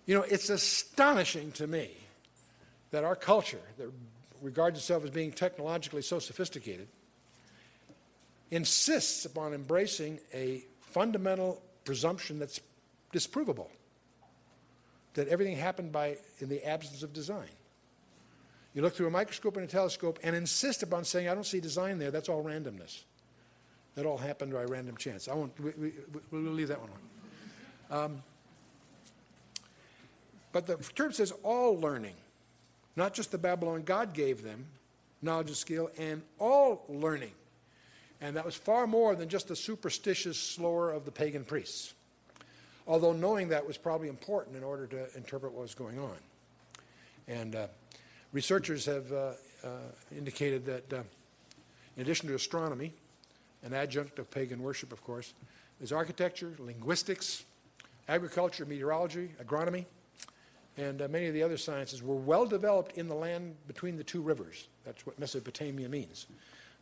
You 0.06 0.14
know, 0.14 0.22
it's 0.22 0.50
astonishing 0.50 1.52
to 1.52 1.66
me 1.66 1.90
that 2.90 3.04
our 3.04 3.16
culture, 3.16 3.60
that 3.78 3.90
regards 4.42 4.78
itself 4.78 5.04
as 5.04 5.10
being 5.10 5.32
technologically 5.32 6.02
so 6.02 6.18
sophisticated, 6.18 6.88
insists 8.50 9.24
upon 9.24 9.54
embracing 9.54 10.18
a 10.32 10.64
fundamental 10.80 11.60
presumption 11.84 12.38
that's 12.38 12.60
disprovable 13.12 13.68
that 15.14 15.28
everything 15.28 15.56
happened 15.56 15.92
by 15.92 16.16
in 16.40 16.48
the 16.48 16.64
absence 16.64 17.02
of 17.02 17.12
design. 17.12 17.48
You 18.74 18.82
look 18.82 18.94
through 18.94 19.06
a 19.06 19.10
microscope 19.10 19.56
and 19.56 19.64
a 19.64 19.68
telescope 19.68 20.18
and 20.22 20.36
insist 20.36 20.82
upon 20.82 21.04
saying, 21.04 21.28
I 21.28 21.34
don't 21.34 21.46
see 21.46 21.60
design 21.60 21.98
there, 21.98 22.10
that's 22.10 22.28
all 22.28 22.44
randomness. 22.44 23.04
That 23.94 24.04
all 24.04 24.18
happened 24.18 24.52
by 24.52 24.64
random 24.64 24.98
chance. 24.98 25.26
I 25.26 25.34
won't, 25.34 25.58
we, 25.58 25.70
we, 25.78 25.92
we'll 26.30 26.52
leave 26.52 26.68
that 26.68 26.80
one 26.80 26.90
on. 27.90 28.02
Um, 28.02 28.22
but 30.52 30.66
the 30.66 30.76
term 30.94 31.12
says 31.12 31.32
all 31.42 31.80
learning, 31.80 32.14
not 32.96 33.14
just 33.14 33.30
the 33.30 33.38
Babylon 33.38 33.82
God 33.82 34.14
gave 34.14 34.42
them, 34.42 34.66
knowledge 35.22 35.48
and 35.48 35.56
skill, 35.56 35.90
and 35.98 36.22
all 36.38 36.84
learning. 36.88 37.32
And 38.20 38.36
that 38.36 38.44
was 38.44 38.56
far 38.56 38.86
more 38.86 39.14
than 39.14 39.28
just 39.28 39.48
the 39.48 39.56
superstitious 39.56 40.38
slore 40.38 40.90
of 40.90 41.04
the 41.04 41.10
pagan 41.10 41.44
priests. 41.44 41.94
Although 42.86 43.12
knowing 43.12 43.48
that 43.48 43.66
was 43.66 43.76
probably 43.76 44.08
important 44.08 44.56
in 44.56 44.64
order 44.64 44.86
to 44.86 45.16
interpret 45.16 45.52
what 45.52 45.62
was 45.62 45.74
going 45.74 45.98
on. 45.98 46.16
And 47.28 47.54
uh, 47.54 47.66
researchers 48.32 48.86
have 48.86 49.12
uh, 49.12 49.32
uh, 49.62 49.68
indicated 50.16 50.64
that 50.66 50.92
uh, 50.92 51.02
in 51.96 52.02
addition 52.02 52.28
to 52.28 52.34
astronomy, 52.34 52.92
an 53.62 53.74
adjunct 53.74 54.18
of 54.18 54.30
pagan 54.30 54.62
worship, 54.62 54.92
of 54.92 55.02
course, 55.02 55.34
is 55.80 55.92
architecture, 55.92 56.52
linguistics, 56.58 57.44
agriculture, 58.08 58.64
meteorology, 58.64 59.30
agronomy, 59.42 59.84
and 60.76 61.00
uh, 61.00 61.08
many 61.08 61.26
of 61.26 61.34
the 61.34 61.42
other 61.42 61.56
sciences 61.56 62.02
were 62.02 62.16
well 62.16 62.46
developed 62.46 62.96
in 62.98 63.08
the 63.08 63.14
land 63.14 63.56
between 63.66 63.96
the 63.96 64.04
two 64.04 64.20
rivers. 64.20 64.68
That's 64.84 65.06
what 65.06 65.18
Mesopotamia 65.18 65.88
means. 65.88 66.26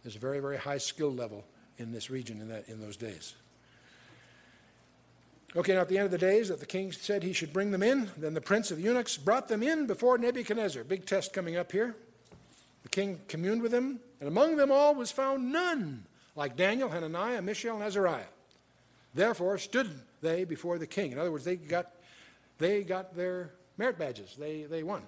There's 0.02 0.16
a 0.16 0.20
very, 0.20 0.40
very 0.40 0.58
high 0.58 0.78
skill 0.78 1.12
level 1.12 1.44
in 1.78 1.92
this 1.92 2.10
region 2.10 2.40
in, 2.40 2.48
that, 2.48 2.68
in 2.68 2.80
those 2.80 2.96
days. 2.96 3.34
Okay, 5.56 5.74
now 5.74 5.82
at 5.82 5.88
the 5.88 5.98
end 5.98 6.06
of 6.06 6.10
the 6.10 6.18
days 6.18 6.48
that 6.48 6.58
the 6.58 6.66
king 6.66 6.90
said 6.90 7.22
he 7.22 7.32
should 7.32 7.52
bring 7.52 7.70
them 7.70 7.82
in, 7.82 8.10
then 8.16 8.34
the 8.34 8.40
prince 8.40 8.72
of 8.72 8.78
the 8.78 8.82
eunuchs 8.82 9.16
brought 9.16 9.46
them 9.46 9.62
in 9.62 9.86
before 9.86 10.18
Nebuchadnezzar. 10.18 10.82
Big 10.82 11.06
test 11.06 11.32
coming 11.32 11.56
up 11.56 11.70
here. 11.70 11.94
The 12.82 12.88
king 12.88 13.20
communed 13.28 13.62
with 13.62 13.70
them, 13.70 14.00
and 14.18 14.28
among 14.28 14.56
them 14.56 14.72
all 14.72 14.94
was 14.96 15.12
found 15.12 15.52
none 15.52 16.04
like 16.34 16.56
Daniel, 16.56 16.88
Hananiah, 16.88 17.40
Mishael, 17.40 17.76
and 17.76 17.84
Azariah. 17.84 18.24
Therefore 19.14 19.56
stood 19.58 19.90
they 20.20 20.42
before 20.42 20.78
the 20.78 20.88
king. 20.88 21.12
In 21.12 21.18
other 21.18 21.30
words, 21.30 21.44
they 21.44 21.54
got, 21.54 21.92
they 22.58 22.82
got 22.82 23.16
their 23.16 23.52
merit 23.76 23.98
badges. 23.98 24.36
They, 24.38 24.62
they 24.62 24.82
won. 24.82 25.02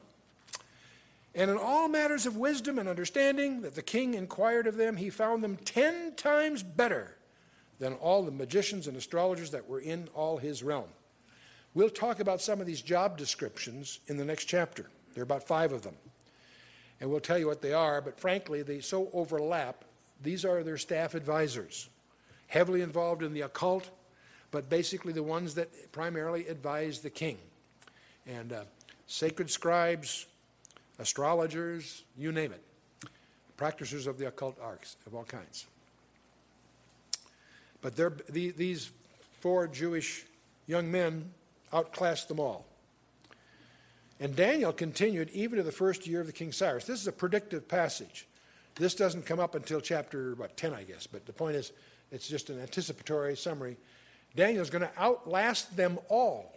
And 1.35 1.51
in 1.51 1.59
all 1.59 1.89
matters 1.89 2.25
of 2.25 2.37
wisdom 2.37 2.79
and 2.79 2.89
understanding 2.89 3.61
that 3.61 3.75
the 3.75 3.83
king 3.83 4.15
inquired 4.15 4.67
of 4.67 4.77
them, 4.77 4.97
he 4.97 5.11
found 5.11 5.45
them 5.45 5.57
ten 5.59 6.15
times 6.15 6.63
better 6.63 7.17
than 7.79 7.93
all 7.95 8.23
the 8.23 8.31
magicians 8.31 8.87
and 8.87 8.97
astrologers 8.97 9.51
that 9.51 9.69
were 9.69 9.81
in 9.81 10.09
all 10.15 10.39
his 10.39 10.63
realm. 10.63 10.89
We'll 11.75 11.91
talk 11.91 12.21
about 12.21 12.41
some 12.41 12.59
of 12.59 12.67
these 12.67 12.81
job 12.81 13.19
descriptions 13.19 14.01
in 14.07 14.17
the 14.17 14.25
next 14.25 14.47
chapter. 14.47 14.89
There 15.13 15.21
are 15.21 15.25
about 15.25 15.47
five 15.47 15.73
of 15.73 15.83
them. 15.83 15.95
And 17.03 17.11
we'll 17.11 17.21
tell 17.21 17.39
you 17.39 17.47
what 17.47 17.61
they 17.61 17.75
are, 17.75 18.01
but 18.01 18.19
frankly, 18.19 18.63
they 18.63 18.81
so 18.81 19.11
overlap. 19.13 19.85
These 20.23 20.47
are 20.47 20.63
their 20.63 20.79
staff 20.79 21.15
advisors, 21.15 21.91
heavily 22.47 22.81
involved 22.81 23.23
in 23.23 23.35
the 23.35 23.43
occult, 23.43 23.91
but 24.51 24.71
basically 24.71 25.13
the 25.13 25.23
ones 25.23 25.55
that 25.57 25.93
primarily 25.93 26.49
advise 26.49 27.01
the 27.01 27.11
king. 27.11 27.37
And 28.27 28.53
uh, 28.53 28.65
sacred 29.07 29.51
scribes, 29.51 30.27
astrologers, 30.99 32.03
you 32.17 32.33
name 32.33 32.53
it, 32.53 32.63
practitioners 33.57 34.07
of 34.07 34.19
the 34.19 34.27
occult 34.27 34.57
arts 34.61 34.97
of 35.07 35.15
all 35.15 35.25
kinds. 35.25 35.67
But 37.83 37.97
the, 37.97 38.51
these 38.51 38.91
four 39.41 39.69
Jewish 39.69 40.25
young 40.67 40.91
men 40.91 41.31
outclassed 41.73 42.29
them 42.29 42.41
all. 42.41 42.67
And 44.19 44.35
Daniel 44.35 44.73
continued 44.73 45.31
even 45.31 45.59
to 45.59 45.63
the 45.63 45.73
first 45.73 46.07
year 46.07 46.21
of 46.21 46.27
the 46.27 46.33
King 46.33 46.53
Cyrus. 46.53 46.85
This 46.85 47.01
is 47.01 47.07
a 47.07 47.13
predictive 47.13 47.69
passage. 47.69 48.27
This 48.77 48.95
doesn't 48.95 49.27
come 49.27 49.41
up 49.41 49.55
until 49.55 49.81
chapter, 49.81 50.35
what, 50.35 50.57
10, 50.57 50.75
I 50.75 50.85
guess. 50.85 51.07
But 51.07 51.27
the 51.27 51.33
point 51.33 51.57
is, 51.57 51.73
it's 52.11 52.29
just 52.29 52.51
an 52.51 52.61
anticipatory 52.61 53.37
summary. 53.37 53.77
Daniel's 54.35 54.71
going 54.71 54.83
to 54.83 54.91
outlast 54.99 55.77
them 55.77 55.99
all, 56.09 56.53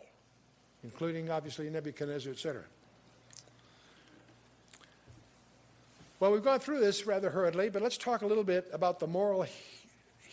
including, 0.83 1.29
obviously, 1.29 1.69
Nebuchadnezzar, 1.69 2.31
etc. 2.31 2.63
Well, 6.19 6.31
we've 6.31 6.43
gone 6.43 6.59
through 6.59 6.81
this 6.81 7.05
rather 7.07 7.29
hurriedly, 7.29 7.69
but 7.69 7.81
let's 7.81 7.97
talk 7.97 8.21
a 8.21 8.27
little 8.27 8.43
bit 8.43 8.69
about 8.73 8.99
the 8.99 9.07
moral 9.07 9.45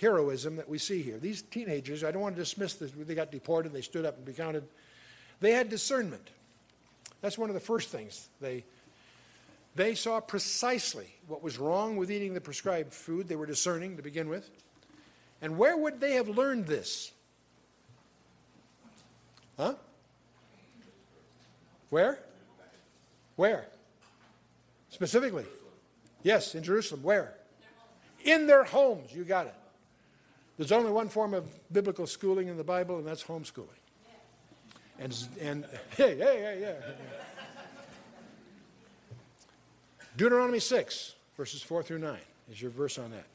heroism 0.00 0.56
that 0.56 0.68
we 0.68 0.78
see 0.78 1.00
here. 1.00 1.18
These 1.18 1.42
teenagers, 1.42 2.02
I 2.02 2.10
don't 2.10 2.22
want 2.22 2.34
to 2.34 2.42
dismiss 2.42 2.74
this, 2.74 2.90
they 2.96 3.14
got 3.14 3.30
deported, 3.30 3.72
they 3.72 3.82
stood 3.82 4.04
up 4.04 4.18
and 4.18 4.26
recounted. 4.26 4.64
They 5.40 5.52
had 5.52 5.68
discernment. 5.68 6.28
That's 7.20 7.38
one 7.38 7.50
of 7.50 7.54
the 7.54 7.60
first 7.60 7.90
things. 7.90 8.28
They, 8.40 8.64
they 9.74 9.94
saw 9.94 10.20
precisely 10.20 11.14
what 11.28 11.42
was 11.42 11.58
wrong 11.58 11.96
with 11.96 12.10
eating 12.10 12.34
the 12.34 12.40
prescribed 12.40 12.92
food. 12.92 13.28
They 13.28 13.36
were 13.36 13.46
discerning 13.46 13.96
to 13.96 14.02
begin 14.02 14.28
with. 14.28 14.50
And 15.42 15.58
where 15.58 15.76
would 15.76 16.00
they 16.00 16.14
have 16.14 16.28
learned 16.28 16.66
this? 16.66 17.12
Huh? 19.56 19.74
Where? 21.90 22.18
Where? 23.36 23.66
Specifically? 24.90 25.44
Yes, 26.22 26.54
in 26.54 26.62
Jerusalem. 26.62 27.02
Where? 27.02 27.34
In 28.24 28.46
their 28.46 28.64
homes. 28.64 29.14
You 29.14 29.24
got 29.24 29.46
it. 29.46 29.54
There's 30.56 30.72
only 30.72 30.90
one 30.90 31.08
form 31.08 31.34
of 31.34 31.44
biblical 31.70 32.06
schooling 32.06 32.48
in 32.48 32.56
the 32.56 32.64
Bible, 32.64 32.98
and 32.98 33.06
that's 33.06 33.22
homeschooling. 33.22 33.68
And, 34.98 35.16
and 35.40 35.64
hey, 35.96 36.16
hey, 36.16 36.38
hey, 36.40 36.58
yeah. 36.60 36.74
Deuteronomy 40.16 40.60
6, 40.60 41.14
verses 41.36 41.62
4 41.62 41.82
through 41.82 41.98
9 41.98 42.16
is 42.50 42.62
your 42.62 42.70
verse 42.70 42.98
on 42.98 43.10
that. 43.10 43.26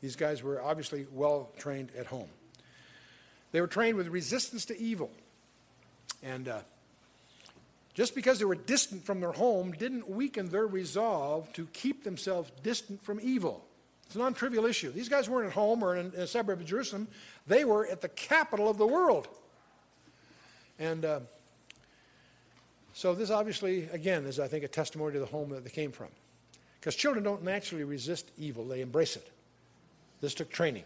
These 0.00 0.16
guys 0.16 0.42
were 0.42 0.62
obviously 0.62 1.06
well 1.12 1.50
trained 1.58 1.90
at 1.96 2.06
home. 2.06 2.28
They 3.52 3.60
were 3.60 3.66
trained 3.66 3.98
with 3.98 4.08
resistance 4.08 4.64
to 4.66 4.78
evil. 4.80 5.10
And 6.22 6.48
uh, 6.48 6.60
just 7.94 8.14
because 8.14 8.38
they 8.38 8.44
were 8.44 8.54
distant 8.54 9.04
from 9.04 9.20
their 9.20 9.32
home 9.32 9.72
didn't 9.72 10.08
weaken 10.08 10.48
their 10.48 10.66
resolve 10.66 11.52
to 11.52 11.66
keep 11.72 12.04
themselves 12.04 12.50
distant 12.62 13.04
from 13.04 13.20
evil. 13.22 13.64
It's 14.06 14.14
a 14.14 14.18
non 14.18 14.34
trivial 14.34 14.66
issue. 14.66 14.90
These 14.90 15.08
guys 15.08 15.28
weren't 15.28 15.48
at 15.48 15.52
home 15.52 15.82
or 15.82 15.96
in, 15.96 16.06
a 16.16 16.26
suburb 16.26 16.60
of 16.60 16.66
Jerusalem, 16.66 17.08
they 17.46 17.64
were 17.64 17.86
at 17.86 18.00
the 18.00 18.08
capital 18.08 18.68
of 18.68 18.78
the 18.78 18.86
world. 18.86 19.28
And 20.78 21.04
uh, 21.04 21.20
so, 22.94 23.14
this 23.14 23.30
obviously, 23.30 23.88
again, 23.92 24.26
is, 24.26 24.38
I 24.38 24.48
think, 24.48 24.64
a 24.64 24.68
testimony 24.68 25.14
to 25.14 25.20
the 25.20 25.26
home 25.26 25.50
that 25.50 25.64
they 25.64 25.70
came 25.70 25.92
from. 25.92 26.08
Because 26.78 26.94
children 26.94 27.24
don't 27.24 27.44
naturally 27.44 27.84
resist 27.84 28.30
evil, 28.36 28.66
they 28.66 28.80
embrace 28.80 29.16
it. 29.16 29.30
This 30.20 30.34
took 30.34 30.50
training, 30.50 30.84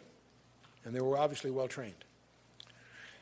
and 0.85 0.95
they 0.95 1.01
were 1.01 1.19
obviously 1.19 1.51
well 1.51 1.69
trained. 1.69 2.06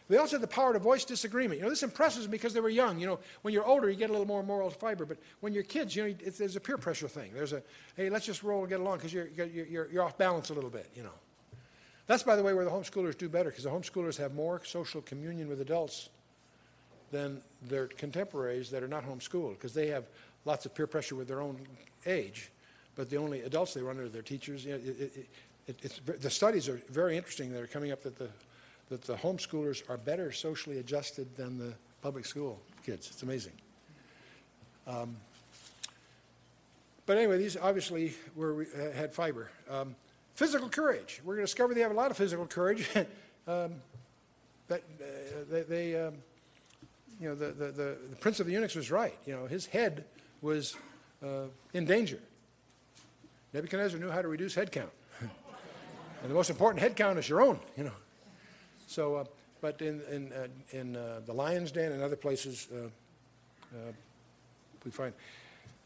They 0.08 0.18
also 0.18 0.36
had 0.36 0.42
the 0.42 0.48
power 0.48 0.74
to 0.74 0.78
voice 0.78 1.04
disagreement. 1.04 1.58
You 1.58 1.64
know, 1.64 1.70
this 1.70 1.82
impresses 1.82 2.26
me 2.26 2.32
because 2.32 2.52
they 2.52 2.60
were 2.60 2.68
young. 2.68 2.98
You 2.98 3.06
know, 3.06 3.20
when 3.40 3.54
you're 3.54 3.64
older, 3.64 3.88
you 3.88 3.96
get 3.96 4.10
a 4.10 4.12
little 4.12 4.26
more 4.26 4.42
moral 4.42 4.68
fiber. 4.68 5.06
But 5.06 5.16
when 5.40 5.54
you're 5.54 5.62
kids, 5.62 5.96
you 5.96 6.08
know, 6.08 6.14
there's 6.36 6.56
a 6.56 6.60
peer 6.60 6.76
pressure 6.76 7.08
thing. 7.08 7.30
There's 7.32 7.54
a, 7.54 7.62
hey, 7.96 8.10
let's 8.10 8.26
just 8.26 8.42
roll 8.42 8.60
and 8.60 8.68
get 8.68 8.80
along 8.80 8.98
because 8.98 9.14
you're, 9.14 9.28
you're, 9.28 9.88
you're 9.90 10.02
off 10.02 10.18
balance 10.18 10.50
a 10.50 10.54
little 10.54 10.68
bit, 10.68 10.90
you 10.94 11.02
know. 11.02 11.14
That's, 12.06 12.22
by 12.22 12.36
the 12.36 12.42
way, 12.42 12.52
where 12.52 12.66
the 12.66 12.70
homeschoolers 12.70 13.16
do 13.16 13.30
better 13.30 13.48
because 13.48 13.64
the 13.64 13.70
homeschoolers 13.70 14.18
have 14.18 14.34
more 14.34 14.60
social 14.64 15.00
communion 15.00 15.48
with 15.48 15.62
adults 15.62 16.10
than 17.10 17.40
their 17.62 17.86
contemporaries 17.86 18.70
that 18.70 18.82
are 18.82 18.88
not 18.88 19.04
homeschooled 19.04 19.54
because 19.54 19.72
they 19.72 19.86
have 19.86 20.04
lots 20.44 20.66
of 20.66 20.74
peer 20.74 20.86
pressure 20.86 21.14
with 21.14 21.28
their 21.28 21.40
own 21.40 21.58
age, 22.04 22.50
but 22.94 23.08
the 23.08 23.16
only 23.16 23.40
adults 23.42 23.72
they 23.72 23.80
run 23.80 23.96
into 23.96 24.06
are 24.06 24.08
their 24.10 24.20
teachers. 24.20 24.66
You 24.66 24.72
know, 24.72 24.80
it, 24.84 25.28
it, 25.66 25.80
it, 25.86 26.20
the 26.20 26.28
studies 26.28 26.68
are 26.68 26.78
very 26.90 27.16
interesting 27.16 27.52
that 27.52 27.62
are 27.62 27.66
coming 27.66 27.90
up 27.90 28.02
that 28.02 28.18
the 28.18 28.28
that 28.88 29.02
the 29.02 29.14
homeschoolers 29.14 29.88
are 29.88 29.96
better 29.96 30.32
socially 30.32 30.78
adjusted 30.78 31.34
than 31.36 31.58
the 31.58 31.74
public 32.02 32.26
school 32.26 32.60
kids. 32.84 33.08
It's 33.10 33.22
amazing. 33.22 33.52
Um, 34.86 35.16
but 37.06 37.16
anyway, 37.18 37.38
these 37.38 37.56
obviously 37.56 38.14
were, 38.34 38.62
uh, 38.62 38.96
had 38.96 39.12
fiber. 39.14 39.50
Um, 39.70 39.94
physical 40.34 40.68
courage. 40.68 41.20
We're 41.24 41.34
going 41.34 41.46
to 41.46 41.52
discover 41.52 41.74
they 41.74 41.80
have 41.80 41.90
a 41.90 41.94
lot 41.94 42.10
of 42.10 42.16
physical 42.16 42.46
courage. 42.46 42.88
um, 43.46 43.74
that 44.68 44.82
uh, 45.00 45.04
they, 45.50 45.62
they 45.62 46.00
um, 46.00 46.14
you 47.20 47.28
know, 47.28 47.34
the, 47.34 47.46
the, 47.46 47.64
the, 47.66 47.98
the, 48.10 48.16
prince 48.16 48.40
of 48.40 48.46
the 48.46 48.52
eunuchs 48.52 48.74
was 48.74 48.90
right. 48.90 49.16
You 49.26 49.34
know, 49.34 49.46
his 49.46 49.66
head 49.66 50.04
was 50.40 50.76
uh, 51.22 51.46
in 51.72 51.84
danger. 51.84 52.18
Nebuchadnezzar 53.52 54.00
knew 54.00 54.10
how 54.10 54.22
to 54.22 54.28
reduce 54.28 54.54
head 54.54 54.72
count. 54.72 54.90
and 55.20 56.30
the 56.30 56.34
most 56.34 56.50
important 56.50 56.82
head 56.82 56.96
count 56.96 57.18
is 57.18 57.28
your 57.28 57.40
own, 57.40 57.60
you 57.76 57.84
know. 57.84 57.92
So, 58.86 59.16
uh, 59.16 59.24
but 59.60 59.80
in, 59.80 60.02
in, 60.10 60.32
uh, 60.32 60.46
in 60.72 60.96
uh, 60.96 61.20
the 61.24 61.32
lion's 61.32 61.72
den 61.72 61.92
and 61.92 62.02
other 62.02 62.16
places, 62.16 62.68
uh, 62.72 62.86
uh, 63.74 63.92
we 64.84 64.90
find 64.90 65.12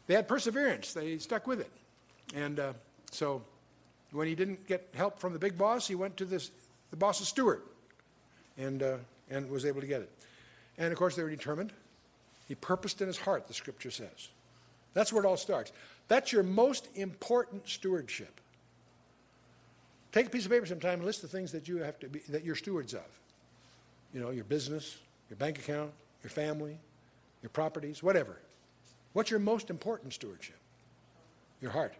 they 0.07 0.15
had 0.15 0.27
perseverance. 0.27 0.93
They 0.93 1.17
stuck 1.17 1.47
with 1.47 1.61
it. 1.61 1.71
And 2.35 2.59
uh, 2.59 2.73
so 3.11 3.41
when 4.11 4.27
he 4.27 4.35
didn't 4.35 4.67
get 4.67 4.87
help 4.95 5.19
from 5.19 5.33
the 5.33 5.39
big 5.39 5.57
boss, 5.57 5.87
he 5.87 5.95
went 5.95 6.17
to 6.17 6.25
this, 6.25 6.51
the 6.91 6.97
boss's 6.97 7.27
steward 7.27 7.61
and, 8.57 8.83
and 9.29 9.49
was 9.49 9.65
able 9.65 9.81
to 9.81 9.87
get 9.87 10.01
it. 10.01 10.11
And 10.77 10.91
of 10.91 10.97
course, 10.97 11.15
they 11.15 11.23
were 11.23 11.29
determined. 11.29 11.71
He 12.47 12.55
purposed 12.55 13.01
in 13.01 13.07
his 13.07 13.17
heart, 13.17 13.47
the 13.47 13.53
scripture 13.53 13.91
says. 13.91 14.29
That's 14.93 15.13
where 15.13 15.23
it 15.23 15.27
all 15.27 15.37
starts. 15.37 15.71
That's 16.07 16.31
your 16.31 16.43
most 16.43 16.87
important 16.95 17.69
stewardship. 17.69 18.41
Take 20.11 20.27
a 20.27 20.29
piece 20.29 20.45
of 20.45 20.51
paper 20.51 20.65
sometime 20.65 20.95
and 20.95 21.05
list 21.05 21.21
the 21.21 21.27
things 21.27 21.51
that 21.51 21.67
you 21.67 21.77
have 21.77 21.99
to 21.99 22.09
be, 22.09 22.19
that 22.29 22.43
you're 22.43 22.55
stewards 22.55 22.93
of. 22.93 23.07
You 24.13 24.21
know, 24.21 24.31
your 24.31 24.43
business, 24.43 24.97
your 25.29 25.37
bank 25.37 25.59
account, 25.59 25.91
your 26.23 26.31
family, 26.31 26.77
your 27.43 27.49
properties, 27.49 28.01
whatever. 28.01 28.39
What's 29.13 29.29
your 29.29 29.39
most 29.39 29.69
important 29.69 30.13
stewardship? 30.13 30.57
Your 31.61 31.71
heart. 31.71 31.93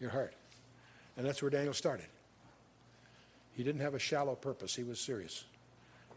Your 0.00 0.10
heart. 0.10 0.34
And 1.16 1.26
that's 1.26 1.42
where 1.42 1.50
Daniel 1.50 1.74
started. 1.74 2.06
He 3.56 3.64
didn't 3.64 3.80
have 3.80 3.94
a 3.94 3.98
shallow 3.98 4.34
purpose, 4.34 4.74
he 4.74 4.84
was 4.84 5.00
serious. 5.00 5.44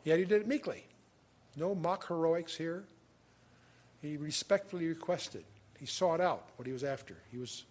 Yet 0.03 0.19
he 0.19 0.25
did 0.25 0.41
it 0.41 0.47
meekly. 0.47 0.85
No 1.55 1.73
mock 1.73 2.07
heroics 2.07 2.55
here. 2.55 2.83
He 4.01 4.17
respectfully 4.17 4.87
requested. 4.87 5.43
He 5.79 5.85
sought 5.85 6.21
out 6.21 6.49
what 6.57 6.65
he 6.65 6.73
was 6.73 6.83
after. 6.83 7.15
He 7.31 7.37
was, 7.37 7.63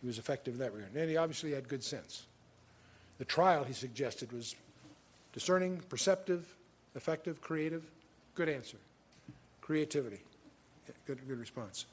he 0.00 0.06
was 0.06 0.18
effective 0.18 0.54
in 0.54 0.60
that 0.60 0.72
regard. 0.72 0.94
And 0.94 1.10
he 1.10 1.16
obviously 1.16 1.52
had 1.52 1.68
good 1.68 1.84
sense. 1.84 2.26
The 3.18 3.24
trial, 3.24 3.64
he 3.64 3.72
suggested, 3.72 4.32
was 4.32 4.54
discerning, 5.32 5.82
perceptive, 5.88 6.46
effective, 6.94 7.40
creative. 7.40 7.84
Good 8.34 8.48
answer. 8.48 8.76
Creativity. 9.60 10.20
Good, 11.06 11.26
good 11.26 11.38
response. 11.38 11.86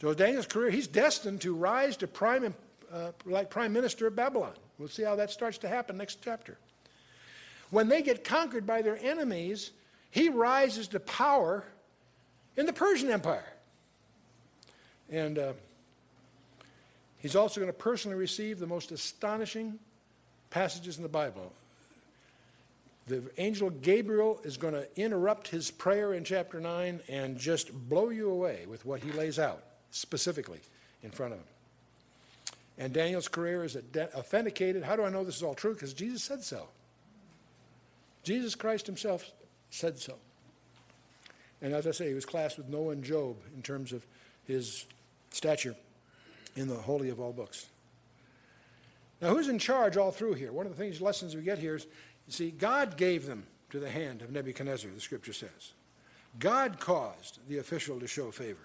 So 0.00 0.12
Daniel's 0.12 0.46
career, 0.46 0.70
he's 0.70 0.86
destined 0.86 1.40
to 1.40 1.54
rise 1.54 1.96
to 1.98 2.06
prime, 2.06 2.54
uh, 2.92 3.12
like 3.24 3.48
prime 3.48 3.72
minister 3.72 4.06
of 4.06 4.14
Babylon. 4.14 4.52
We'll 4.78 4.88
see 4.88 5.02
how 5.02 5.16
that 5.16 5.30
starts 5.30 5.58
to 5.58 5.68
happen 5.68 5.96
next 5.96 6.18
chapter. 6.22 6.58
When 7.70 7.88
they 7.88 8.02
get 8.02 8.22
conquered 8.22 8.66
by 8.66 8.82
their 8.82 8.98
enemies, 8.98 9.70
he 10.10 10.28
rises 10.28 10.88
to 10.88 11.00
power 11.00 11.64
in 12.56 12.66
the 12.66 12.72
Persian 12.72 13.10
Empire. 13.10 13.52
And 15.10 15.38
uh, 15.38 15.52
he's 17.18 17.36
also 17.36 17.60
going 17.60 17.72
to 17.72 17.78
personally 17.78 18.16
receive 18.16 18.58
the 18.58 18.66
most 18.66 18.92
astonishing 18.92 19.78
passages 20.50 20.96
in 20.96 21.02
the 21.02 21.08
Bible. 21.08 21.52
The 23.06 23.22
angel 23.38 23.70
Gabriel 23.70 24.40
is 24.42 24.56
going 24.56 24.74
to 24.74 24.86
interrupt 25.00 25.48
his 25.48 25.70
prayer 25.70 26.12
in 26.12 26.24
chapter 26.24 26.58
9 26.58 27.00
and 27.08 27.38
just 27.38 27.72
blow 27.88 28.10
you 28.10 28.30
away 28.30 28.66
with 28.68 28.84
what 28.84 29.00
he 29.00 29.12
lays 29.12 29.38
out 29.38 29.62
specifically 29.92 30.60
in 31.02 31.10
front 31.10 31.32
of 31.32 31.38
him. 31.38 31.46
And 32.78 32.92
Daniel's 32.92 33.28
career 33.28 33.64
is 33.64 33.76
authenticated. 33.96 34.82
How 34.82 34.96
do 34.96 35.04
I 35.04 35.08
know 35.08 35.24
this 35.24 35.36
is 35.36 35.42
all 35.42 35.54
true? 35.54 35.74
Because 35.74 35.94
Jesus 35.94 36.22
said 36.22 36.42
so. 36.42 36.68
Jesus 38.22 38.54
Christ 38.54 38.86
himself 38.86 39.30
said 39.70 39.98
so. 39.98 40.14
And 41.62 41.72
as 41.72 41.86
I 41.86 41.92
say, 41.92 42.08
he 42.08 42.14
was 42.14 42.26
classed 42.26 42.58
with 42.58 42.68
Noah 42.68 42.90
and 42.90 43.04
Job 43.04 43.36
in 43.54 43.62
terms 43.62 43.92
of 43.92 44.04
his 44.46 44.84
stature 45.30 45.76
in 46.56 46.68
the 46.68 46.74
holy 46.74 47.08
of 47.08 47.20
all 47.20 47.32
books. 47.32 47.66
Now, 49.20 49.28
who's 49.28 49.48
in 49.48 49.58
charge 49.58 49.96
all 49.96 50.10
through 50.10 50.34
here? 50.34 50.52
One 50.52 50.66
of 50.66 50.76
the 50.76 50.82
things, 50.82 51.00
lessons 51.00 51.34
we 51.34 51.42
get 51.42 51.58
here 51.58 51.76
is 51.76 51.86
you 52.26 52.32
see, 52.32 52.50
God 52.50 52.96
gave 52.96 53.26
them 53.26 53.46
to 53.70 53.78
the 53.78 53.90
hand 53.90 54.22
of 54.22 54.30
Nebuchadnezzar, 54.30 54.90
the 54.90 55.00
scripture 55.00 55.32
says. 55.32 55.72
God 56.38 56.78
caused 56.78 57.38
the 57.48 57.58
official 57.58 57.98
to 58.00 58.06
show 58.06 58.30
favor. 58.30 58.58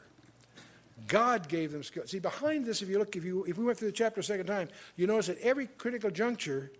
God 1.08 1.48
gave 1.48 1.72
them 1.72 1.84
skill. 1.84 2.06
See, 2.06 2.20
behind 2.20 2.66
this, 2.66 2.82
if 2.82 2.90
you 2.90 3.00
look, 3.00 3.16
if, 3.16 3.24
you, 3.24 3.46
if 3.46 3.58
we 3.58 3.66
went 3.66 3.78
through 3.78 3.90
the 3.90 3.94
chapter 3.94 4.20
a 4.20 4.24
second 4.24 4.48
time, 4.48 4.70
you 4.96 5.08
notice 5.08 5.30
at 5.30 5.38
every 5.40 5.68
critical 5.68 6.12
juncture, 6.12 6.72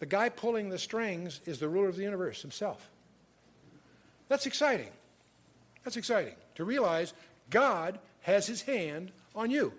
the 0.00 0.06
guy 0.06 0.28
pulling 0.28 0.68
the 0.68 0.78
strings 0.78 1.40
is 1.46 1.60
the 1.60 1.68
ruler 1.68 1.88
of 1.88 1.96
the 1.96 2.02
universe 2.02 2.42
himself. 2.42 2.90
That's 4.28 4.46
exciting. 4.46 4.90
That's 5.84 5.96
exciting 5.96 6.34
to 6.56 6.64
realize 6.64 7.14
God 7.50 7.98
has 8.22 8.46
his 8.46 8.62
hand 8.62 9.12
on 9.34 9.50
you 9.50 9.72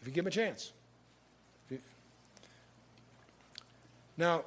if 0.00 0.06
you 0.06 0.12
give 0.12 0.24
him 0.24 0.28
a 0.28 0.32
chance. 0.32 0.72
Now, 4.18 4.44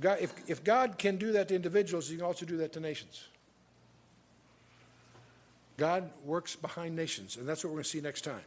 God, 0.00 0.18
if, 0.20 0.32
if 0.46 0.64
God 0.64 0.96
can 0.96 1.16
do 1.16 1.32
that 1.32 1.48
to 1.48 1.54
individuals, 1.54 2.08
he 2.08 2.16
can 2.16 2.24
also 2.24 2.46
do 2.46 2.56
that 2.58 2.72
to 2.74 2.80
nations. 2.80 3.26
God 5.76 6.10
works 6.24 6.56
behind 6.56 6.96
nations, 6.96 7.36
and 7.36 7.48
that's 7.48 7.62
what 7.62 7.70
we're 7.70 7.76
going 7.76 7.84
to 7.84 7.90
see 7.90 8.00
next 8.00 8.22
time. 8.22 8.40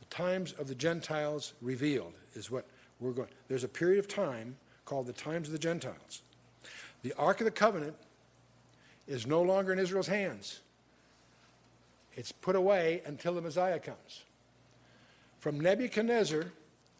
The 0.00 0.06
times 0.06 0.52
of 0.52 0.68
the 0.68 0.74
Gentiles 0.74 1.54
revealed 1.62 2.12
is 2.34 2.50
what 2.50 2.66
we're 3.00 3.12
going. 3.12 3.28
There's 3.48 3.64
a 3.64 3.68
period 3.68 3.98
of 4.00 4.08
time 4.08 4.56
called 4.84 5.06
the 5.06 5.12
times 5.12 5.48
of 5.48 5.52
the 5.52 5.58
Gentiles. 5.58 6.22
The 7.02 7.12
Ark 7.14 7.40
of 7.40 7.44
the 7.44 7.50
Covenant 7.50 7.96
is 9.06 9.26
no 9.26 9.42
longer 9.42 9.72
in 9.72 9.78
Israel's 9.78 10.08
hands. 10.08 10.60
It's 12.14 12.32
put 12.32 12.56
away 12.56 13.02
until 13.06 13.34
the 13.34 13.40
Messiah 13.40 13.78
comes. 13.78 14.24
From 15.38 15.60
Nebuchadnezzar 15.60 16.46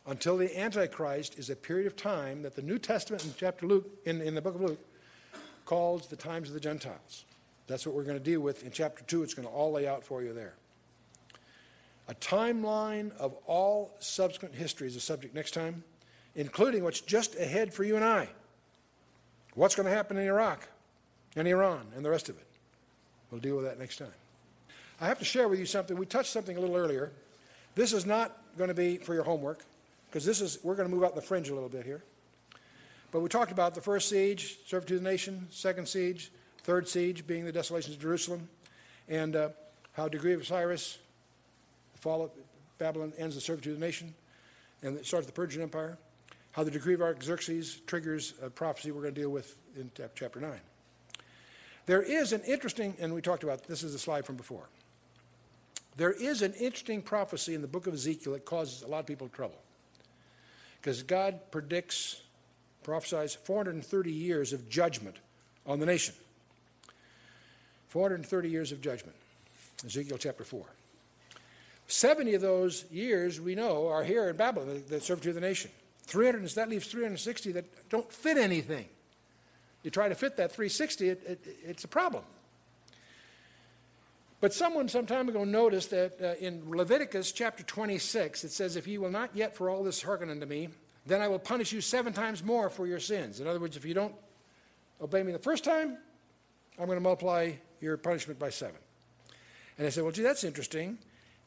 until 0.07 0.37
the 0.37 0.59
Antichrist 0.59 1.39
is 1.39 1.51
a 1.51 1.57
period 1.57 1.87
of 1.87 1.97
time 1.97 2.43
that 2.43 2.55
the 2.55 2.63
New 2.63 2.79
Testament 2.79 3.25
in 3.25 3.33
chapter 3.37 3.67
Luke, 3.67 3.89
in, 4.05 4.21
in 4.21 4.35
the 4.35 4.43
book 4.43 4.55
of 4.55 4.61
Luke, 4.61 4.81
calls 5.65 6.09
the 6.09 6.17
times 6.17 6.49
of 6.49 6.55
the 6.55 6.61
Gentiles. 6.61 7.25
That's 7.67 7.87
what 7.87 7.95
we're 7.95 8.05
going 8.05 8.19
to 8.19 8.25
deal 8.25 8.41
with 8.41 8.65
in 8.65 8.71
chapter 8.71 9.03
2. 9.05 9.23
It's 9.23 9.35
going 9.35 9.49
to 9.49 9.55
all 9.55 9.73
lay 9.73 9.89
out 9.89 10.05
for 10.05 10.23
you 10.23 10.35
there. 10.35 10.55
A 12.09 12.15
timeline 12.15 13.17
of 13.17 13.35
all 13.47 13.95
subsequent 13.99 14.55
history 14.55 14.87
is 14.87 14.97
a 14.97 15.01
subject 15.01 15.35
next 15.35 15.53
time, 15.53 15.83
including 16.35 16.85
what's 16.85 17.01
just 17.01 17.35
ahead 17.37 17.73
for 17.73 17.83
you 17.83 17.97
and 17.97 18.05
I. 18.05 18.29
What's 19.55 19.75
going 19.75 19.89
to 19.89 19.95
happen 19.95 20.19
in 20.19 20.27
Iraq 20.27 20.69
and 21.35 21.49
Iran 21.49 21.87
and 21.97 22.05
the 22.05 22.11
rest 22.11 22.29
of 22.29 22.37
it. 22.37 22.47
We'll 23.31 23.41
deal 23.41 23.57
with 23.57 23.65
that 23.65 23.79
next 23.79 23.97
time. 23.97 24.13
I 25.01 25.07
have 25.07 25.19
to 25.19 25.25
share 25.25 25.49
with 25.49 25.59
you 25.59 25.67
something. 25.67 25.97
We 25.97 26.05
touched 26.05 26.31
something 26.31 26.57
a 26.57 26.61
little 26.61 26.77
earlier. 26.77 27.11
This 27.75 27.93
is 27.95 28.05
not 28.05 28.37
going 28.59 28.69
to 28.69 28.75
be 28.75 28.99
for 28.99 29.15
your 29.15 29.25
homework 29.25 29.65
because 30.15 30.25
this 30.25 30.41
is, 30.41 30.61
we're 30.63 30.77
going 30.77 30.89
to 30.89 30.95
move 30.95 31.03
out 31.03 31.17
the 31.17 31.21
fringe 31.21 31.49
a 31.49 31.55
little 31.55 31.69
bit 31.69 31.85
here. 31.85 32.01
But 33.11 33.19
we 33.19 33.29
talked 33.29 33.51
about 33.51 33.75
the 33.75 33.81
first 33.81 34.09
siege, 34.09 34.59
servitude 34.65 34.99
of 34.99 35.03
the 35.03 35.11
nation, 35.11 35.49
second 35.51 35.89
siege, 35.89 36.31
third 36.63 36.87
siege 36.87 37.27
being 37.27 37.45
the 37.45 37.51
desolations 37.51 37.97
of 37.97 38.01
Jerusalem, 38.01 38.49
and 39.09 39.35
uh, 39.35 39.49
how 39.91 40.07
degree 40.07 40.33
of 40.33 40.47
Cyrus, 40.47 40.99
the 41.95 41.99
fall 41.99 42.23
of 42.23 42.31
Babylon 42.79 43.13
ends 43.19 43.35
the 43.35 43.41
servitude 43.41 43.73
of 43.73 43.81
the 43.81 43.85
nation, 43.85 44.15
and 44.83 44.97
it 44.97 45.05
starts 45.05 45.27
the 45.27 45.33
Persian 45.33 45.61
Empire. 45.63 45.99
How 46.53 46.63
the 46.63 46.71
decree 46.71 46.95
of 46.95 47.03
Artaxerxes 47.03 47.81
triggers 47.85 48.35
a 48.41 48.49
prophecy 48.49 48.93
we're 48.93 49.03
going 49.03 49.15
to 49.15 49.21
deal 49.21 49.31
with 49.31 49.57
in 49.75 49.91
chapter 50.15 50.39
9. 50.39 50.53
There 51.87 52.03
is 52.03 52.33
an 52.33 52.43
interesting, 52.43 52.95
and 53.01 53.13
we 53.13 53.21
talked 53.21 53.43
about 53.43 53.65
this 53.65 53.83
is 53.83 53.97
a 53.97 53.99
slide 53.99 54.25
from 54.25 54.37
before. 54.37 54.69
There 55.97 56.13
is 56.13 56.41
an 56.43 56.53
interesting 56.53 57.03
prophecy 57.03 57.57
in 57.57 57.63
the 57.63 57.69
book 57.69 57.89
of 57.89 57.95
Ezekiel 57.95 58.35
that 58.35 58.45
causes 58.45 58.83
a 58.83 58.87
lot 58.87 59.01
of 59.01 59.07
people 59.07 59.27
trouble. 59.27 59.59
Because 60.85 61.03
God 61.03 61.41
predicts, 61.51 62.21
prophesies 62.83 63.35
430 63.35 64.13
years 64.13 64.53
of 64.53 64.69
judgment 64.69 65.17
on 65.65 65.81
the 65.81 65.87
nation. 65.87 66.15
430 67.89 68.51
years 68.51 68.71
of 68.71 68.83
judgment. 68.83 69.17
Ezekiel 69.87 70.19
chapter 70.19 70.45
4. 70.45 70.63
70 71.87 72.35
of 72.35 72.43
those 72.43 72.85
years 72.91 73.41
we 73.41 73.55
know 73.55 73.89
are 73.89 74.05
here 74.05 74.29
in 74.29 74.37
Babylon, 74.37 74.69
the, 74.69 74.97
the 74.97 75.01
servitude 75.01 75.31
of 75.31 75.37
the 75.37 75.41
nation. 75.41 75.71
300, 76.03 76.47
that 76.51 76.69
leaves 76.69 76.87
360 76.87 77.53
that 77.53 77.89
don't 77.89 78.13
fit 78.13 78.37
anything. 78.37 78.87
You 79.85 79.91
try 79.91 80.11
to 80.11 80.15
fit 80.15 80.37
that 80.37 80.53
360, 80.53 81.09
it, 81.09 81.23
it, 81.27 81.57
it's 81.65 81.85
a 81.85 81.89
problem. 81.89 82.25
But 84.45 84.53
someone 84.53 84.89
some 84.89 85.07
time 85.07 85.31
ago 85.31 85.45
noticed 85.45 85.89
that 85.89 86.21
uh, 86.21 86.35
in 86.39 86.65
Leviticus 86.69 87.33
chapter 87.33 87.63
26, 87.63 88.45
it 88.45 88.53
says, 88.53 88.77
If 88.77 88.87
ye 88.87 88.99
will 88.99 89.09
not 89.09 89.35
yet 89.35 89.57
for 89.57 89.71
all 89.71 89.83
this 89.83 90.03
hearken 90.03 90.29
unto 90.29 90.45
me, 90.45 90.69
then 91.07 91.23
I 91.23 91.29
will 91.29 91.39
punish 91.39 91.73
you 91.73 91.81
seven 91.81 92.13
times 92.13 92.45
more 92.45 92.69
for 92.69 92.87
your 92.87 93.01
sins. 93.01 93.41
In 93.41 93.47
other 93.47 93.59
words, 93.59 93.79
if 93.79 93.87
you 93.87 93.95
don't 93.95 94.15
obey 95.01 95.23
me 95.23 95.33
the 95.33 95.39
first 95.39 95.65
time, 95.65 95.97
I'm 96.79 96.85
going 96.85 96.99
to 96.99 97.03
multiply 97.03 97.53
your 97.81 97.97
punishment 97.97 98.39
by 98.39 98.51
seven. 98.51 98.77
And 99.79 99.87
I 99.87 99.89
said, 99.89 100.03
Well, 100.03 100.13
gee, 100.13 100.21
that's 100.21 100.45
interesting. 100.45 100.99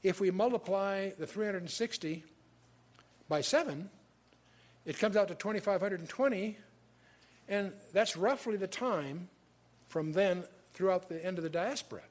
If 0.01 0.19
we 0.19 0.31
multiply 0.31 1.11
the 1.19 1.27
360 1.27 2.23
by 3.29 3.41
seven, 3.41 3.91
it 4.87 4.97
comes 4.97 5.15
out 5.15 5.27
to 5.27 5.35
2,520, 5.35 6.57
and 7.47 7.73
that's 7.93 8.17
roughly 8.17 8.57
the 8.57 8.65
time 8.65 9.29
from 9.87 10.13
then 10.13 10.45
throughout 10.73 11.09
the 11.09 11.23
end 11.23 11.37
of 11.37 11.43
the 11.43 11.51
diaspora. 11.51 12.01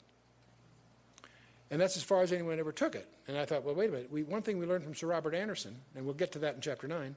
And 1.70 1.80
that's 1.80 1.96
as 1.96 2.02
far 2.02 2.22
as 2.22 2.32
anyone 2.32 2.58
ever 2.58 2.72
took 2.72 2.94
it. 2.94 3.08
And 3.26 3.36
I 3.36 3.44
thought, 3.44 3.64
well, 3.64 3.74
wait 3.74 3.88
a 3.88 3.92
minute. 3.92 4.12
We, 4.12 4.22
one 4.22 4.42
thing 4.42 4.58
we 4.58 4.66
learned 4.66 4.84
from 4.84 4.94
Sir 4.94 5.08
Robert 5.08 5.34
Anderson, 5.34 5.76
and 5.94 6.04
we'll 6.04 6.14
get 6.14 6.32
to 6.32 6.38
that 6.40 6.54
in 6.54 6.60
chapter 6.60 6.86
9, 6.86 7.16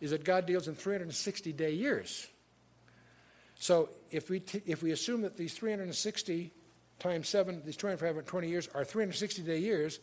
is 0.00 0.10
that 0.10 0.24
God 0.24 0.46
deals 0.46 0.66
in 0.66 0.74
360 0.74 1.52
day 1.52 1.72
years. 1.72 2.26
So 3.58 3.90
if 4.10 4.30
we, 4.30 4.40
t- 4.40 4.62
if 4.66 4.82
we 4.82 4.92
assume 4.92 5.22
that 5.22 5.36
these 5.36 5.54
360 5.54 6.50
times 6.98 7.28
7, 7.28 7.62
these 7.64 7.76
220 7.76 8.48
years, 8.48 8.68
are 8.74 8.84
360 8.84 9.42
day 9.42 9.58
years, 9.58 10.00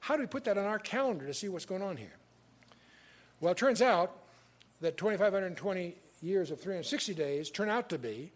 how 0.00 0.16
do 0.16 0.22
we 0.22 0.26
put 0.26 0.44
that 0.44 0.56
on 0.56 0.64
our 0.64 0.78
calendar 0.78 1.26
to 1.26 1.34
see 1.34 1.48
what's 1.48 1.66
going 1.66 1.82
on 1.82 1.96
here? 1.96 2.16
Well, 3.40 3.52
it 3.52 3.58
turns 3.58 3.82
out 3.82 4.16
that 4.80 4.96
2,520 4.96 5.94
years 6.22 6.50
of 6.50 6.60
360 6.60 7.14
days 7.14 7.50
turn 7.50 7.68
out 7.68 7.90
to 7.90 7.98
be 7.98 8.32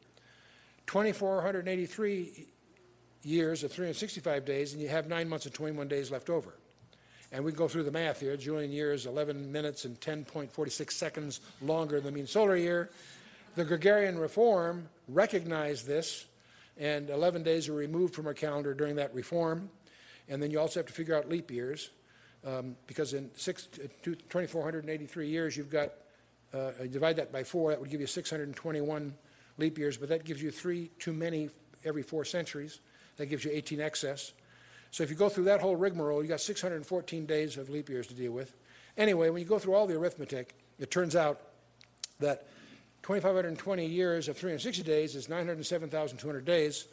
2,483 0.86 2.48
years 3.22 3.64
of 3.64 3.72
365 3.72 4.44
days, 4.44 4.72
and 4.72 4.82
you 4.82 4.88
have 4.88 5.08
nine 5.08 5.28
months 5.28 5.46
and 5.46 5.54
21 5.54 5.88
days 5.88 6.10
left 6.10 6.30
over. 6.30 6.54
And 7.32 7.44
we 7.44 7.52
go 7.52 7.68
through 7.68 7.84
the 7.84 7.92
math 7.92 8.20
here. 8.20 8.36
Julian 8.36 8.72
year 8.72 8.92
is 8.92 9.06
11 9.06 9.52
minutes 9.52 9.84
and 9.84 10.00
10.46 10.00 10.90
seconds 10.90 11.40
longer 11.62 11.96
than 12.00 12.12
the 12.12 12.12
mean 12.12 12.26
solar 12.26 12.56
year. 12.56 12.90
The 13.54 13.64
Gregorian 13.64 14.18
reform 14.18 14.88
recognized 15.08 15.86
this, 15.86 16.26
and 16.76 17.10
11 17.10 17.42
days 17.42 17.68
were 17.68 17.76
removed 17.76 18.14
from 18.14 18.26
our 18.26 18.34
calendar 18.34 18.74
during 18.74 18.96
that 18.96 19.14
reform. 19.14 19.70
And 20.28 20.42
then 20.42 20.50
you 20.50 20.58
also 20.58 20.80
have 20.80 20.86
to 20.86 20.92
figure 20.92 21.16
out 21.16 21.28
leap 21.28 21.50
years, 21.50 21.90
um, 22.44 22.76
because 22.86 23.14
in 23.14 23.30
six, 23.34 23.68
2,483 24.02 25.28
years, 25.28 25.56
you've 25.56 25.70
got, 25.70 25.90
uh, 26.52 26.70
divide 26.90 27.16
that 27.16 27.32
by 27.32 27.44
four, 27.44 27.70
that 27.70 27.80
would 27.80 27.90
give 27.90 28.00
you 28.00 28.06
621 28.06 29.14
leap 29.58 29.78
years, 29.78 29.96
but 29.96 30.08
that 30.08 30.24
gives 30.24 30.42
you 30.42 30.50
three 30.50 30.90
too 30.98 31.12
many 31.12 31.50
every 31.84 32.02
four 32.02 32.24
centuries. 32.24 32.80
That 33.20 33.26
gives 33.26 33.44
you 33.44 33.50
18 33.52 33.82
excess. 33.82 34.32
So 34.90 35.02
if 35.02 35.10
you 35.10 35.14
go 35.14 35.28
through 35.28 35.44
that 35.44 35.60
whole 35.60 35.76
rigmarole, 35.76 36.22
you 36.22 36.28
got 36.30 36.40
614 36.40 37.26
days 37.26 37.58
of 37.58 37.68
leap 37.68 37.90
years 37.90 38.06
to 38.06 38.14
deal 38.14 38.32
with. 38.32 38.56
Anyway, 38.96 39.28
when 39.28 39.42
you 39.42 39.46
go 39.46 39.58
through 39.58 39.74
all 39.74 39.86
the 39.86 39.94
arithmetic, 39.94 40.54
it 40.78 40.90
turns 40.90 41.14
out 41.14 41.38
that 42.20 42.46
2,520 43.02 43.84
years 43.84 44.26
of 44.26 44.38
360 44.38 44.82
days 44.84 45.14
is 45.14 45.28
907,200 45.28 46.46
days 46.46 46.86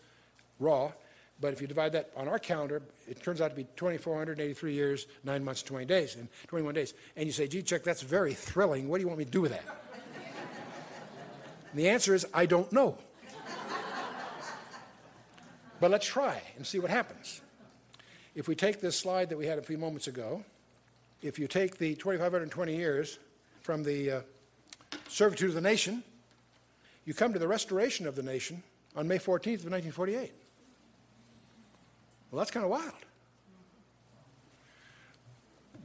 raw. 0.60 0.92
But 1.40 1.54
if 1.54 1.62
you 1.62 1.68
divide 1.68 1.94
that 1.94 2.12
on 2.18 2.28
our 2.28 2.40
calendar, 2.40 2.82
it 3.08 3.24
turns 3.24 3.40
out 3.40 3.52
to 3.52 3.56
be 3.56 3.64
2,483 3.78 4.74
years, 4.74 5.08
9 5.24 5.46
months, 5.46 5.64
20 5.64 5.86
days, 5.86 6.18
and 6.18 6.28
21 6.48 6.74
days. 6.74 6.94
And 7.16 7.26
you 7.26 7.32
say, 7.32 7.48
gee, 7.48 7.62
Chuck, 7.62 7.84
that's 7.84 8.02
very 8.02 8.34
thrilling. 8.34 8.90
What 8.90 8.98
do 8.98 9.04
you 9.04 9.08
want 9.08 9.20
me 9.20 9.24
to 9.24 9.32
do 9.32 9.40
with 9.40 9.52
that? 9.52 9.64
the 11.74 11.88
answer 11.88 12.14
is, 12.14 12.26
I 12.34 12.48
don't 12.48 12.70
know. 12.74 12.98
But 15.80 15.92
let's 15.92 16.08
try 16.08 16.42
and 16.56 16.66
see 16.66 16.80
what 16.80 16.90
happens. 16.90 17.42
If 18.36 18.48
we 18.48 18.56
take 18.56 18.82
this 18.82 18.98
slide 18.98 19.30
that 19.30 19.38
we 19.38 19.46
had 19.46 19.60
a 19.60 19.62
few 19.62 19.78
moments 19.78 20.08
ago, 20.08 20.44
if 21.22 21.40
you 21.40 21.48
take 21.48 21.78
the 21.78 21.96
2,520 21.96 22.76
years 22.76 23.20
from 23.62 23.84
the 23.84 24.12
uh, 24.12 24.22
servitude 25.08 25.50
of 25.50 25.56
the 25.56 25.62
nation, 25.62 26.04
you 27.06 27.14
come 27.14 27.34
to 27.34 27.40
the 27.40 27.48
restoration 27.48 28.08
of 28.08 28.16
the 28.16 28.24
nation 28.24 28.64
on 28.96 29.08
May 29.08 29.18
14th 29.18 29.66
of 29.66 29.72
1948. 29.72 30.34
Well, 32.32 32.40
that's 32.40 32.52
kind 32.52 32.64
of 32.64 32.70
wild. 32.70 32.94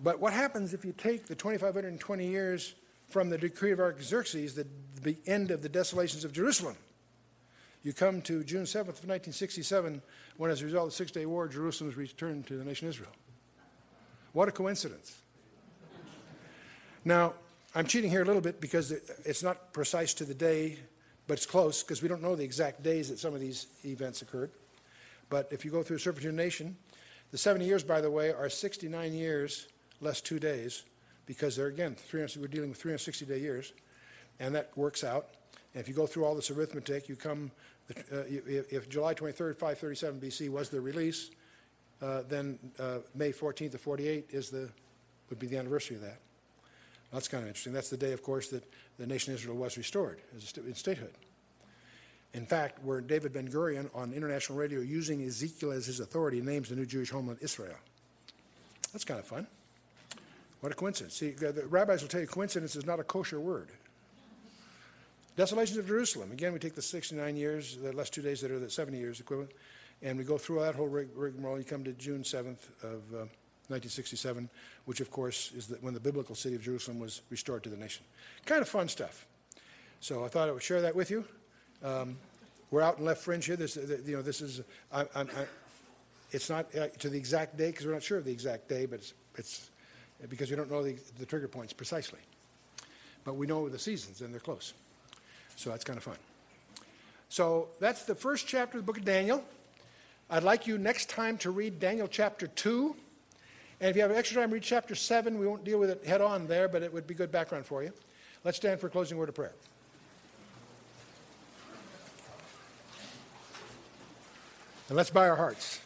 But 0.03 0.19
what 0.19 0.33
happens 0.33 0.75
if 0.75 0.85
you 0.85 0.93
take 0.93 1.27
the 1.27 1.35
2,520 1.35 2.27
years 2.27 2.75
from 3.09 3.31
the 3.31 3.39
decree 3.39 3.73
of 3.73 3.79
Artaxerxes, 3.79 4.55
the, 4.55 4.67
the 5.03 5.17
end 5.27 5.51
of 5.51 5.63
the 5.63 5.69
desolations 5.69 6.25
of 6.25 6.33
Jerusalem? 6.33 6.77
You 7.83 7.93
come 7.93 8.23
to 8.23 8.45
June 8.45 8.63
7th 8.63 8.81
of 8.81 9.09
1967, 9.09 10.03
when 10.37 10.51
as 10.51 10.63
a 10.63 10.65
result 10.65 10.85
of 10.85 10.91
the 10.91 10.97
Six 10.97 11.11
Day 11.11 11.27
War, 11.27 11.49
Jerusalem 11.49 11.89
was 11.89 11.97
returned 11.97 12.47
to 12.47 12.57
the 12.57 12.65
nation 12.65 12.89
Israel. 12.89 13.11
What 14.33 14.49
a 14.49 14.53
coincidence. 14.53 15.17
Now, 17.05 17.35
I'm 17.75 17.87
cheating 17.87 18.11
here 18.11 18.23
a 18.23 18.25
little 18.25 18.41
bit 18.41 18.61
because 18.61 18.93
it's 18.93 19.43
not 19.43 19.73
precise 19.73 20.15
to 20.15 20.25
the 20.25 20.35
day, 20.35 20.79
but 21.27 21.35
it's 21.35 21.47
close 21.47 21.83
because 21.83 22.03
we 22.03 22.09
don't 22.09 22.23
know 22.23 22.37
the 22.37 22.45
exact 22.45 22.83
days 22.83 23.09
that 23.09 23.19
some 23.19 23.35
of 23.35 23.41
these 23.41 23.67
events 23.85 24.23
occurred. 24.23 24.53
But 25.29 25.49
if 25.51 25.65
you 25.65 25.71
go 25.71 25.83
through 25.83 25.97
a 25.97 26.01
Servitude 26.01 26.35
Nation, 26.35 26.77
the 27.33 27.39
70 27.39 27.65
years, 27.65 27.83
by 27.83 28.01
the 28.01 28.11
way, 28.11 28.31
are 28.31 28.49
69 28.49 29.13
years 29.13 29.67
less 30.01 30.21
two 30.21 30.39
days 30.39 30.85
because 31.27 31.57
they're, 31.57 31.67
again, 31.67 31.97
we're 32.13 32.47
dealing 32.47 32.69
with 32.69 32.79
360 32.79 33.25
day 33.25 33.41
years, 33.41 33.73
and 34.39 34.55
that 34.55 34.71
works 34.77 35.03
out. 35.03 35.29
And 35.75 35.81
if 35.81 35.89
you 35.89 35.95
go 35.95 36.07
through 36.07 36.25
all 36.25 36.35
this 36.35 36.51
arithmetic, 36.51 37.09
you 37.09 37.17
come 37.17 37.51
uh, 37.91 38.23
if 38.29 38.89
July 38.89 39.15
23rd, 39.15 39.57
537 39.57 40.21
BC 40.21 40.49
was 40.49 40.69
the 40.69 40.81
release, 40.81 41.31
uh, 42.01 42.23
then 42.29 42.59
uh, 42.79 42.99
May 43.15 43.33
14th 43.33 43.75
of 43.75 43.81
48 43.81 44.27
is 44.31 44.51
the, 44.51 44.69
would 45.31 45.39
be 45.39 45.47
the 45.47 45.57
anniversary 45.57 45.97
of 45.97 46.03
that. 46.03 46.19
That's 47.13 47.29
kind 47.29 47.43
of 47.43 47.49
interesting. 47.49 47.73
That's 47.73 47.91
the 47.91 47.97
day, 47.97 48.13
of 48.13 48.23
course, 48.23 48.49
that 48.49 48.65
the 48.99 49.07
nation 49.07 49.35
Israel 49.35 49.57
was 49.57 49.77
restored 49.77 50.21
as 50.35 50.45
st- 50.45 50.67
in 50.67 50.75
statehood. 50.75 51.13
In 52.33 52.47
fact, 52.47 52.83
where 52.83 53.03
David 53.03 53.35
Ben 53.35 53.49
Gurion 53.49 53.91
on 53.95 54.15
international 54.15 54.57
radio 54.57 54.81
using 54.81 55.23
Ezekiel 55.23 55.73
as 55.73 55.85
his 55.85 56.01
authority 56.01 56.41
names 56.41 56.71
the 56.71 56.77
new 56.77 56.87
Jewish 56.87 57.11
homeland 57.11 57.41
Israel. 57.43 57.77
That's 58.93 59.05
kind 59.05 59.21
of 59.21 59.27
fun. 59.27 59.47
What 60.61 60.73
a 60.73 60.75
coincidence. 60.75 61.15
See, 61.15 61.31
the 61.31 61.67
rabbis 61.69 62.01
will 62.01 62.09
tell 62.09 62.21
you 62.21 62.27
coincidence 62.27 62.75
is 62.75 62.87
not 62.87 63.01
a 63.01 63.05
kosher 63.05 63.41
word. 63.41 63.69
Desolations 65.35 65.79
of 65.79 65.87
Jerusalem. 65.87 66.31
Again, 66.31 66.53
we 66.53 66.59
take 66.59 66.75
the 66.75 66.83
69 66.83 67.37
years, 67.37 67.79
the 67.79 67.93
last 67.93 68.13
two 68.13 68.21
days 68.21 68.43
that 68.43 68.51
are 68.51 68.59
the 68.59 68.69
70 68.69 68.99
years 68.99 69.19
equivalent, 69.19 69.53
and 70.03 70.19
we 70.19 70.25
go 70.25 70.37
through 70.37 70.61
that 70.61 70.75
whole 70.75 70.89
rigmarole. 70.89 71.59
You 71.59 71.65
come 71.65 71.85
to 71.85 71.93
June 71.93 72.23
7th 72.23 72.69
of 72.83 73.01
uh, 73.15 73.25
1967, 73.69 74.51
which, 74.85 75.01
of 75.01 75.11
course, 75.11 75.53
is 75.57 75.69
the, 75.69 75.77
when 75.77 75.95
the 75.95 76.01
biblical 76.01 76.35
city 76.35 76.55
of 76.55 76.63
Jerusalem 76.63 76.99
was 76.99 77.23
restored 77.31 77.63
to 77.63 77.71
the 77.71 77.77
nation. 77.77 78.05
Kind 78.45 78.61
of 78.61 78.69
fun 78.69 78.89
stuff. 78.89 79.27
So 80.01 80.25
I 80.25 80.29
thought 80.29 80.51
I 80.51 80.53
would 80.53 80.63
share 80.63 80.83
that 80.83 80.95
with 80.95 81.11
you. 81.11 81.25
Um, 81.83 82.19
we're 82.71 82.83
out 82.83 82.99
in 82.99 83.05
left 83.05 83.23
fringe 83.23 83.47
here. 83.47 83.57
This, 83.57 83.77
you 83.77 84.17
know, 84.17 84.23
this 84.23 84.43
is, 84.43 84.61
I, 84.93 85.03
I, 85.15 85.21
I, 85.21 85.27
it's 86.31 86.51
not 86.51 86.67
uh, 86.77 86.89
to 86.99 87.09
the 87.09 87.19
exact 87.19 87.57
day 87.57 87.71
because 87.71 87.87
we're 87.87 87.93
not 87.93 88.03
sure 88.03 88.19
of 88.19 88.25
the 88.25 88.33
exact 88.33 88.69
day, 88.69 88.85
but 88.85 88.99
it's, 88.99 89.15
it's 89.37 89.71
because 90.29 90.51
we 90.51 90.57
don't 90.57 90.71
know 90.71 90.83
the, 90.83 90.97
the 91.19 91.25
trigger 91.25 91.49
points 91.49 91.73
precisely. 91.73 92.19
But 93.25 93.37
we 93.37 93.47
know 93.47 93.69
the 93.69 93.79
seasons 93.79 94.21
and 94.21 94.35
they're 94.35 94.41
close. 94.41 94.75
So 95.57 95.71
that's 95.71 95.85
kind 95.85 95.97
of 95.97 96.03
fun. 96.03 96.17
So 97.29 97.69
that's 97.81 98.05
the 98.05 98.15
first 98.15 98.47
chapter 98.47 98.79
of 98.79 98.85
the 98.85 98.87
book 98.87 98.99
of 98.99 99.05
Daniel. 99.05 99.43
I'd 100.29 100.43
like 100.43 100.67
you 100.67 100.79
next 100.79 101.09
time 101.09 101.39
to 101.39 101.51
read 101.51 101.81
Daniel 101.81 102.09
chapter 102.09 102.47
2. 102.47 102.97
And 103.81 103.91
if 103.91 103.97
you 103.97 104.03
have 104.03 104.13
extra 104.13 104.41
time, 104.41 104.51
read 104.51 104.63
chapter 104.63 104.95
7. 104.95 105.39
We 105.39 105.47
won't 105.47 105.65
deal 105.65 105.79
with 105.79 105.91
it 105.91 106.05
head 106.05 106.21
on 106.21 106.47
there, 106.47 106.69
but 106.69 106.83
it 106.83 106.93
would 106.93 107.07
be 107.07 107.15
good 107.15 107.33
background 107.33 107.67
for 107.67 107.83
you. 107.83 107.93
Let's 108.45 108.57
stand 108.57 108.81
for 108.81 108.87
a 108.87 108.91
closing 108.91 109.19
word 109.19 109.29
of 109.29 109.35
prayer. 109.35 109.53
And 114.89 114.97
let's 114.97 115.11
bow 115.11 115.23
our 115.23 115.37
hearts. 115.37 115.81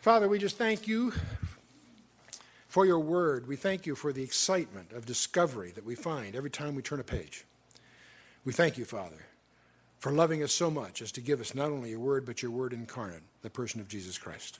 Father, 0.00 0.28
we 0.28 0.38
just 0.38 0.58
thank 0.58 0.86
you 0.86 1.12
for 2.76 2.84
your 2.84 3.00
word. 3.00 3.48
We 3.48 3.56
thank 3.56 3.86
you 3.86 3.94
for 3.94 4.12
the 4.12 4.22
excitement 4.22 4.92
of 4.92 5.06
discovery 5.06 5.72
that 5.76 5.86
we 5.86 5.94
find 5.94 6.36
every 6.36 6.50
time 6.50 6.74
we 6.74 6.82
turn 6.82 7.00
a 7.00 7.04
page. 7.04 7.46
We 8.44 8.52
thank 8.52 8.76
you, 8.76 8.84
Father, 8.84 9.28
for 9.98 10.12
loving 10.12 10.42
us 10.42 10.52
so 10.52 10.70
much 10.70 11.00
as 11.00 11.10
to 11.12 11.22
give 11.22 11.40
us 11.40 11.54
not 11.54 11.70
only 11.70 11.88
your 11.88 12.00
word, 12.00 12.26
but 12.26 12.42
your 12.42 12.50
word 12.50 12.74
incarnate, 12.74 13.22
the 13.40 13.48
person 13.48 13.80
of 13.80 13.88
Jesus 13.88 14.18
Christ. 14.18 14.58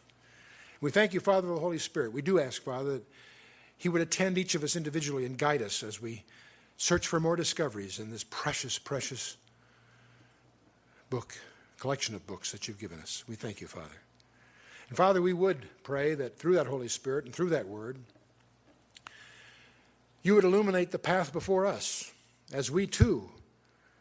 We 0.81 0.91
thank 0.91 1.13
you, 1.13 1.21
Father, 1.21 1.47
for 1.47 1.57
the 1.57 1.61
Holy 1.61 1.77
Spirit. 1.77 2.15
We 2.15 2.23
do 2.23 2.41
ask, 2.41 2.63
Father, 2.63 2.93
that 2.93 3.07
He 3.77 3.91
would 3.91 4.01
attend 4.01 4.39
each 4.39 4.55
of 4.55 4.65
us 4.65 4.77
individually 4.77 5.27
and 5.27 5.37
guide 5.37 5.61
us 5.61 5.83
as 5.83 6.01
we 6.01 6.25
search 6.79 7.07
for 7.07 7.21
more 7.21 7.37
discoveries 7.37 7.99
in 7.99 8.11
this 8.11 8.25
precious, 8.25 8.79
precious 8.79 9.37
book, 11.11 11.37
collection 11.79 12.15
of 12.15 12.27
books 12.27 12.51
that 12.53 12.67
you've 12.67 12.81
given 12.81 12.99
us. 12.99 13.25
We 13.29 13.35
thank 13.35 13.61
you, 13.61 13.67
Father. 13.67 14.06
And 14.89 14.97
Father, 14.97 15.21
we 15.21 15.33
would 15.33 15.69
pray 15.83 16.15
that 16.15 16.39
through 16.39 16.55
that 16.55 16.67
Holy 16.67 16.89
Spirit 16.89 17.25
and 17.25 17.35
through 17.35 17.51
that 17.51 17.69
word, 17.69 17.99
you 20.23 20.35
would 20.35 20.45
illuminate 20.45 20.91
the 20.91 20.99
path 20.99 21.33
before 21.33 21.67
us 21.67 22.13
as 22.53 22.71
we 22.71 22.87
too 22.87 23.31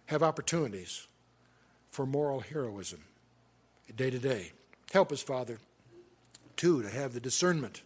have 0.07 0.23
opportunities 0.23 1.07
for 1.91 2.05
moral 2.05 2.39
heroism 2.39 3.03
day 3.95 4.09
to 4.09 4.19
day. 4.19 4.51
Help 4.91 5.11
us, 5.11 5.21
Father, 5.21 5.59
too, 6.57 6.81
to 6.81 6.89
have 6.89 7.13
the 7.13 7.19
discernment 7.19 7.81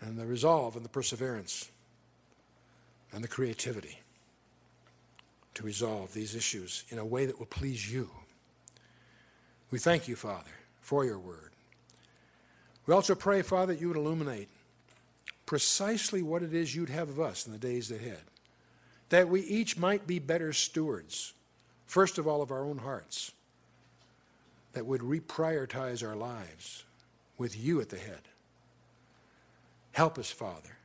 and 0.00 0.18
the 0.18 0.26
resolve 0.26 0.76
and 0.76 0.84
the 0.84 0.88
perseverance 0.88 1.70
and 3.12 3.22
the 3.22 3.28
creativity 3.28 4.00
to 5.54 5.62
resolve 5.62 6.12
these 6.12 6.34
issues 6.34 6.84
in 6.90 6.98
a 6.98 7.04
way 7.04 7.26
that 7.26 7.38
will 7.38 7.46
please 7.46 7.92
you. 7.92 8.10
We 9.70 9.78
thank 9.78 10.08
you, 10.08 10.16
Father, 10.16 10.50
for 10.88 11.04
your 11.04 11.18
word. 11.18 11.52
We 12.86 12.94
also 12.94 13.14
pray, 13.14 13.42
Father, 13.42 13.74
that 13.74 13.80
you 13.80 13.88
would 13.88 13.98
illuminate 13.98 14.48
precisely 15.44 16.22
what 16.22 16.42
it 16.42 16.54
is 16.54 16.74
you'd 16.74 16.88
have 16.88 17.10
of 17.10 17.20
us 17.20 17.46
in 17.46 17.52
the 17.52 17.58
days 17.58 17.90
ahead, 17.90 18.22
that 19.10 19.28
we 19.28 19.42
each 19.42 19.76
might 19.76 20.06
be 20.06 20.18
better 20.18 20.50
stewards, 20.54 21.34
first 21.84 22.16
of 22.16 22.26
all, 22.26 22.40
of 22.40 22.50
our 22.50 22.64
own 22.64 22.78
hearts, 22.78 23.32
that 24.72 24.86
would 24.86 25.02
reprioritize 25.02 26.02
our 26.02 26.16
lives 26.16 26.84
with 27.36 27.54
you 27.54 27.82
at 27.82 27.90
the 27.90 27.98
head. 27.98 28.22
Help 29.92 30.18
us, 30.18 30.30
Father, 30.30 30.78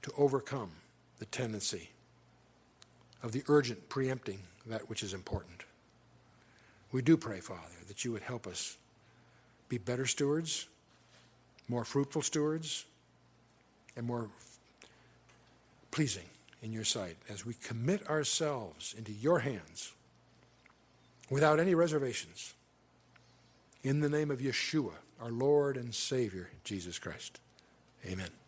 to 0.00 0.10
overcome 0.16 0.70
the 1.18 1.26
tendency 1.26 1.90
of 3.22 3.32
the 3.32 3.42
urgent 3.48 3.90
preempting 3.90 4.40
that 4.64 4.88
which 4.88 5.02
is 5.02 5.12
important. 5.12 5.64
We 6.90 7.02
do 7.02 7.18
pray, 7.18 7.40
Father, 7.40 7.60
that 7.86 8.02
you 8.02 8.12
would 8.12 8.22
help 8.22 8.46
us 8.46 8.78
be 9.70 9.78
better 9.78 10.04
stewards, 10.04 10.66
more 11.68 11.84
fruitful 11.84 12.20
stewards, 12.20 12.84
and 13.96 14.04
more 14.04 14.28
pleasing 15.90 16.24
in 16.62 16.72
your 16.72 16.84
sight 16.84 17.16
as 17.30 17.46
we 17.46 17.54
commit 17.54 18.06
ourselves 18.10 18.94
into 18.98 19.12
your 19.12 19.38
hands 19.38 19.92
without 21.30 21.58
any 21.58 21.74
reservations. 21.74 22.52
In 23.82 24.00
the 24.00 24.10
name 24.10 24.30
of 24.30 24.40
Yeshua, 24.40 24.92
our 25.22 25.30
Lord 25.30 25.76
and 25.76 25.94
Savior, 25.94 26.50
Jesus 26.64 26.98
Christ. 26.98 27.40
Amen. 28.04 28.39